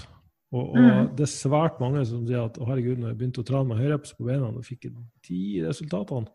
Og, 0.51 0.73
og 0.73 0.79
mm. 0.81 1.11
det 1.19 1.25
er 1.27 1.33
svært 1.33 1.81
mange 1.83 2.03
som 2.09 2.25
sier 2.27 2.49
at 2.49 2.59
herregud, 2.59 2.99
når 2.99 3.13
jeg 3.13 3.19
begynte 3.21 3.45
å 3.45 3.47
trene 3.47 3.71
med 3.71 3.81
høyreps 3.81 4.17
på 4.17 4.27
beina, 4.27 4.51
da 4.55 4.65
fikk 4.67 4.89
jeg 4.89 4.97
de 5.29 5.43
resultatene. 5.69 6.33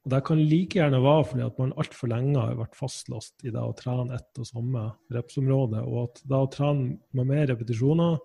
Og 0.00 0.12
Det 0.14 0.20
kan 0.24 0.40
like 0.40 0.78
gjerne 0.78 1.02
være 1.04 1.24
fordi 1.28 1.44
at 1.44 1.58
man 1.60 1.74
altfor 1.76 2.08
lenge 2.08 2.40
har 2.40 2.56
vært 2.56 2.78
fastlåst 2.78 3.44
i 3.44 3.52
det 3.52 3.60
å 3.60 3.74
trene 3.76 4.16
ett 4.16 4.40
og 4.40 4.48
samme 4.48 4.86
repsområde, 5.12 5.82
og 5.84 6.06
at 6.06 6.22
det 6.24 6.38
å 6.38 6.52
trene 6.52 6.96
med 7.16 7.28
mer 7.28 7.50
repetisjoner 7.52 8.16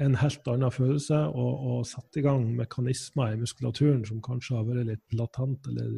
er 0.00 0.08
en 0.08 0.18
helt 0.18 0.48
annen 0.50 0.72
følelse, 0.72 1.20
og, 1.30 1.52
og 1.70 1.86
sette 1.86 2.20
i 2.20 2.24
gang 2.26 2.48
mekanismer 2.58 3.34
i 3.34 3.38
muskulaturen 3.38 4.02
som 4.08 4.22
kanskje 4.24 4.58
har 4.58 4.66
vært 4.66 4.90
litt 4.90 5.16
latent 5.16 5.68
eller 5.70 5.94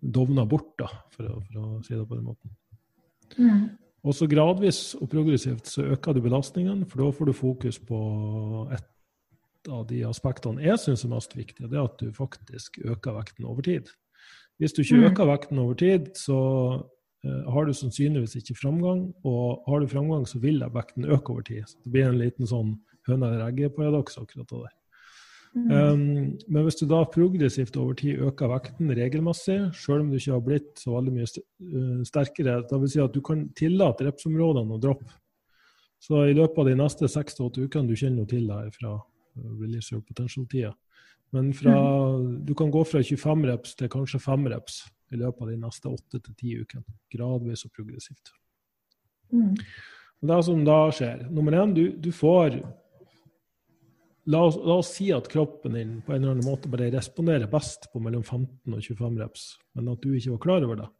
dovna 0.00 0.44
bort, 0.48 0.72
da, 0.80 0.88
for 1.12 1.28
å, 1.28 1.38
for 1.44 1.60
å, 1.60 1.82
si 1.84 1.94
det 1.96 2.04
på 2.08 2.16
den 2.16 2.28
måten. 2.28 2.56
Mm. 3.36 3.64
Og 4.04 4.16
så 4.16 4.28
gradvis 4.28 4.80
og 4.98 5.08
progressivt 5.12 5.68
så 5.68 5.86
øker 5.94 6.16
du 6.16 6.24
belastningen, 6.24 6.84
for 6.88 7.04
da 7.04 7.12
får 7.12 7.30
du 7.30 7.36
fokus 7.36 7.80
på 7.80 8.00
ett 8.72 8.88
av 9.72 9.86
de 9.90 10.02
aspektene 10.08 10.64
jeg 10.64 10.80
syns 10.82 11.04
er 11.06 11.12
mest 11.12 11.36
viktige, 11.36 11.68
det 11.70 11.78
er 11.78 11.86
at 11.88 12.00
du 12.00 12.12
faktisk 12.14 12.80
øker 12.84 13.16
vekten 13.18 13.48
over 13.48 13.64
tid. 13.64 13.90
Hvis 14.62 14.74
du 14.74 14.84
ikke 14.84 15.00
mm. 15.00 15.06
øker 15.10 15.30
vekten 15.32 15.58
over 15.58 15.74
tid, 15.78 16.12
så 16.18 16.38
uh, 17.26 17.42
har 17.52 17.66
du 17.66 17.74
sannsynligvis 17.74 18.36
ikke 18.38 18.58
framgang. 18.60 19.08
Og 19.26 19.64
har 19.68 19.82
du 19.82 19.90
framgang, 19.90 20.28
så 20.28 20.38
vil 20.38 20.62
vekten 20.74 21.04
øke 21.04 21.34
over 21.34 21.42
tid. 21.42 21.66
Så 21.66 21.80
det 21.82 21.92
blir 21.92 22.08
en 22.10 22.20
liten 22.20 22.48
sånn 22.48 22.76
høna 23.08 23.32
eller 23.32 23.48
egget-paradoks 23.48 24.20
akkurat 24.22 24.54
det. 24.54 24.72
Mm. 25.54 25.70
Um, 25.70 26.38
men 26.50 26.64
hvis 26.66 26.80
du 26.80 26.86
da 26.90 27.04
progressivt 27.06 27.76
over 27.78 27.94
tid 27.98 28.22
øker 28.26 28.50
vekten 28.50 28.90
regelmessig, 28.90 29.58
selv 29.78 30.02
om 30.02 30.08
du 30.10 30.18
ikke 30.18 30.34
har 30.34 30.46
blitt 30.46 30.82
så 30.82 30.96
veldig 30.96 31.12
mye 31.14 31.28
eh, 31.28 32.00
sterkere, 32.08 32.56
da 32.70 32.80
vil 32.82 32.90
si 32.90 33.02
at 33.02 33.14
du 33.14 33.20
kan 33.22 33.44
tillate 33.58 34.08
repsområdene 34.08 34.74
å 34.74 34.80
droppe. 34.82 35.14
Så 36.02 36.26
i 36.26 36.34
løpet 36.34 36.58
av 36.58 36.68
de 36.68 36.74
neste 36.76 37.08
seks 37.08 37.38
til 37.38 37.46
åtte 37.46 37.64
ukene 37.64 37.88
du 37.88 37.94
kjenner 37.96 38.26
til 38.28 38.48
det 38.50 38.74
fra 38.74 38.96
release 39.34 39.94
your 39.94 40.02
potential-tida. 40.02 40.74
Men 41.34 41.50
fra, 41.54 41.74
du 42.46 42.54
kan 42.54 42.70
gå 42.70 42.84
fra 42.86 43.02
25 43.02 43.46
reps 43.50 43.74
til 43.74 43.90
kanskje 43.90 44.20
5 44.22 44.46
reps 44.52 44.84
i 45.12 45.18
løpet 45.18 45.42
av 45.42 45.50
de 45.50 45.58
neste 45.58 45.90
8-10 45.90 46.62
ukene. 46.62 46.96
Gradvis 47.10 47.66
og 47.66 47.74
progressivt. 47.74 48.32
Mm. 49.34 49.54
Og 50.22 50.30
det 50.30 50.40
som 50.46 50.60
da 50.66 50.78
skjer 50.94 51.24
Nummer 51.34 51.56
én, 51.58 51.72
du, 51.74 51.84
du 51.98 52.10
får 52.14 52.60
la 54.30 54.40
oss, 54.46 54.56
la 54.56 54.78
oss, 54.80 54.92
si 54.96 55.10
at 55.12 55.28
kroppen 55.28 55.74
din 55.76 55.96
på 56.04 56.14
en 56.14 56.22
eller 56.22 56.36
annen 56.36 56.46
måte 56.48 56.70
bare 56.72 56.92
responderer 56.94 57.50
best 57.50 57.90
på 57.92 58.00
mellom 58.00 58.22
15 58.22 58.72
og 58.72 58.80
25 58.80 59.18
reps, 59.20 59.48
men 59.76 59.90
at 59.92 60.04
du 60.04 60.14
ikke 60.14 60.36
var 60.36 60.44
klar 60.46 60.68
over 60.68 60.80
det. 60.80 60.90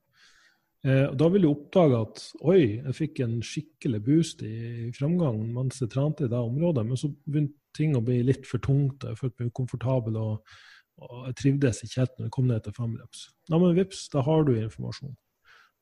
Eh, 0.84 1.06
da 1.16 1.28
vil 1.32 1.46
du 1.46 1.48
oppdage 1.48 2.00
at 2.04 2.24
oi, 2.44 2.60
jeg 2.82 2.96
fikk 2.98 3.22
en 3.24 3.38
skikkelig 3.44 4.02
boost 4.04 4.44
i, 4.44 4.54
i 4.88 4.92
framgang 4.92 5.40
mens 5.54 5.80
jeg 5.80 5.94
trente 5.94 6.26
i 6.26 6.32
det 6.32 6.40
området, 6.40 6.84
men 6.84 7.00
så 7.00 7.08
begynte 7.24 7.56
ting 7.76 7.96
å 7.96 8.04
bli 8.04 8.20
litt 8.26 8.46
for 8.48 8.62
tungt, 8.62 9.04
jeg 9.04 9.18
følte 9.18 9.42
meg 9.42 9.52
ukomfortabel 9.52 10.16
og, 10.20 10.54
og, 11.02 11.18
jeg 11.28 11.36
trivdes 11.40 11.82
ikke 11.84 12.00
helt 12.02 12.16
når 12.16 12.28
jeg 12.28 12.34
kom 12.36 12.48
ned 12.50 12.64
til 12.64 12.76
femlaps. 12.76 13.26
reps. 13.26 13.50
Ja, 13.50 13.58
men 13.58 13.76
vips, 13.78 14.06
da 14.12 14.24
har 14.26 14.46
du 14.46 14.54
informasjon. 14.56 15.14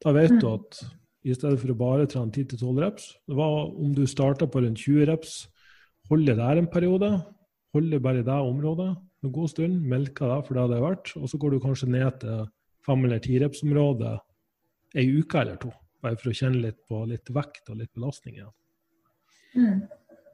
Da 0.02 0.14
vet 0.16 0.34
du 0.38 0.48
mm. 0.48 0.54
at 0.56 0.82
i 1.22 1.36
stedet 1.36 1.60
for 1.62 1.70
å 1.70 1.78
bare 1.78 2.08
trene 2.10 2.34
10-12 2.34 2.82
reps, 2.82 3.12
det 3.30 3.38
var 3.38 3.70
om 3.70 3.92
du 3.94 4.02
starta 4.10 4.48
på 4.50 4.64
rundt 4.64 4.82
20 4.82 5.06
reps, 5.12 5.36
holder 6.10 6.40
der 6.40 6.58
en 6.58 6.70
periode, 6.70 7.12
holder 7.72 8.02
bare 8.02 8.24
i 8.24 8.26
det 8.26 8.40
området 8.42 8.90
en 9.22 9.32
god 9.32 9.52
stund, 9.52 9.84
melker 9.86 10.32
det 10.32 10.40
for 10.48 10.58
det 10.58 10.66
det 10.72 10.78
er 10.78 10.84
verdt, 10.86 11.12
og 11.20 11.30
så 11.30 11.38
går 11.38 11.54
du 11.54 11.62
kanskje 11.62 11.92
ned 11.92 12.18
til 12.24 12.46
fem- 12.86 13.04
eller 13.06 13.22
tireps-området 13.22 14.16
ei 14.98 15.06
uke 15.18 15.40
eller 15.40 15.60
to. 15.62 15.70
Bare 16.02 16.18
for 16.18 16.32
å 16.32 16.36
kjenne 16.36 16.64
litt 16.64 16.80
på 16.88 17.04
litt 17.06 17.30
vekt 17.30 17.70
og 17.70 17.78
litt 17.78 17.92
belastning 17.94 18.40
igjen. 18.40 18.54
Mm. 19.54 19.80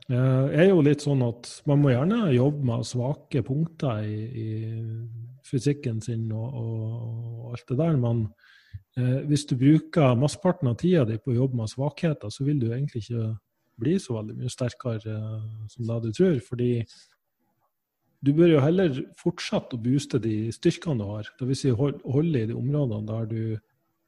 Eh, 0.09 0.45
det 0.49 0.61
er 0.63 0.71
jo 0.71 0.85
litt 0.85 1.05
sånn 1.05 1.21
at 1.27 1.51
man 1.69 1.83
må 1.83 1.93
gjerne 1.93 2.31
jobbe 2.33 2.65
med 2.71 2.87
svake 2.89 3.43
punkter 3.45 4.07
i, 4.09 4.23
i 4.25 4.49
fysikken 5.45 6.01
sin 6.05 6.31
og, 6.33 6.55
og, 6.63 7.51
alt 7.53 7.69
det 7.69 7.77
der, 7.81 7.99
men 8.01 8.25
eh, 8.97 9.21
hvis 9.29 9.45
du 9.51 9.55
bruker 9.61 10.17
masseparten 10.21 10.73
av 10.73 10.79
tida 10.81 11.05
di 11.09 11.19
på 11.21 11.35
å 11.35 11.39
jobbe 11.43 11.61
med 11.61 11.73
svakheter, 11.73 12.33
så 12.33 12.49
vil 12.49 12.61
du 12.63 12.71
egentlig 12.71 13.05
ikke 13.05 13.29
bli 13.79 13.95
så 14.03 14.17
veldig 14.19 14.39
mye 14.41 14.53
sterkere 14.53 15.15
eh, 15.15 15.47
som 15.75 15.89
det 15.89 16.01
du 16.07 16.11
tror. 16.17 16.41
fordi 16.49 16.73
du 18.25 18.33
bør 18.35 18.57
jo 18.57 18.65
heller 18.65 18.97
fortsette 19.15 19.77
å 19.77 19.83
booste 19.83 20.19
de 20.19 20.49
styrkene 20.51 20.99
du 20.99 21.07
har. 21.07 21.29
Dvs. 21.39 21.61
Si 21.61 21.71
holde 21.71 22.41
i 22.41 22.49
de 22.51 22.57
områdene 22.57 23.07
der 23.07 23.29
du 23.31 23.43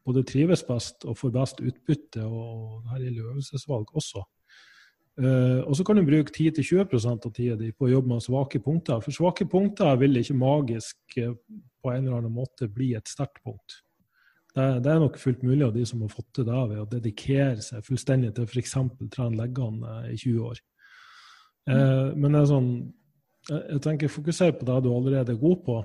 både 0.09 0.25
trives 0.27 0.65
best 0.67 1.05
og 1.05 1.19
får 1.21 1.37
best 1.37 1.61
utbytte, 1.63 2.25
og 2.25 2.81
det 2.83 2.91
her 2.91 3.05
gjelder 3.05 3.29
øvelsesvalg 3.35 3.93
også. 3.95 4.25
Uh, 5.21 5.61
og 5.69 5.75
så 5.77 5.85
kan 5.85 5.99
du 5.99 6.07
bruke 6.07 6.33
10-20 6.33 7.07
av 7.11 7.33
tida 7.37 7.57
di 7.61 7.75
på 7.77 7.85
å 7.85 7.91
jobbe 7.91 8.15
med 8.15 8.25
svake 8.25 8.61
punkter. 8.65 9.03
For 9.05 9.13
svake 9.13 9.45
punkter 9.51 9.99
vil 10.01 10.17
ikke 10.17 10.37
magisk 10.41 11.19
uh, 11.21 11.35
på 11.83 11.93
en 11.93 12.07
eller 12.07 12.23
annen 12.23 12.33
måte 12.33 12.71
bli 12.73 12.95
et 12.97 13.11
sterkt 13.11 13.43
punkt. 13.45 13.83
Det, 14.55 14.65
det, 14.83 14.91
er 14.91 15.03
nok 15.03 15.19
fullt 15.21 15.45
mulig 15.47 15.67
av 15.67 15.75
de 15.77 15.85
som 15.87 16.01
har 16.03 16.11
fått 16.11 16.31
til 16.39 16.47
det 16.49 16.63
ved 16.73 16.81
å 16.83 16.89
dedikere 16.91 17.61
seg 17.63 17.85
fullstendig 17.87 18.33
til 18.35 18.49
f.eks. 18.49 18.75
trene 19.13 19.39
leggene 19.39 19.99
i 20.09 20.17
20 20.17 20.49
år. 20.49 20.63
Uh, 21.69 22.17
men 22.17 22.33
det 22.33 22.41
er 22.41 22.51
sånn, 22.55 22.73
jeg, 23.51 23.63
jeg 23.75 23.85
tenker 23.85 24.15
fokuser 24.15 24.57
på 24.57 24.71
det 24.71 24.81
du 24.87 24.91
allerede 24.95 25.37
er 25.37 25.43
god 25.43 25.65
på. 25.69 25.79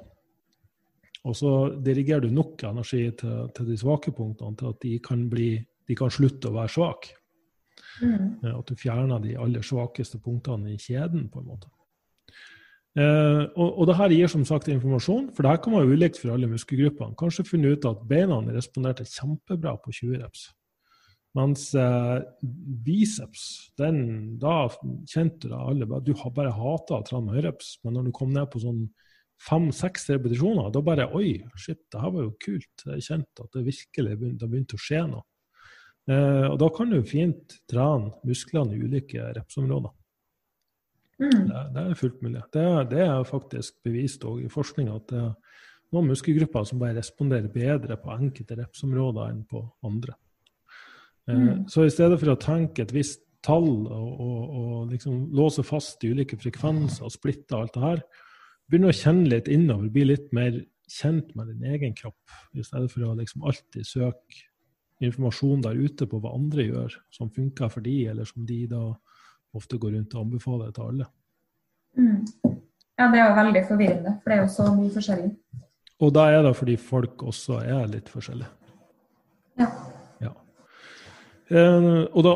Og 1.25 1.35
så 1.35 1.51
dirigerer 1.83 2.23
du 2.23 2.31
nok 2.31 2.63
energi 2.69 3.03
til, 3.19 3.49
til, 3.51 3.67
de 3.67 3.77
svake 3.81 4.13
punktene 4.15 4.55
til 4.55 4.71
at 4.71 4.81
de 4.85 4.95
kan, 5.03 5.27
bli, 5.29 5.57
de 5.89 5.97
kan 5.97 6.13
slutte 6.13 6.51
å 6.51 6.55
være 6.55 6.71
svake. 6.77 7.17
Mm. 8.01 8.43
At 8.51 8.67
du 8.69 8.75
fjerner 8.79 9.23
de 9.23 9.37
aller 9.39 9.65
svakeste 9.65 10.19
punktene 10.23 10.73
i 10.73 10.79
kjeden, 10.81 11.29
på 11.31 11.41
en 11.41 11.49
måte. 11.53 11.71
Eh, 12.95 13.41
og, 13.59 13.79
og 13.81 13.87
det 13.89 13.97
her 13.99 14.13
gir 14.15 14.29
som 14.31 14.45
sagt 14.47 14.69
informasjon, 14.71 15.31
for 15.35 15.43
det 15.43 15.51
her 15.51 15.63
kan 15.63 15.75
være 15.75 15.95
ulikt 15.95 16.19
for 16.21 16.31
alle 16.31 16.47
muskelgruppene. 16.51 17.17
Kanskje 17.19 17.47
funnet 17.49 17.75
ut 17.75 17.89
at 17.89 18.05
beina 18.07 18.37
responderte 18.55 19.07
kjempebra 19.09 19.75
på 19.83 19.95
20 19.97 20.21
reps. 20.23 20.47
Mens 21.35 21.67
eh, 21.75 22.21
biceps, 22.85 23.43
den, 23.79 24.37
da 24.39 24.69
kjente 25.11 25.49
du 25.51 25.55
alle 25.57 25.99
Du 26.05 26.13
har 26.15 26.31
bare 26.31 26.53
hata 26.55 27.01
å 27.01 27.07
trene 27.07 27.35
høyreps, 27.35 27.81
men 27.83 27.97
når 27.97 28.07
du 28.07 28.15
kom 28.15 28.31
ned 28.31 28.47
på 28.53 28.63
sånn 28.63 28.85
fem-seks 29.43 30.07
repetisjoner, 30.13 30.71
da 30.71 30.79
bare 30.79 31.09
Oi, 31.19 31.33
shit, 31.59 31.81
det 31.91 31.99
her 31.99 32.13
var 32.15 32.23
jo 32.23 32.37
kult. 32.39 32.85
Jeg 32.87 33.03
kjente 33.03 33.43
at 33.43 33.57
det 33.57 33.65
virkelig 33.67 34.19
begynte, 34.21 34.47
begynte 34.47 34.79
å 34.79 34.85
skje 34.85 35.03
noe. 35.11 35.27
Eh, 36.05 36.47
og 36.51 36.57
da 36.61 36.69
kan 36.73 36.91
du 36.93 36.99
fint 37.07 37.57
trene 37.69 38.11
musklene 38.27 38.75
i 38.75 38.81
ulike 38.83 39.31
repsområder. 39.37 39.93
Mm. 41.21 41.47
Det, 41.47 41.63
det, 41.73 41.83
er 41.83 41.97
fullt 41.99 42.21
mulig. 42.21 42.43
Det, 42.53 42.65
det 42.91 43.01
er 43.07 43.27
faktisk 43.27 43.77
bevist 43.87 44.25
i 44.43 44.49
forskning 44.51 44.91
at 44.93 45.07
det, 45.09 45.23
er 45.23 45.95
noen 45.95 46.11
muskelgrupper 46.11 46.65
som 46.67 46.81
bare 46.81 46.97
responderer 46.97 47.49
bedre 47.53 47.97
på 48.01 48.13
enkelte 48.13 48.57
repsområder 48.59 49.31
enn 49.31 49.43
på 49.49 49.63
andre. 49.87 50.17
Eh, 51.29 51.39
mm. 51.39 51.65
Så 51.71 51.87
i 51.87 51.93
stedet 51.93 52.19
for 52.21 52.35
å 52.35 52.39
tenke 52.41 52.85
et 52.85 52.93
visst 52.93 53.23
tall 53.45 53.85
og, 53.85 54.21
og, 54.25 54.55
og 54.59 54.93
liksom 54.93 55.27
låse 55.37 55.65
fast 55.65 56.03
i 56.03 56.11
ulike 56.13 56.37
frekvenser 56.41 57.05
og 57.05 57.13
splitte 57.13 57.57
alt 57.57 57.75
det 57.77 57.83
her, 57.83 58.01
begynne 58.69 58.89
å 58.89 58.97
kjenne 58.97 59.29
litt 59.29 59.49
innover, 59.51 59.91
bli 59.93 60.07
litt 60.09 60.31
mer 60.33 60.57
kjent 60.89 61.31
med 61.37 61.49
din 61.49 61.65
egen 61.73 61.93
kropp, 61.97 62.33
i 62.53 62.65
stedet 62.65 62.91
for 62.93 63.05
å 63.05 63.15
liksom 63.17 63.45
alltid 63.45 63.87
søke 63.89 64.45
informasjon 65.03 65.63
der 65.65 65.79
ute 65.79 66.07
på 66.07 66.19
hva 66.23 66.33
andre 66.35 66.67
gjør 66.69 66.95
som 67.13 67.31
funker 67.33 67.71
for 67.71 67.85
de, 67.85 67.95
eller 68.11 68.27
som 68.27 68.45
de 68.47 68.61
da 68.71 68.83
ofte 69.55 69.79
går 69.79 69.95
rundt 69.95 70.15
og 70.15 70.25
anbefaler 70.25 70.75
til 70.75 70.89
alle. 70.89 71.07
Mm. 71.95 72.21
Ja, 72.95 73.09
det 73.11 73.19
er 73.19 73.25
jo 73.27 73.39
veldig 73.39 73.63
forvirrende, 73.67 74.13
for 74.21 74.31
det 74.31 74.37
er 74.37 74.43
jo 74.43 74.51
så 74.51 74.69
mye 74.75 74.91
forskjellig. 74.93 75.33
Og 76.03 76.11
da 76.15 76.29
er 76.31 76.41
det 76.43 76.55
fordi 76.55 76.75
folk 76.79 77.23
også 77.23 77.59
er 77.63 77.91
litt 77.91 78.09
forskjellige. 78.11 78.51
Ja. 79.59 79.67
ja. 80.23 80.31
Eh, 81.47 81.89
og 82.11 82.21
da, 82.27 82.33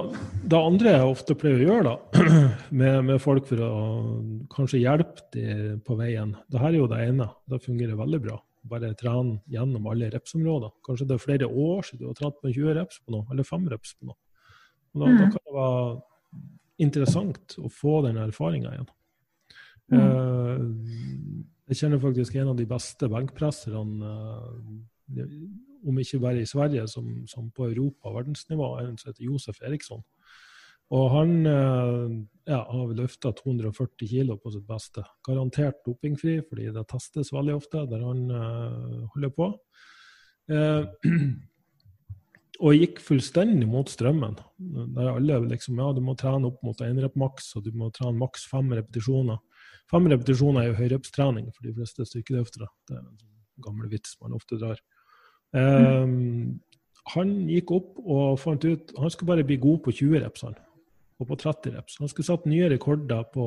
det 0.52 0.60
andre 0.60 0.94
jeg 0.96 1.14
ofte 1.14 1.36
pleier 1.40 1.64
å 1.64 1.68
gjøre 1.68 1.88
da, 1.90 2.26
med, 2.82 3.00
med, 3.08 3.18
folk 3.24 3.48
for 3.52 3.64
å 3.64 3.72
kanskje 4.52 4.84
hjelpe 4.84 5.28
dem 5.36 5.82
på 5.84 6.00
veien, 6.00 6.36
det 6.52 6.64
her 6.64 6.72
er 6.72 6.80
jo 6.80 6.92
det 6.92 7.02
ene. 7.08 7.28
Det 7.52 7.64
fungerer 7.64 8.00
veldig 8.00 8.22
bra. 8.28 8.40
Bare 8.68 8.92
trene 9.00 9.40
gjennom 9.48 9.88
alle 9.88 10.10
repsområder. 10.12 10.74
Kanskje 10.86 11.08
det 11.08 11.16
er 11.16 11.24
flere 11.24 11.48
år 11.48 11.86
siden 11.88 12.04
du 12.04 12.10
har 12.10 12.18
trent 12.18 12.42
med 12.44 12.56
20 12.56 12.76
reps 12.76 13.00
på 13.04 13.16
noe, 13.16 13.28
eller 13.32 13.48
5 13.48 13.68
reps 13.72 13.96
på 13.96 14.10
noe. 14.10 14.20
Da, 14.92 15.06
mm. 15.06 15.18
da 15.20 15.28
kan 15.30 15.46
det 15.46 15.56
være 15.56 15.84
interessant 16.84 17.56
å 17.60 17.72
få 17.72 18.00
den 18.08 18.20
erfaringa 18.20 18.74
igjen. 18.76 18.92
Mm. 19.90 20.00
Uh, 20.00 21.40
jeg 21.70 21.82
kjenner 21.82 22.02
faktisk 22.02 22.36
en 22.38 22.52
av 22.52 22.60
de 22.60 22.68
beste 22.70 23.10
benkpresserne, 23.10 24.12
uh, 24.12 25.26
om 25.90 26.00
ikke 26.02 26.20
bare 26.22 26.44
i 26.44 26.50
Sverige, 26.50 26.86
som, 26.92 27.08
som 27.30 27.48
på 27.56 27.70
europa- 27.72 28.12
og 28.12 28.20
verdensnivå, 28.20 28.74
en 28.82 28.98
som 29.00 29.12
heter 29.12 29.28
Josef 29.30 29.62
Eriksson. 29.66 30.04
Og 30.96 31.06
han 31.14 31.34
uh, 31.46 32.08
ja, 32.50 32.64
har 32.66 32.96
løfta 32.98 33.32
240 33.38 34.10
kilo 34.10 34.40
på 34.42 34.54
sitt 34.56 34.66
beste. 34.70 35.04
Garantert 35.28 35.84
dopingfri, 35.86 36.40
fordi 36.48 36.72
det 36.74 36.88
testes 36.90 37.34
veldig 37.36 37.60
ofte 37.60 37.86
der 37.92 38.02
han 38.08 38.24
holder 39.14 39.36
på. 39.36 39.52
og 42.60 42.76
gikk 42.76 43.00
fullstendig 43.04 43.68
mot 43.70 43.90
strømmen. 43.90 44.36
Der 44.96 45.12
alle 45.14 45.40
liksom 45.48 45.80
Ja, 45.80 45.92
du 45.96 46.02
må 46.04 46.16
trene 46.20 46.50
opp 46.50 46.64
mot 46.66 46.82
én 46.84 47.00
rep 47.00 47.16
maks, 47.20 47.54
og 47.56 47.64
du 47.64 47.72
må 47.72 47.90
trene 47.96 48.18
maks 48.20 48.46
fem 48.50 48.72
repetisjoner. 48.76 49.40
Fem 49.92 50.08
repetisjoner 50.12 50.64
er 50.64 50.72
jo 50.72 50.80
høyrepstrening 50.82 51.50
for 51.56 51.68
de 51.68 51.74
fleste 51.78 52.06
styrkeløftere. 52.06 52.68
Det 52.88 52.98
er 52.98 53.04
en 53.04 53.14
sånn 53.16 53.64
gammel 53.64 53.90
vits 53.92 54.18
man 54.22 54.36
ofte 54.36 54.60
drar. 54.60 54.82
Um, 55.56 56.60
han 57.16 57.32
gikk 57.50 57.72
opp 57.74 57.96
og 58.04 58.36
fant 58.38 58.62
ut 58.70 58.92
Han 59.02 59.10
skulle 59.10 59.32
bare 59.32 59.46
bli 59.48 59.56
god 59.58 59.80
på 59.88 59.94
20 59.96 60.22
reps, 60.22 60.44
han. 60.46 60.60
Og 61.20 61.28
på 61.28 61.36
30 61.40 61.76
reps. 61.76 61.98
Han 62.00 62.12
skulle 62.12 62.30
satt 62.30 62.48
nye 62.48 62.70
rekorder 62.72 63.26
på 63.34 63.46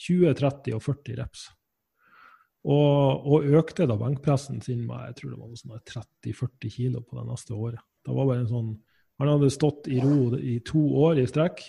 20, 0.00 0.32
30 0.38 0.76
og 0.76 0.84
40 0.84 1.18
reps. 1.20 1.48
Og, 2.68 3.26
og 3.32 3.46
økte 3.56 3.86
da 3.88 3.96
benkpressen 3.96 4.60
sin 4.64 4.82
med 4.84 5.10
jeg 5.10 5.16
tror 5.18 5.32
det 5.32 5.40
var 5.40 5.60
sånn 5.60 5.84
30-40 6.28 6.72
kilo 6.74 7.02
på 7.04 7.16
det 7.16 7.26
neste 7.28 7.56
året. 7.56 7.80
Det 8.04 8.16
var 8.16 8.28
bare 8.28 8.44
en 8.44 8.50
sånn, 8.50 8.70
Han 9.20 9.28
hadde 9.28 9.52
stått 9.52 9.88
i 9.92 10.00
ro 10.00 10.36
i 10.36 10.58
to 10.64 10.80
år 11.04 11.18
i 11.20 11.26
strekk, 11.28 11.60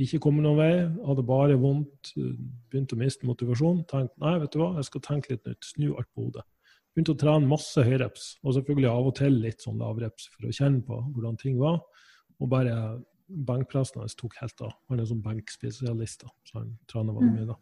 ikke 0.00 0.20
kommet 0.24 0.44
noen 0.44 0.58
vei, 0.58 0.74
hadde 1.06 1.24
bare 1.24 1.56
vondt, 1.60 2.14
begynte 2.16 2.96
å 2.96 3.00
miste 3.00 3.28
motivasjon. 3.28 3.82
Tenkte 3.88 4.20
nei, 4.20 4.34
vet 4.40 4.52
du 4.52 4.58
hva, 4.60 4.70
jeg 4.78 4.88
skal 4.88 5.04
tenke 5.04 5.32
litt 5.32 5.48
nytt, 5.48 5.68
snu 5.68 5.86
alt 5.90 6.08
på 6.12 6.26
hodet. 6.26 6.44
Begynte 6.92 7.14
å 7.14 7.20
trene 7.20 7.48
masse 7.48 7.84
høyreps, 7.84 8.26
og 8.44 8.56
selvfølgelig 8.56 8.88
av 8.90 9.08
og 9.08 9.14
til 9.16 9.36
litt 9.40 9.64
sånn 9.64 9.80
lavreps 9.80 10.28
for 10.32 10.48
å 10.48 10.52
kjenne 10.56 10.84
på 10.84 10.98
hvordan 11.12 11.38
ting 11.40 11.58
var. 11.60 11.80
Og 12.40 12.50
bare 12.52 12.76
benkpressen 13.48 14.02
hans 14.02 14.16
tok 14.18 14.36
helt 14.40 14.64
av. 14.64 14.74
Han 14.90 15.00
er 15.00 15.08
sånn 15.08 15.22
benkspesialist, 15.24 16.26
så 16.48 16.58
han 16.60 16.74
trener 16.90 17.16
veldig 17.16 17.36
mye 17.36 17.52
da. 17.52 17.58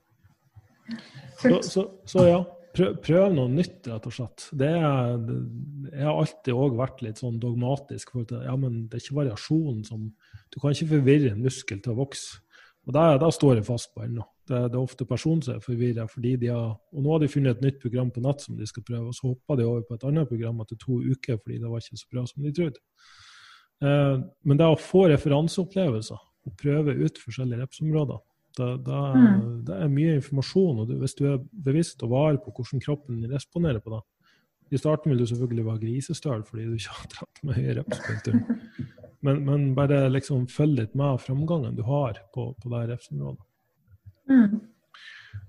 Så, 1.39 1.61
så, 1.63 1.85
så 2.09 2.25
ja, 2.27 2.41
prøv, 2.77 2.97
prøv, 3.05 3.29
noe 3.37 3.51
nytt, 3.53 3.87
rett 3.87 4.09
og 4.11 4.15
slett. 4.15 4.49
Det 4.59 4.69
er, 4.75 5.15
jeg 5.93 6.07
har 6.07 6.17
alltid 6.17 6.53
òg 6.57 6.77
vært 6.81 7.03
litt 7.07 7.23
sånn 7.23 7.39
dogmatisk. 7.43 8.13
for 8.15 8.27
at 8.27 8.49
ja, 8.49 8.57
men 8.59 8.87
Det 8.89 8.99
er 8.99 9.05
ikke 9.05 9.21
variasjonen 9.23 9.85
som 9.87 10.11
Du 10.51 10.61
kan 10.61 10.75
ikke 10.75 10.97
forvirre 10.97 11.33
en 11.35 11.45
muskel 11.45 11.81
til 11.81 11.95
å 11.95 12.01
vokse. 12.03 12.43
Og 12.89 12.95
Da 12.97 13.31
står 13.31 13.61
jeg 13.61 13.69
fast 13.69 13.95
på 13.95 14.05
ennå. 14.05 14.27
Det, 14.51 14.65
det, 14.73 14.75
er 14.75 14.83
ofte 14.83 15.07
personen 15.07 15.43
som 15.47 15.55
er 15.55 15.63
forvirra. 15.63 16.09
Og 16.91 17.03
nå 17.03 17.13
har 17.13 17.21
de 17.23 17.31
funnet 17.31 17.59
et 17.59 17.67
nytt 17.67 17.81
program 17.83 18.11
på 18.11 18.23
nett 18.25 18.43
som 18.43 18.57
de 18.59 18.67
skal 18.67 18.83
prøve, 18.83 19.07
og 19.07 19.15
så 19.15 19.31
hoppa 19.31 19.57
de 19.57 19.67
over 19.69 19.85
på 19.87 19.95
et 19.95 20.07
annet 20.09 20.29
program 20.29 20.63
etter 20.65 20.81
to 20.81 20.99
uker 20.99 21.39
fordi 21.39 21.61
det 21.61 21.71
var 21.71 21.85
ikke 21.85 22.01
så 22.01 22.09
bra 22.11 22.27
som 22.27 22.43
de 22.43 22.55
trodde. 22.57 22.83
Eh, 23.81 24.17
men 24.45 24.61
det 24.61 24.69
å 24.69 24.79
få 24.81 25.07
referanseopplevelser 25.09 26.21
og 26.21 26.57
prøve 26.61 26.97
ut 27.01 27.21
forskjellige 27.21 27.63
repsområder 27.63 28.21
det, 28.59 28.71
det, 28.85 29.01
mm. 29.17 29.43
det, 29.69 29.77
er 29.77 29.93
mye 29.93 30.17
informasjon, 30.19 30.81
og 30.83 30.89
du, 30.89 30.97
hvis 31.01 31.15
du 31.17 31.23
er 31.31 31.39
bevisst 31.65 32.03
og 32.03 32.13
var 32.13 32.41
på 32.43 32.53
hvordan 32.57 32.83
kroppen 32.83 33.23
responderer 33.31 33.81
på 33.85 33.93
det 33.95 34.01
I 34.75 34.81
starten 34.81 35.13
vil 35.13 35.23
du 35.23 35.29
selvfølgelig 35.31 35.67
være 35.69 35.83
grisestøl 35.85 36.43
fordi 36.49 36.67
du 36.67 36.75
ikke 36.81 36.97
har 36.99 37.13
trent 37.15 37.45
med 37.47 37.61
høye 37.61 37.77
reps 37.79 38.03
Men, 39.27 39.43
men, 39.45 39.65
bare 39.77 40.07
liksom 40.09 40.47
følg 40.49 40.79
litt 40.79 40.95
med 40.97 41.21
framgangen 41.21 41.75
du 41.77 41.83
har 41.85 42.17
på, 42.33 42.47
på 42.57 42.71
det 42.73 42.87
repsområdet. 42.89 43.43
Mm. 44.33 44.55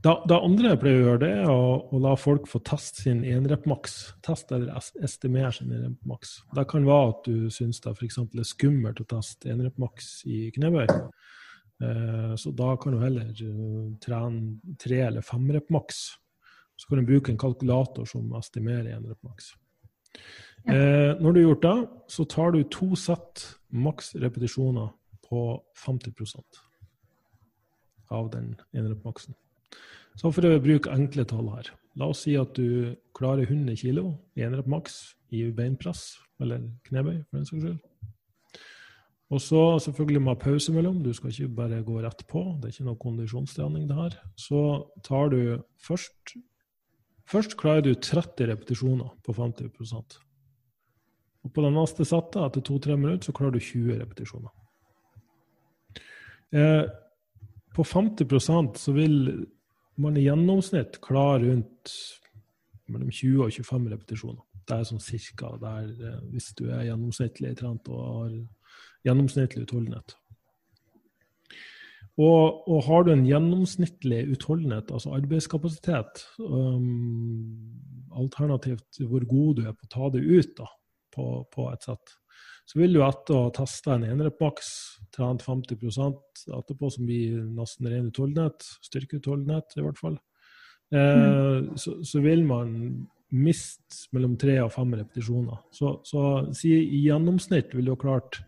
Det, 0.01 0.13
det, 0.29 0.37
andre 0.37 0.71
jeg 0.71 0.79
pleier 0.81 0.99
å 0.99 1.05
gjøre, 1.05 1.21
det 1.21 1.31
er 1.43 1.49
å, 1.49 1.65
å 1.93 1.99
la 2.01 2.15
folk 2.17 2.47
få 2.49 2.61
teste 2.65 3.03
sin 3.03 3.21
enrep-maks. 3.25 3.97
Teste 4.25 4.57
eller 4.57 4.77
estimere 5.05 5.51
sin 5.53 5.73
enrep-maks. 5.73 6.39
Det 6.57 6.65
kan 6.69 6.87
være 6.87 7.11
at 7.11 7.27
du 7.29 7.51
syns 7.53 7.81
det 7.83 7.93
f.eks. 7.93 8.17
er 8.25 8.49
skummelt 8.49 9.01
å 9.03 9.07
teste 9.13 9.51
enrep-maks 9.53 10.09
i 10.29 10.47
knebøy. 10.55 10.89
Eh, 11.81 12.35
så 12.35 12.53
da 12.57 12.75
kan 12.81 12.93
du 12.93 13.01
heller 13.01 13.29
eh, 13.29 13.85
trene 14.01 14.75
tre 14.81 15.01
eller 15.07 15.25
fem 15.25 15.49
rep 15.53 15.69
maks. 15.73 16.01
Så 16.77 16.89
kan 16.89 17.01
du 17.01 17.09
bruke 17.09 17.33
en 17.33 17.41
kalkulator 17.41 18.09
som 18.09 18.33
estimerer 18.37 18.95
én 18.95 19.05
rep 19.09 19.21
maks. 19.25 19.53
Ja. 20.65 20.73
Eh, 20.73 21.13
når 21.21 21.33
du 21.33 21.39
har 21.41 21.47
gjort 21.47 21.67
det, 21.67 21.77
så 22.17 22.25
tar 22.25 22.53
du 22.53 22.63
to 22.69 22.91
sett 22.97 23.45
maks 23.69 24.15
repetisjoner 24.21 24.91
på 25.25 25.45
50% 25.85 26.61
av 28.11 28.29
den 28.33 28.53
ene 28.73 28.91
rep 28.91 29.05
maksen. 29.07 29.37
Så 30.19 30.31
for 30.33 30.45
å 30.45 30.59
bruke 30.63 30.91
enkle 30.91 31.25
tall 31.27 31.47
her. 31.55 31.71
La 31.99 32.07
oss 32.11 32.25
si 32.25 32.35
at 32.39 32.53
du 32.55 32.93
klarer 33.17 33.47
100 33.47 33.75
kg 33.79 34.11
i 34.37 34.45
enrep 34.45 34.67
maks 34.71 35.15
i 35.31 35.45
beinpress, 35.55 36.19
eller 36.41 36.63
knebøy 36.87 37.23
for 37.23 37.39
den 37.39 37.47
saks 37.47 37.63
skyld. 37.63 37.79
Og 39.31 39.39
så 39.39 39.61
selvfølgelig 39.79 40.25
ha 40.27 40.33
pause 40.35 40.73
mellom. 40.75 41.03
Du 41.03 41.13
skal 41.15 41.31
ikke 41.31 41.55
bare 41.55 41.83
gå 41.87 42.01
rett 42.03 42.25
på. 42.27 42.41
Det 42.59 42.67
er 42.67 42.73
ikke 42.75 42.87
noe 42.89 42.99
kondisjonstrening, 42.99 43.85
det 43.87 43.95
her. 43.95 44.17
Så 44.35 44.63
tar 45.07 45.31
du 45.31 45.61
først 45.79 46.35
Først 47.31 47.53
klarer 47.55 47.85
du 47.85 47.93
30 47.93 48.49
repetisjoner 48.49 49.11
på 49.23 49.31
50% 49.31 50.17
Og 51.43 51.53
på 51.53 51.61
det 51.63 51.69
neste 51.73 52.05
settet, 52.05 52.41
etter 52.43 52.61
2-3 52.67 52.97
minutter, 52.97 53.25
så 53.25 53.31
klarer 53.31 53.55
du 53.55 53.59
20 53.59 53.99
repetisjoner. 54.01 54.51
Eh, 56.51 56.83
på 57.75 57.85
50% 57.87 58.77
så 58.77 58.91
vil 58.91 59.47
man 60.01 60.17
i 60.17 60.25
gjennomsnitt 60.25 60.99
klarer 61.03 61.45
rundt 61.47 61.93
mellom 62.91 63.11
20 63.11 63.45
og 63.45 63.53
25 63.55 63.91
repetisjoner. 63.93 64.41
Det 64.67 64.77
er 64.77 64.87
sånn 64.87 65.03
cirka 65.03 65.53
der 65.61 65.89
eh, 65.89 66.23
hvis 66.31 66.51
du 66.59 66.67
er 66.69 66.87
gjennomsnittlig 66.89 67.53
trent 67.59 67.87
og 67.91 68.01
har 68.05 68.33
gjennomsnittlig 69.07 69.65
utholdenhet. 69.65 70.15
Og, 72.19 72.67
og, 72.67 72.79
har 72.85 73.05
du 73.05 73.13
en 73.13 73.25
gjennomsnittlig 73.25 74.25
utholdenhet, 74.35 74.91
altså 74.91 75.13
arbeidskapasitet, 75.15 76.25
um, 76.43 77.47
alternativt 78.19 78.99
hvor 79.07 79.23
god 79.25 79.57
du 79.57 79.63
er 79.63 79.77
på 79.77 79.87
å 79.87 79.93
ta 79.95 80.09
det 80.13 80.21
ut 80.27 80.51
da, 80.59 80.67
på, 81.15 81.27
på 81.55 81.69
et 81.71 81.87
sett, 81.87 82.13
så 82.65 82.79
vil 82.79 82.93
du 82.95 83.01
etter 83.03 83.35
å 83.35 83.45
ha 83.47 83.53
testa 83.55 83.95
en 83.95 84.05
enerepmaks, 84.07 84.67
trent 85.15 85.43
50% 85.43 86.45
etterpå, 86.57 86.91
som 86.93 87.07
blir 87.07 87.41
nesten 87.57 87.89
ren 87.91 88.11
utholdenhet, 88.11 88.67
styrkeutholdenhet 88.85 89.75
i 89.77 89.85
hvert 89.85 89.99
fall, 89.99 90.19
eh, 90.93 91.17
mm. 91.25 91.73
så, 91.81 91.97
så, 92.07 92.21
vil 92.23 92.45
man 92.47 92.71
miste 93.31 94.07
mellom 94.15 94.37
tre 94.39 94.57
og 94.63 94.71
fem 94.75 94.95
repetisjoner. 94.99 95.59
Så, 95.75 95.97
så 96.07 96.25
si, 96.55 96.73
i 96.79 97.05
gjennomsnitt 97.07 97.75
vil 97.75 97.87
du 97.87 97.95
ha 97.95 97.99
klart 97.99 98.41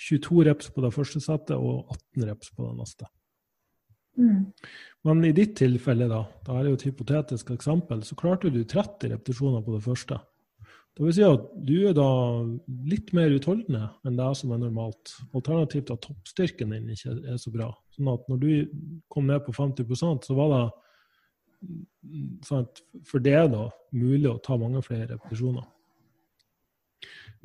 22 0.00 0.44
reps 0.48 0.70
på 0.72 0.84
det 0.84 0.92
første 0.94 1.20
settet 1.24 1.56
og 1.56 1.90
18 2.16 2.28
reps 2.28 2.52
på 2.56 2.68
det 2.68 2.76
neste. 2.80 3.08
Mm. 4.20 4.50
Men 5.06 5.24
i 5.24 5.32
ditt 5.36 5.54
tilfelle, 5.60 6.08
da, 6.10 6.24
da 6.44 6.56
er 6.56 6.66
det 6.66 6.72
jo 6.72 6.78
et 6.78 6.86
hypotetisk 6.90 7.52
eksempel, 7.54 8.02
så 8.04 8.16
klarte 8.18 8.52
du 8.52 8.62
30 8.64 9.14
repetisjoner 9.14 9.64
på 9.64 9.76
det 9.76 9.84
første. 9.84 10.20
Det 10.98 11.06
vil 11.06 11.14
si 11.14 11.22
at 11.24 11.44
du 11.64 11.76
er 11.88 11.94
da 11.96 12.08
litt 12.90 13.12
mer 13.16 13.32
utholdende 13.32 13.86
enn 14.04 14.18
det 14.18 14.28
som 14.36 14.52
er 14.52 14.60
normalt. 14.60 15.14
Alternativt 15.36 15.92
at 15.94 16.02
toppstyrken 16.04 16.74
din 16.74 16.90
ikke 16.92 17.14
er 17.30 17.38
så 17.40 17.52
bra. 17.54 17.70
Sånn 17.94 18.10
at 18.12 18.26
når 18.28 18.40
du 18.42 18.50
kom 19.12 19.30
ned 19.30 19.44
på 19.46 19.54
50% 19.56 20.26
så 20.26 20.36
var 20.36 20.54
det 20.54 20.64
sånn 22.46 22.66
for 23.06 23.22
det 23.22 23.40
da 23.52 23.68
mulig 23.96 24.28
å 24.30 24.40
ta 24.42 24.56
mange 24.60 24.82
flere 24.84 25.12
repetisjoner. 25.14 25.66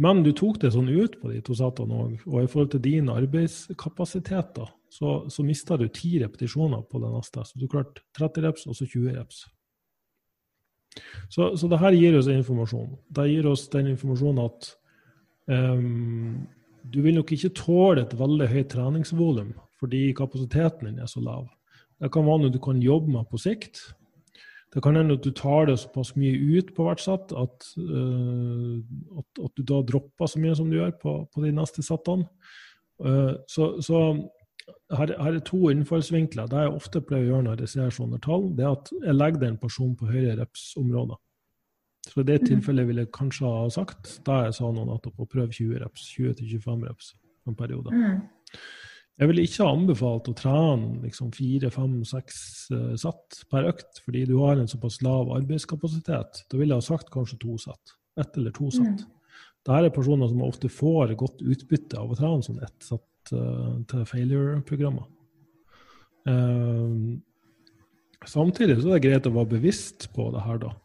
Men 0.02 0.24
du 0.26 0.34
tok 0.36 0.60
det 0.60 0.74
sånn 0.76 0.92
ut 0.92 1.20
på 1.22 1.32
de 1.32 1.40
to 1.46 1.56
setene 1.56 2.00
òg, 2.04 2.16
og 2.28 2.44
i 2.44 2.50
forhold 2.52 2.74
til 2.74 2.84
din 2.84 3.12
arbeidskapasitet, 3.14 4.50
da, 4.58 4.66
så, 4.92 5.22
så 5.32 5.44
mista 5.48 5.78
du 5.80 5.86
ti 5.88 6.18
repetisjoner 6.20 6.84
på 6.90 7.00
det 7.00 7.12
neste. 7.14 7.46
Så 7.48 7.62
du 7.62 7.70
klarte 7.72 8.04
30 8.18 8.44
reps, 8.44 8.66
og 8.68 8.76
så 8.76 8.88
20 8.88 9.16
reps. 9.16 9.46
Så, 11.30 11.54
så 11.58 11.68
det 11.72 11.82
her 11.82 11.96
gir 11.98 12.18
oss 12.20 12.30
informasjon. 12.32 12.96
Det 13.12 13.28
gir 13.30 13.48
oss 13.50 13.68
den 13.74 13.92
informasjonen 13.94 14.46
at 14.46 14.70
um, 15.52 16.46
du 16.86 17.02
vil 17.04 17.18
nok 17.18 17.34
ikke 17.36 17.54
tåle 17.58 18.06
et 18.06 18.16
veldig 18.18 18.50
høyt 18.52 18.72
treningsvolum 18.74 19.54
fordi 19.76 20.08
kapasiteten 20.16 20.88
din 20.88 21.02
er 21.04 21.10
så 21.12 21.20
lav. 21.20 21.50
Det 22.00 22.08
kan 22.14 22.26
være 22.26 22.46
noe 22.46 22.54
du 22.54 22.62
kan 22.64 22.80
jobbe 22.82 23.12
med 23.12 23.28
på 23.28 23.40
sikt. 23.42 23.82
Det 24.74 24.82
kan 24.84 24.96
hende 24.98 25.18
at 25.18 25.24
du 25.24 25.32
tar 25.36 25.68
det 25.70 25.78
såpass 25.80 26.14
mye 26.20 26.36
ut 26.58 26.72
på 26.76 26.86
hvert 26.88 27.04
sett 27.04 27.34
at, 27.36 27.68
uh, 27.80 28.80
at, 29.20 29.44
at, 29.44 29.52
du 29.56 29.64
da 29.68 29.82
dropper 29.88 30.32
så 30.32 30.42
mye 30.42 30.56
som 30.58 30.72
du 30.72 30.80
gjør 30.80 30.96
på, 31.02 31.18
på 31.32 31.44
de 31.44 31.52
neste 31.56 31.84
settene. 31.86 32.28
Uh, 33.04 33.36
så, 33.52 33.76
så 33.84 34.02
her, 34.96 35.12
her, 35.18 35.34
er 35.34 35.44
to 35.46 35.70
innfallsvinkler. 35.72 36.48
Det 36.52 36.64
jeg 36.66 36.74
ofte 36.78 37.02
pleier 37.06 37.28
å 37.28 37.30
gjøre 37.34 37.48
når 37.50 37.64
jeg 37.66 37.74
ser 37.76 37.94
sånne 37.96 38.20
tall, 38.24 38.50
det 38.58 38.66
er 38.66 38.74
at 38.74 38.92
jeg 38.96 39.18
legger 39.18 39.44
den 39.44 39.60
personen 39.62 39.96
på 40.00 40.10
høyere 40.10 40.40
reps-områder. 40.42 41.20
Så 42.06 42.22
i 42.22 42.28
det 42.28 42.40
mhm. 42.42 42.48
tilfellet 42.52 42.88
ville 42.88 43.06
jeg 43.06 43.14
kanskje 43.16 43.50
ha 43.50 43.68
sagt 43.74 44.18
da 44.28 44.44
jeg 44.46 44.58
sa 44.60 44.72
noe 44.72 44.88
nettopp 44.90 45.24
å 45.24 45.30
prøve 45.30 45.54
20 45.54 45.82
reps, 45.82 46.10
20-25 46.18 46.84
reps 46.90 47.14
en 47.50 47.58
periode. 47.58 47.94
Mm. 47.94 48.20
Jeg 49.16 49.32
ville 49.32 49.46
ikke 49.48 49.64
ha 49.64 49.72
anbefalt 49.72 50.28
å 50.28 50.36
trene 50.36 51.00
liksom 51.06 51.30
fire, 51.36 51.70
fem, 51.72 52.02
seks 52.08 52.40
uh, 52.76 52.94
sett 53.00 53.46
per 53.52 53.70
økt, 53.70 54.02
fordi 54.04 54.26
du 54.28 54.36
har 54.42 54.60
en 54.60 54.68
såpass 54.68 55.00
lav 55.06 55.32
arbeidskapasitet. 55.38 56.42
Da 56.52 56.60
ville 56.60 56.76
jeg 56.76 56.84
ha 56.84 56.88
sagt 56.90 57.14
kanskje 57.14 57.40
to 57.46 57.56
sett. 57.62 57.96
Ett 58.20 58.36
eller 58.38 58.52
to 58.56 58.68
sett. 58.76 59.06
Mm. 59.06 59.15
Dette 59.66 59.82
er 59.88 59.94
personer 59.94 60.30
som 60.30 60.44
ofte 60.46 60.70
får 60.70 61.16
godt 61.18 61.42
utbytte 61.42 61.98
av 61.98 62.12
å 62.14 62.18
trene 62.18 62.46
sånn 62.46 62.62
ett 62.62 62.86
sett 62.86 63.34
uh, 63.34 63.82
til 63.90 64.04
failure-programmer. 64.06 65.08
Uh, 66.30 67.18
samtidig 68.30 68.78
så 68.82 68.92
er 68.92 69.00
det 69.00 69.06
greit 69.08 69.30
å 69.30 69.34
være 69.34 69.56
bevisst 69.56 70.12
på 70.14 70.30
det 70.36 70.44
her, 70.46 70.62
da. 70.62 70.76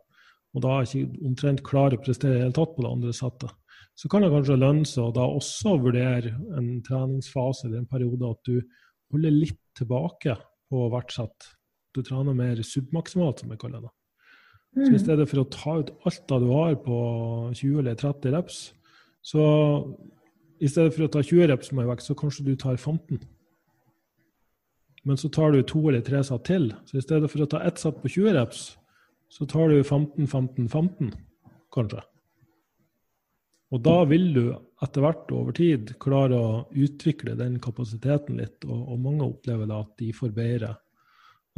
og 0.55 0.59
da 0.65 0.71
ikke 0.82 1.11
omtrent 1.27 1.65
klarer 1.65 1.95
å 1.99 2.01
prestere 2.01 2.34
i 2.34 2.36
det 2.39 2.45
hele 2.47 2.57
tatt 2.57 2.73
på 2.75 2.84
det 2.86 2.93
andre 2.95 3.13
settet, 3.13 3.51
så 3.99 4.07
kan 4.07 4.23
det 4.23 4.31
kanskje 4.31 4.55
lønne 4.55 4.87
seg 4.87 5.09
å 5.09 5.15
da 5.15 5.25
også 5.27 5.75
vurdere 5.83 6.31
en 6.55 6.77
treningsfase 6.85 7.67
eller 7.67 7.81
en 7.81 7.89
periode 7.89 8.29
at 8.31 8.47
du 8.47 8.61
holder 9.11 9.33
litt 9.35 9.59
tilbake 9.75 10.37
på 10.69 10.85
hvert 10.93 11.11
sett. 11.11 11.49
Du 11.95 11.99
trener 12.05 12.37
mer 12.37 12.61
submaksimalt, 12.63 13.41
som 13.41 13.51
jeg 13.51 13.59
kaller 13.59 13.83
det. 13.83 13.91
Så 14.77 14.93
i 14.93 15.01
stedet 15.01 15.25
for 15.27 15.41
å 15.41 15.49
ta 15.51 15.73
ut 15.81 15.89
alt 16.07 16.21
det 16.29 16.37
du 16.43 16.47
har 16.53 16.77
på 16.83 16.99
20 17.57 17.81
eller 17.81 17.97
30 17.99 18.35
reps, 18.37 18.59
så 19.25 19.43
i 20.59 20.69
stedet 20.69 20.93
for 20.95 21.07
å 21.07 21.11
ta 21.11 21.23
20 21.25 21.49
reps 21.51 21.73
med 21.75 21.89
vekt, 21.89 22.05
så 22.05 22.15
kanskje 22.15 22.45
du 22.47 22.53
tar 22.59 22.77
15. 22.77 23.19
Men 25.07 25.19
så 25.19 25.31
tar 25.33 25.51
du 25.55 25.63
to 25.63 25.81
eller 25.89 26.03
tre 26.05 26.21
satt 26.23 26.45
til. 26.47 26.69
Så 26.87 26.99
i 26.99 27.03
stedet 27.03 27.31
for 27.31 27.43
å 27.43 27.49
ta 27.49 27.63
ett 27.65 27.81
satt 27.81 27.99
på 28.03 28.11
20 28.11 28.35
reps, 28.37 28.63
så 29.31 29.47
tar 29.49 29.73
du 29.73 29.81
15, 29.81 30.27
15, 30.27 30.69
15, 30.69 31.11
kanskje. 31.73 32.03
Og 33.70 33.82
da 33.86 33.95
vil 34.09 34.32
du 34.34 34.43
etter 34.82 35.03
hvert 35.03 35.32
over 35.36 35.53
tid 35.55 35.91
klare 36.01 36.38
å 36.38 36.51
utvikle 36.74 37.36
den 37.38 37.59
kapasiteten 37.61 38.39
litt, 38.39 38.63
og, 38.65 38.86
og 38.93 39.01
mange 39.03 39.28
opplever 39.28 39.70
da 39.70 39.84
at 39.84 39.91
de 40.01 40.09
får 40.15 40.32
bedre 40.34 40.72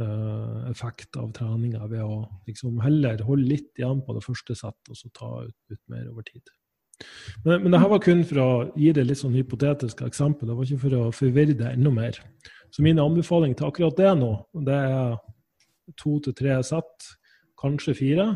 uh, 0.02 0.68
effekt 0.70 1.16
av 1.20 1.30
treninga 1.36 1.86
ved 1.88 2.02
å 2.04 2.18
liksom 2.48 2.82
heller 2.84 3.22
holde 3.24 3.48
litt 3.54 3.80
igjen 3.80 4.02
på 4.04 4.16
det 4.16 4.24
første 4.26 4.58
settet 4.58 4.92
og 4.92 4.98
så 4.98 5.12
ta 5.16 5.30
ut, 5.46 5.56
ut 5.72 5.80
mer 5.92 6.10
over 6.10 6.26
tid. 6.28 6.52
Men, 7.46 7.62
men 7.64 7.72
det 7.72 7.80
her 7.82 7.90
var 7.90 8.02
kun 8.04 8.22
for 8.28 8.42
å 8.42 8.50
gi 8.78 8.92
det 8.94 9.06
litt 9.08 9.22
sånn 9.22 9.36
hypotetiske 9.38 10.06
eksempel, 10.06 10.50
det 10.50 10.58
var 10.58 10.68
ikke 10.68 10.84
for 10.84 10.98
å 10.98 11.10
forvirre 11.16 11.56
det 11.58 11.72
enda 11.72 11.94
mer. 11.94 12.20
Så 12.72 12.84
min 12.84 13.00
anbefaling 13.02 13.56
til 13.56 13.68
akkurat 13.68 13.98
det 13.98 14.12
nå, 14.20 14.32
det 14.68 14.78
er 14.78 15.16
to 15.98 16.18
til 16.24 16.36
tre 16.36 16.60
sett 16.66 17.12
kanskje 17.60 17.96
fire. 17.98 18.26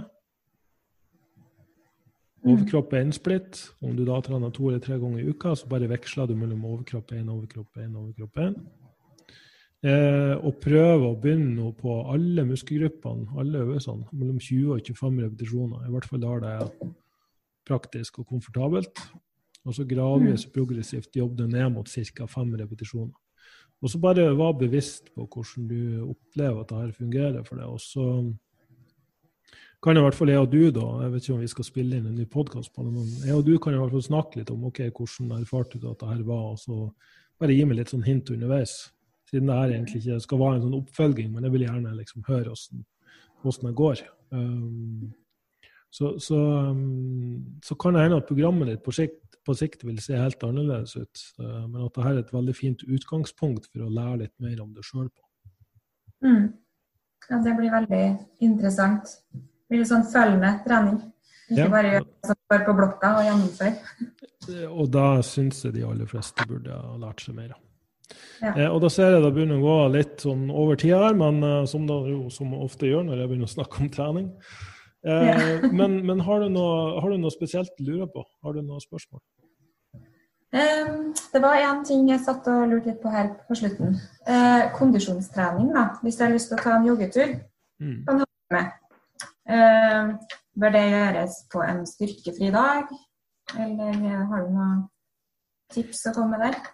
Mm. 2.46 2.52
Overkropp 2.52 2.92
er 2.94 3.02
innsplitt. 3.02 3.60
Om 3.82 3.96
du 3.98 4.04
da 4.06 4.20
trener 4.22 4.52
to 4.54 4.68
eller 4.70 4.82
tre 4.82 5.00
ganger 5.02 5.18
i 5.18 5.32
uka, 5.34 5.56
så 5.58 5.66
bare 5.66 5.88
veksler 5.90 6.28
du 6.30 6.36
mellom 6.38 6.62
overkropp 6.68 7.10
1, 7.10 7.24
overkropp 7.26 7.80
1, 7.82 7.96
overkropp 7.98 8.38
1. 8.44 8.60
Eh, 9.86 10.34
og 10.38 10.60
prøve 10.62 11.10
å 11.10 11.18
begynne 11.18 11.72
på 11.76 11.96
alle 12.12 12.46
muskelgruppene, 12.46 13.26
alle 13.42 13.64
øvelsene, 13.64 14.06
mellom 14.12 14.38
20 14.38 14.76
og 14.76 14.86
25 14.86 15.20
repetisjoner. 15.26 15.82
I 15.82 15.92
hvert 15.96 16.08
fall 16.08 16.22
der 16.22 16.44
det 16.44 16.54
er 16.54 16.94
praktisk 17.66 18.22
og 18.22 18.30
komfortabelt. 18.30 19.02
Og 19.66 19.74
så 19.74 19.82
gradvis 19.82 20.46
progressivt 20.54 21.18
jobbe 21.18 21.42
det 21.42 21.50
ned 21.50 21.72
mot 21.74 21.90
ca. 21.90 22.26
fem 22.30 22.54
repetisjoner. 22.54 23.14
Og 23.82 23.90
så 23.90 23.98
bare 23.98 24.30
være 24.38 24.58
bevisst 24.62 25.10
på 25.14 25.26
hvordan 25.26 25.66
du 25.68 25.80
opplever 26.06 26.62
at 26.62 26.70
dette 26.70 26.96
fungerer 27.02 27.42
for 27.42 27.58
deg. 27.58 27.66
Og 27.66 27.80
så 27.82 28.06
kan 29.86 30.00
i 30.00 30.02
hvert 30.02 30.16
fall 30.18 30.30
jeg 30.32 30.42
og 30.42 30.50
du, 30.50 30.62
da, 30.74 30.84
jeg 31.04 31.10
vet 31.12 31.22
ikke 31.22 31.34
om 31.36 31.42
vi 31.44 31.48
skal 31.52 31.66
spille 31.68 31.98
inn 32.00 32.06
en 32.10 32.16
ny 32.18 32.24
podkast 32.26 32.72
på 32.74 32.82
det, 32.82 32.90
men 32.90 33.26
jeg 33.28 33.36
og 33.38 33.44
du 33.46 33.52
kan 33.62 33.76
i 33.76 33.78
hvert 33.78 33.92
fall 33.94 34.02
snakke 34.02 34.40
litt 34.40 34.50
om 34.50 34.64
ok, 34.66 34.80
hvordan 34.90 35.36
erfarte 35.36 35.78
du 35.78 35.86
at 35.92 36.00
det 36.00 36.08
her 36.10 36.24
var, 36.26 36.48
og 36.56 36.58
så 36.58 36.78
bare 37.38 37.54
gi 37.54 37.66
meg 37.68 37.78
litt 37.78 37.92
sånn 37.94 38.02
hint 38.02 38.32
underveis. 38.34 38.74
Siden 39.30 39.52
det 39.52 39.60
her 39.60 39.76
egentlig 39.76 40.02
ikke 40.02 40.18
skal 40.24 40.42
være 40.42 40.58
en 40.58 40.66
sånn 40.66 40.76
oppfølging, 40.80 41.30
men 41.30 41.46
jeg 41.46 41.54
vil 41.54 41.66
gjerne 41.68 41.94
liksom 42.00 42.26
høre 42.26 42.56
hvordan 42.56 43.70
det 43.70 43.74
går. 43.82 44.04
Um, 44.34 45.06
så, 45.94 46.16
så, 46.18 46.42
um, 46.66 47.56
så, 47.62 47.78
kan 47.78 47.94
det 47.94 48.06
hende 48.08 48.18
at 48.18 48.28
programmet 48.30 48.72
ditt 48.72 48.82
på 48.82 48.98
sikt, 48.98 49.22
på 49.46 49.54
sikt, 49.54 49.86
vil 49.86 50.02
se 50.02 50.18
helt 50.18 50.42
annerledes 50.42 50.98
ut. 50.98 51.26
Uh, 51.38 51.62
men 51.62 51.82
at 51.84 51.92
dette 51.94 52.10
er 52.10 52.22
et 52.24 52.38
veldig 52.40 52.58
fint 52.58 52.82
utgangspunkt 52.90 53.70
for 53.70 53.86
å 53.86 53.92
lære 54.02 54.24
litt 54.26 54.34
mer 54.42 54.58
om 54.66 54.74
det 54.74 54.86
sjøl 54.88 55.06
på. 55.06 55.28
Mm. 56.26 56.46
Ja, 57.30 57.44
det 57.44 57.54
blir 57.58 57.74
veldig 57.74 58.06
interessant 58.42 59.20
blir 59.70 59.82
det 59.82 59.90
sånn 59.90 60.06
følgende 60.10 60.52
trening. 60.66 60.98
Ikke 61.46 61.62
ja. 61.62 61.68
bare 61.70 61.92
gjøre 61.92 62.06
det 62.06 62.30
som 62.30 62.38
står 62.40 62.64
på 62.66 62.74
blokka 62.80 63.12
og 63.18 63.28
gjennomføre. 63.28 64.08
Og 64.72 64.90
da 64.94 65.06
syns 65.26 65.62
jeg 65.64 65.76
de 65.76 65.84
aller 65.86 66.10
fleste 66.10 66.46
burde 66.50 66.74
ha 66.74 66.96
lært 67.02 67.22
seg 67.22 67.36
mer. 67.38 67.54
Ja. 68.42 68.52
Eh, 68.52 68.68
og 68.70 68.80
da 68.84 68.90
ser 68.92 69.14
jeg 69.14 69.22
det 69.24 69.32
begynner 69.34 69.58
å 69.58 69.64
gå 69.64 69.76
litt 69.94 70.22
sånn 70.22 70.46
over 70.50 70.78
tida 70.78 71.00
her, 71.06 71.16
men 71.18 71.40
eh, 71.46 71.64
som 71.70 71.86
det 71.88 71.96
jo 72.10 72.26
som 72.34 72.52
ofte 72.58 72.90
gjør 72.90 73.06
når 73.06 73.22
jeg 73.22 73.30
begynner 73.30 73.50
å 73.50 73.54
snakke 73.54 73.82
om 73.82 73.90
trening. 73.94 74.28
Eh, 75.06 75.30
ja. 75.30 75.38
men, 75.80 75.98
men 76.06 76.22
har, 76.26 76.42
du 76.42 76.52
noe, 76.52 77.00
har, 77.00 77.10
du 77.10 77.22
noe, 77.22 77.34
spesielt 77.34 77.72
du 77.78 77.88
lurer 77.88 78.10
på? 78.12 78.24
Har 78.46 78.56
du 78.56 78.62
noen 78.62 78.82
spørsmål? 78.82 79.22
Um, 80.56 81.10
det 81.32 81.42
var 81.42 81.58
én 81.58 81.82
ting 81.84 82.06
jeg 82.08 82.22
satt 82.24 82.46
og 82.48 82.70
lurte 82.70 82.92
litt 82.92 83.02
på 83.02 83.10
her 83.12 83.32
på 83.48 83.58
slutten. 83.58 83.96
Uh, 84.28 84.70
kondisjonstrening, 84.76 85.72
da. 85.74 85.88
Hvis 86.02 86.20
jeg 86.20 86.28
har 86.28 86.34
lyst 86.36 86.52
til 86.52 86.58
å 86.58 86.62
ta 86.62 86.76
en 86.78 86.86
joggetur, 86.86 87.34
mm. 87.82 87.96
kan 88.06 88.22
ha 88.22 88.28
med. 88.54 88.76
Eh, 89.46 90.14
bør 90.58 90.72
det 90.74 90.84
gjøres 90.90 91.40
på 91.52 91.62
en 91.62 91.84
styrkefri 91.86 92.50
dag, 92.54 92.88
eller 93.54 94.00
har 94.30 94.46
du 94.46 94.54
noen 94.56 94.80
tips 95.74 96.08
å 96.10 96.16
komme 96.16 96.34
med 96.34 96.48
der? 96.48 96.72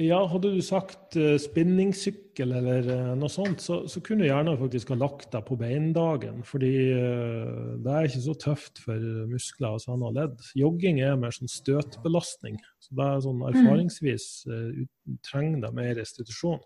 Ja, 0.00 0.22
hadde 0.24 0.54
du 0.54 0.60
sagt 0.64 1.18
uh, 1.20 1.34
spinningsykkel 1.36 2.54
eller 2.56 2.86
uh, 2.88 3.08
noe 3.18 3.28
sånt, 3.28 3.60
så, 3.60 3.82
så, 3.92 4.00
kunne 4.00 4.24
du 4.24 4.30
gjerne 4.30 4.54
faktisk 4.56 4.88
ha 4.94 4.96
lagt 4.96 5.34
deg 5.34 5.44
på 5.44 5.58
beindagen. 5.60 6.38
Fordi 6.48 6.72
uh, 6.96 7.74
det 7.84 7.92
er 7.92 8.08
ikke 8.08 8.22
så 8.24 8.36
tøft 8.40 8.80
for 8.86 9.04
muskler 9.28 9.76
og 9.76 9.82
sånne 9.84 10.14
ledd. 10.16 10.40
Jogging 10.56 11.02
er 11.04 11.20
mer 11.20 11.36
sånn 11.36 11.52
støtbelastning. 11.52 12.56
Så 12.80 12.96
det 12.96 13.04
er 13.04 13.20
sånn 13.26 13.42
mm. 13.42 13.46
erfaringsvis 13.50 14.28
uh, 14.48 14.80
trenger 15.28 15.66
det 15.66 15.74
mer 15.76 15.92
restitusjon. 16.00 16.62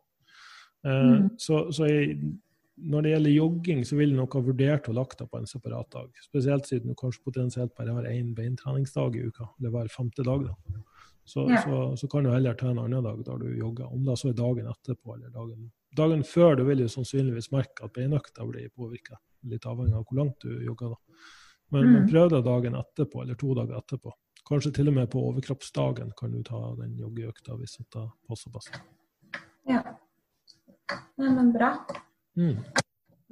Mm. 0.86 1.32
Så, 1.42 1.64
så 1.74 1.88
jeg, 1.88 2.20
når 2.78 3.02
det 3.02 3.10
gjelder 3.12 3.30
jogging, 3.36 3.84
så 3.84 3.96
vil 3.96 4.10
jeg 4.10 4.18
nok 4.18 4.34
ha 4.34 4.40
vurdert 4.40 4.88
å 4.88 4.94
lagt 4.94 5.18
det 5.18 5.30
på 5.30 5.38
en 5.38 5.46
separat 5.46 5.88
dag. 5.90 6.10
Spesielt 6.22 6.66
siden 6.68 6.88
du 6.92 6.94
kanskje 6.94 7.24
potensielt 7.24 7.74
bare 7.76 7.94
har 7.96 8.04
én 8.10 8.34
beintreningsdag 8.36 9.16
i 9.16 9.22
uka, 9.30 9.48
eller 9.58 9.70
hver 9.70 9.88
femte 9.88 10.22
dag. 10.24 10.44
da. 10.44 10.54
Så, 11.24 11.48
Ja. 11.50 11.62
så, 11.62 11.96
så 11.96 12.08
kan 12.10 12.22
du 12.24 12.30
heller 12.30 12.54
ta 12.54 12.68
en 12.70 12.78
annen 12.78 13.02
dag 13.02 13.24
der 13.24 13.38
du 13.38 13.56
jogger, 13.58 13.86
om 13.92 14.04
det 14.04 14.18
så 14.18 14.28
er 14.28 14.34
dagen 14.38 14.66
etterpå 14.70 15.14
eller 15.16 15.30
dagen, 15.30 15.72
dagen 15.96 16.22
før. 16.22 16.56
Du 16.56 16.64
vil 16.64 16.78
jo 16.84 16.86
sannsynligvis 16.88 17.50
merke 17.50 17.82
at 17.84 17.92
beinøkta 17.94 18.46
blir 18.46 18.68
påvirka, 18.70 19.16
litt 19.42 19.64
avhengig 19.66 19.94
av 19.96 20.04
hvor 20.04 20.16
langt 20.20 20.38
du 20.40 20.52
jogger. 20.64 20.90
da. 20.90 20.96
Men, 21.72 21.92
men 21.92 22.02
Mm. 22.04 22.10
prøv 22.12 22.30
det 22.30 22.44
dagen 22.44 22.74
etterpå, 22.74 23.22
eller 23.22 23.34
to 23.34 23.54
dager 23.54 23.74
etterpå. 23.80 24.12
Kanskje 24.48 24.72
til 24.74 24.86
og 24.88 24.94
med 24.94 25.10
på 25.10 25.18
overkroppsdagen 25.32 26.12
kan 26.16 26.30
du 26.30 26.42
ta 26.44 26.76
den 26.76 26.96
joggeøkta 26.96 27.56
hvis 27.58 27.76
det 27.78 28.08
passer 28.28 28.50
best. 28.54 28.70
Ja. 29.66 29.82
Nei, 31.18 31.30
men 31.34 31.50
bra. 31.52 31.72
Mm. 32.36 32.56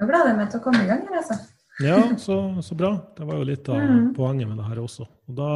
Nå 0.00 0.09
gleder 0.09 0.30
jeg 0.32 0.38
meg 0.38 0.52
til 0.52 0.61
å 0.61 0.64
komme 0.64 0.84
i 0.84 0.88
gang 0.88 1.02
her, 1.09 1.20
altså. 1.20 1.36
Ja, 1.82 1.98
så, 2.18 2.36
så 2.62 2.76
bra. 2.78 2.92
Det 3.16 3.26
var 3.26 3.40
jo 3.40 3.48
litt 3.48 3.68
av 3.68 3.80
Mm. 3.82 4.14
poenget 4.14 4.48
med 4.48 4.59
det 4.59 4.68
her 4.68 4.78
også. 4.82 5.07
Og 5.28 5.34
da, 5.38 5.48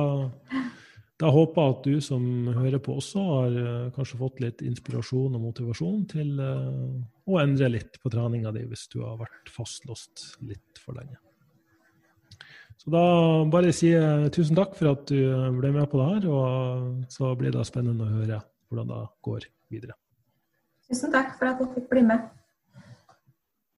da 1.22 1.30
håper 1.30 1.62
jeg 1.62 1.76
at 1.76 1.86
du 1.86 2.00
som 2.02 2.24
hører 2.56 2.82
på 2.82 2.96
også 2.98 3.22
har 3.28 3.58
eh, 3.62 3.90
kanskje 3.94 4.18
fått 4.18 4.42
litt 4.42 4.64
inspirasjon 4.66 5.36
og 5.38 5.44
motivasjon 5.46 6.02
til 6.10 6.34
uh, 6.42 6.98
å 7.30 7.38
endre 7.38 7.70
litt 7.76 8.00
på 8.02 8.10
treninga 8.10 8.52
di 8.54 8.64
hvis 8.66 8.88
du 8.90 9.00
har 9.04 9.18
vært 9.20 9.52
fastlåst 9.54 10.40
litt 10.42 10.82
for 10.82 10.98
lenge. 10.98 11.18
Så 12.78 12.90
da 12.94 13.04
bare 13.50 13.72
jeg 13.74 14.30
tusen 14.34 14.58
takk 14.58 14.76
for 14.78 14.92
at 14.94 15.06
du 15.10 15.18
ble 15.58 15.72
med 15.74 15.88
på 15.90 15.98
det 15.98 16.10
her, 16.12 16.28
og 16.30 17.12
så 17.12 17.32
blir 17.38 17.54
det 17.54 17.66
spennende 17.66 18.06
å 18.06 18.18
høre 18.20 18.38
hvordan 18.68 18.90
det 18.90 19.00
går 19.26 19.48
videre. 19.70 19.96
Tusen 20.88 21.12
takk 21.12 21.34
for 21.38 21.50
at 21.50 21.58
jeg 21.62 21.74
fikk 21.74 21.88
bli 21.90 22.04
med. 22.06 22.22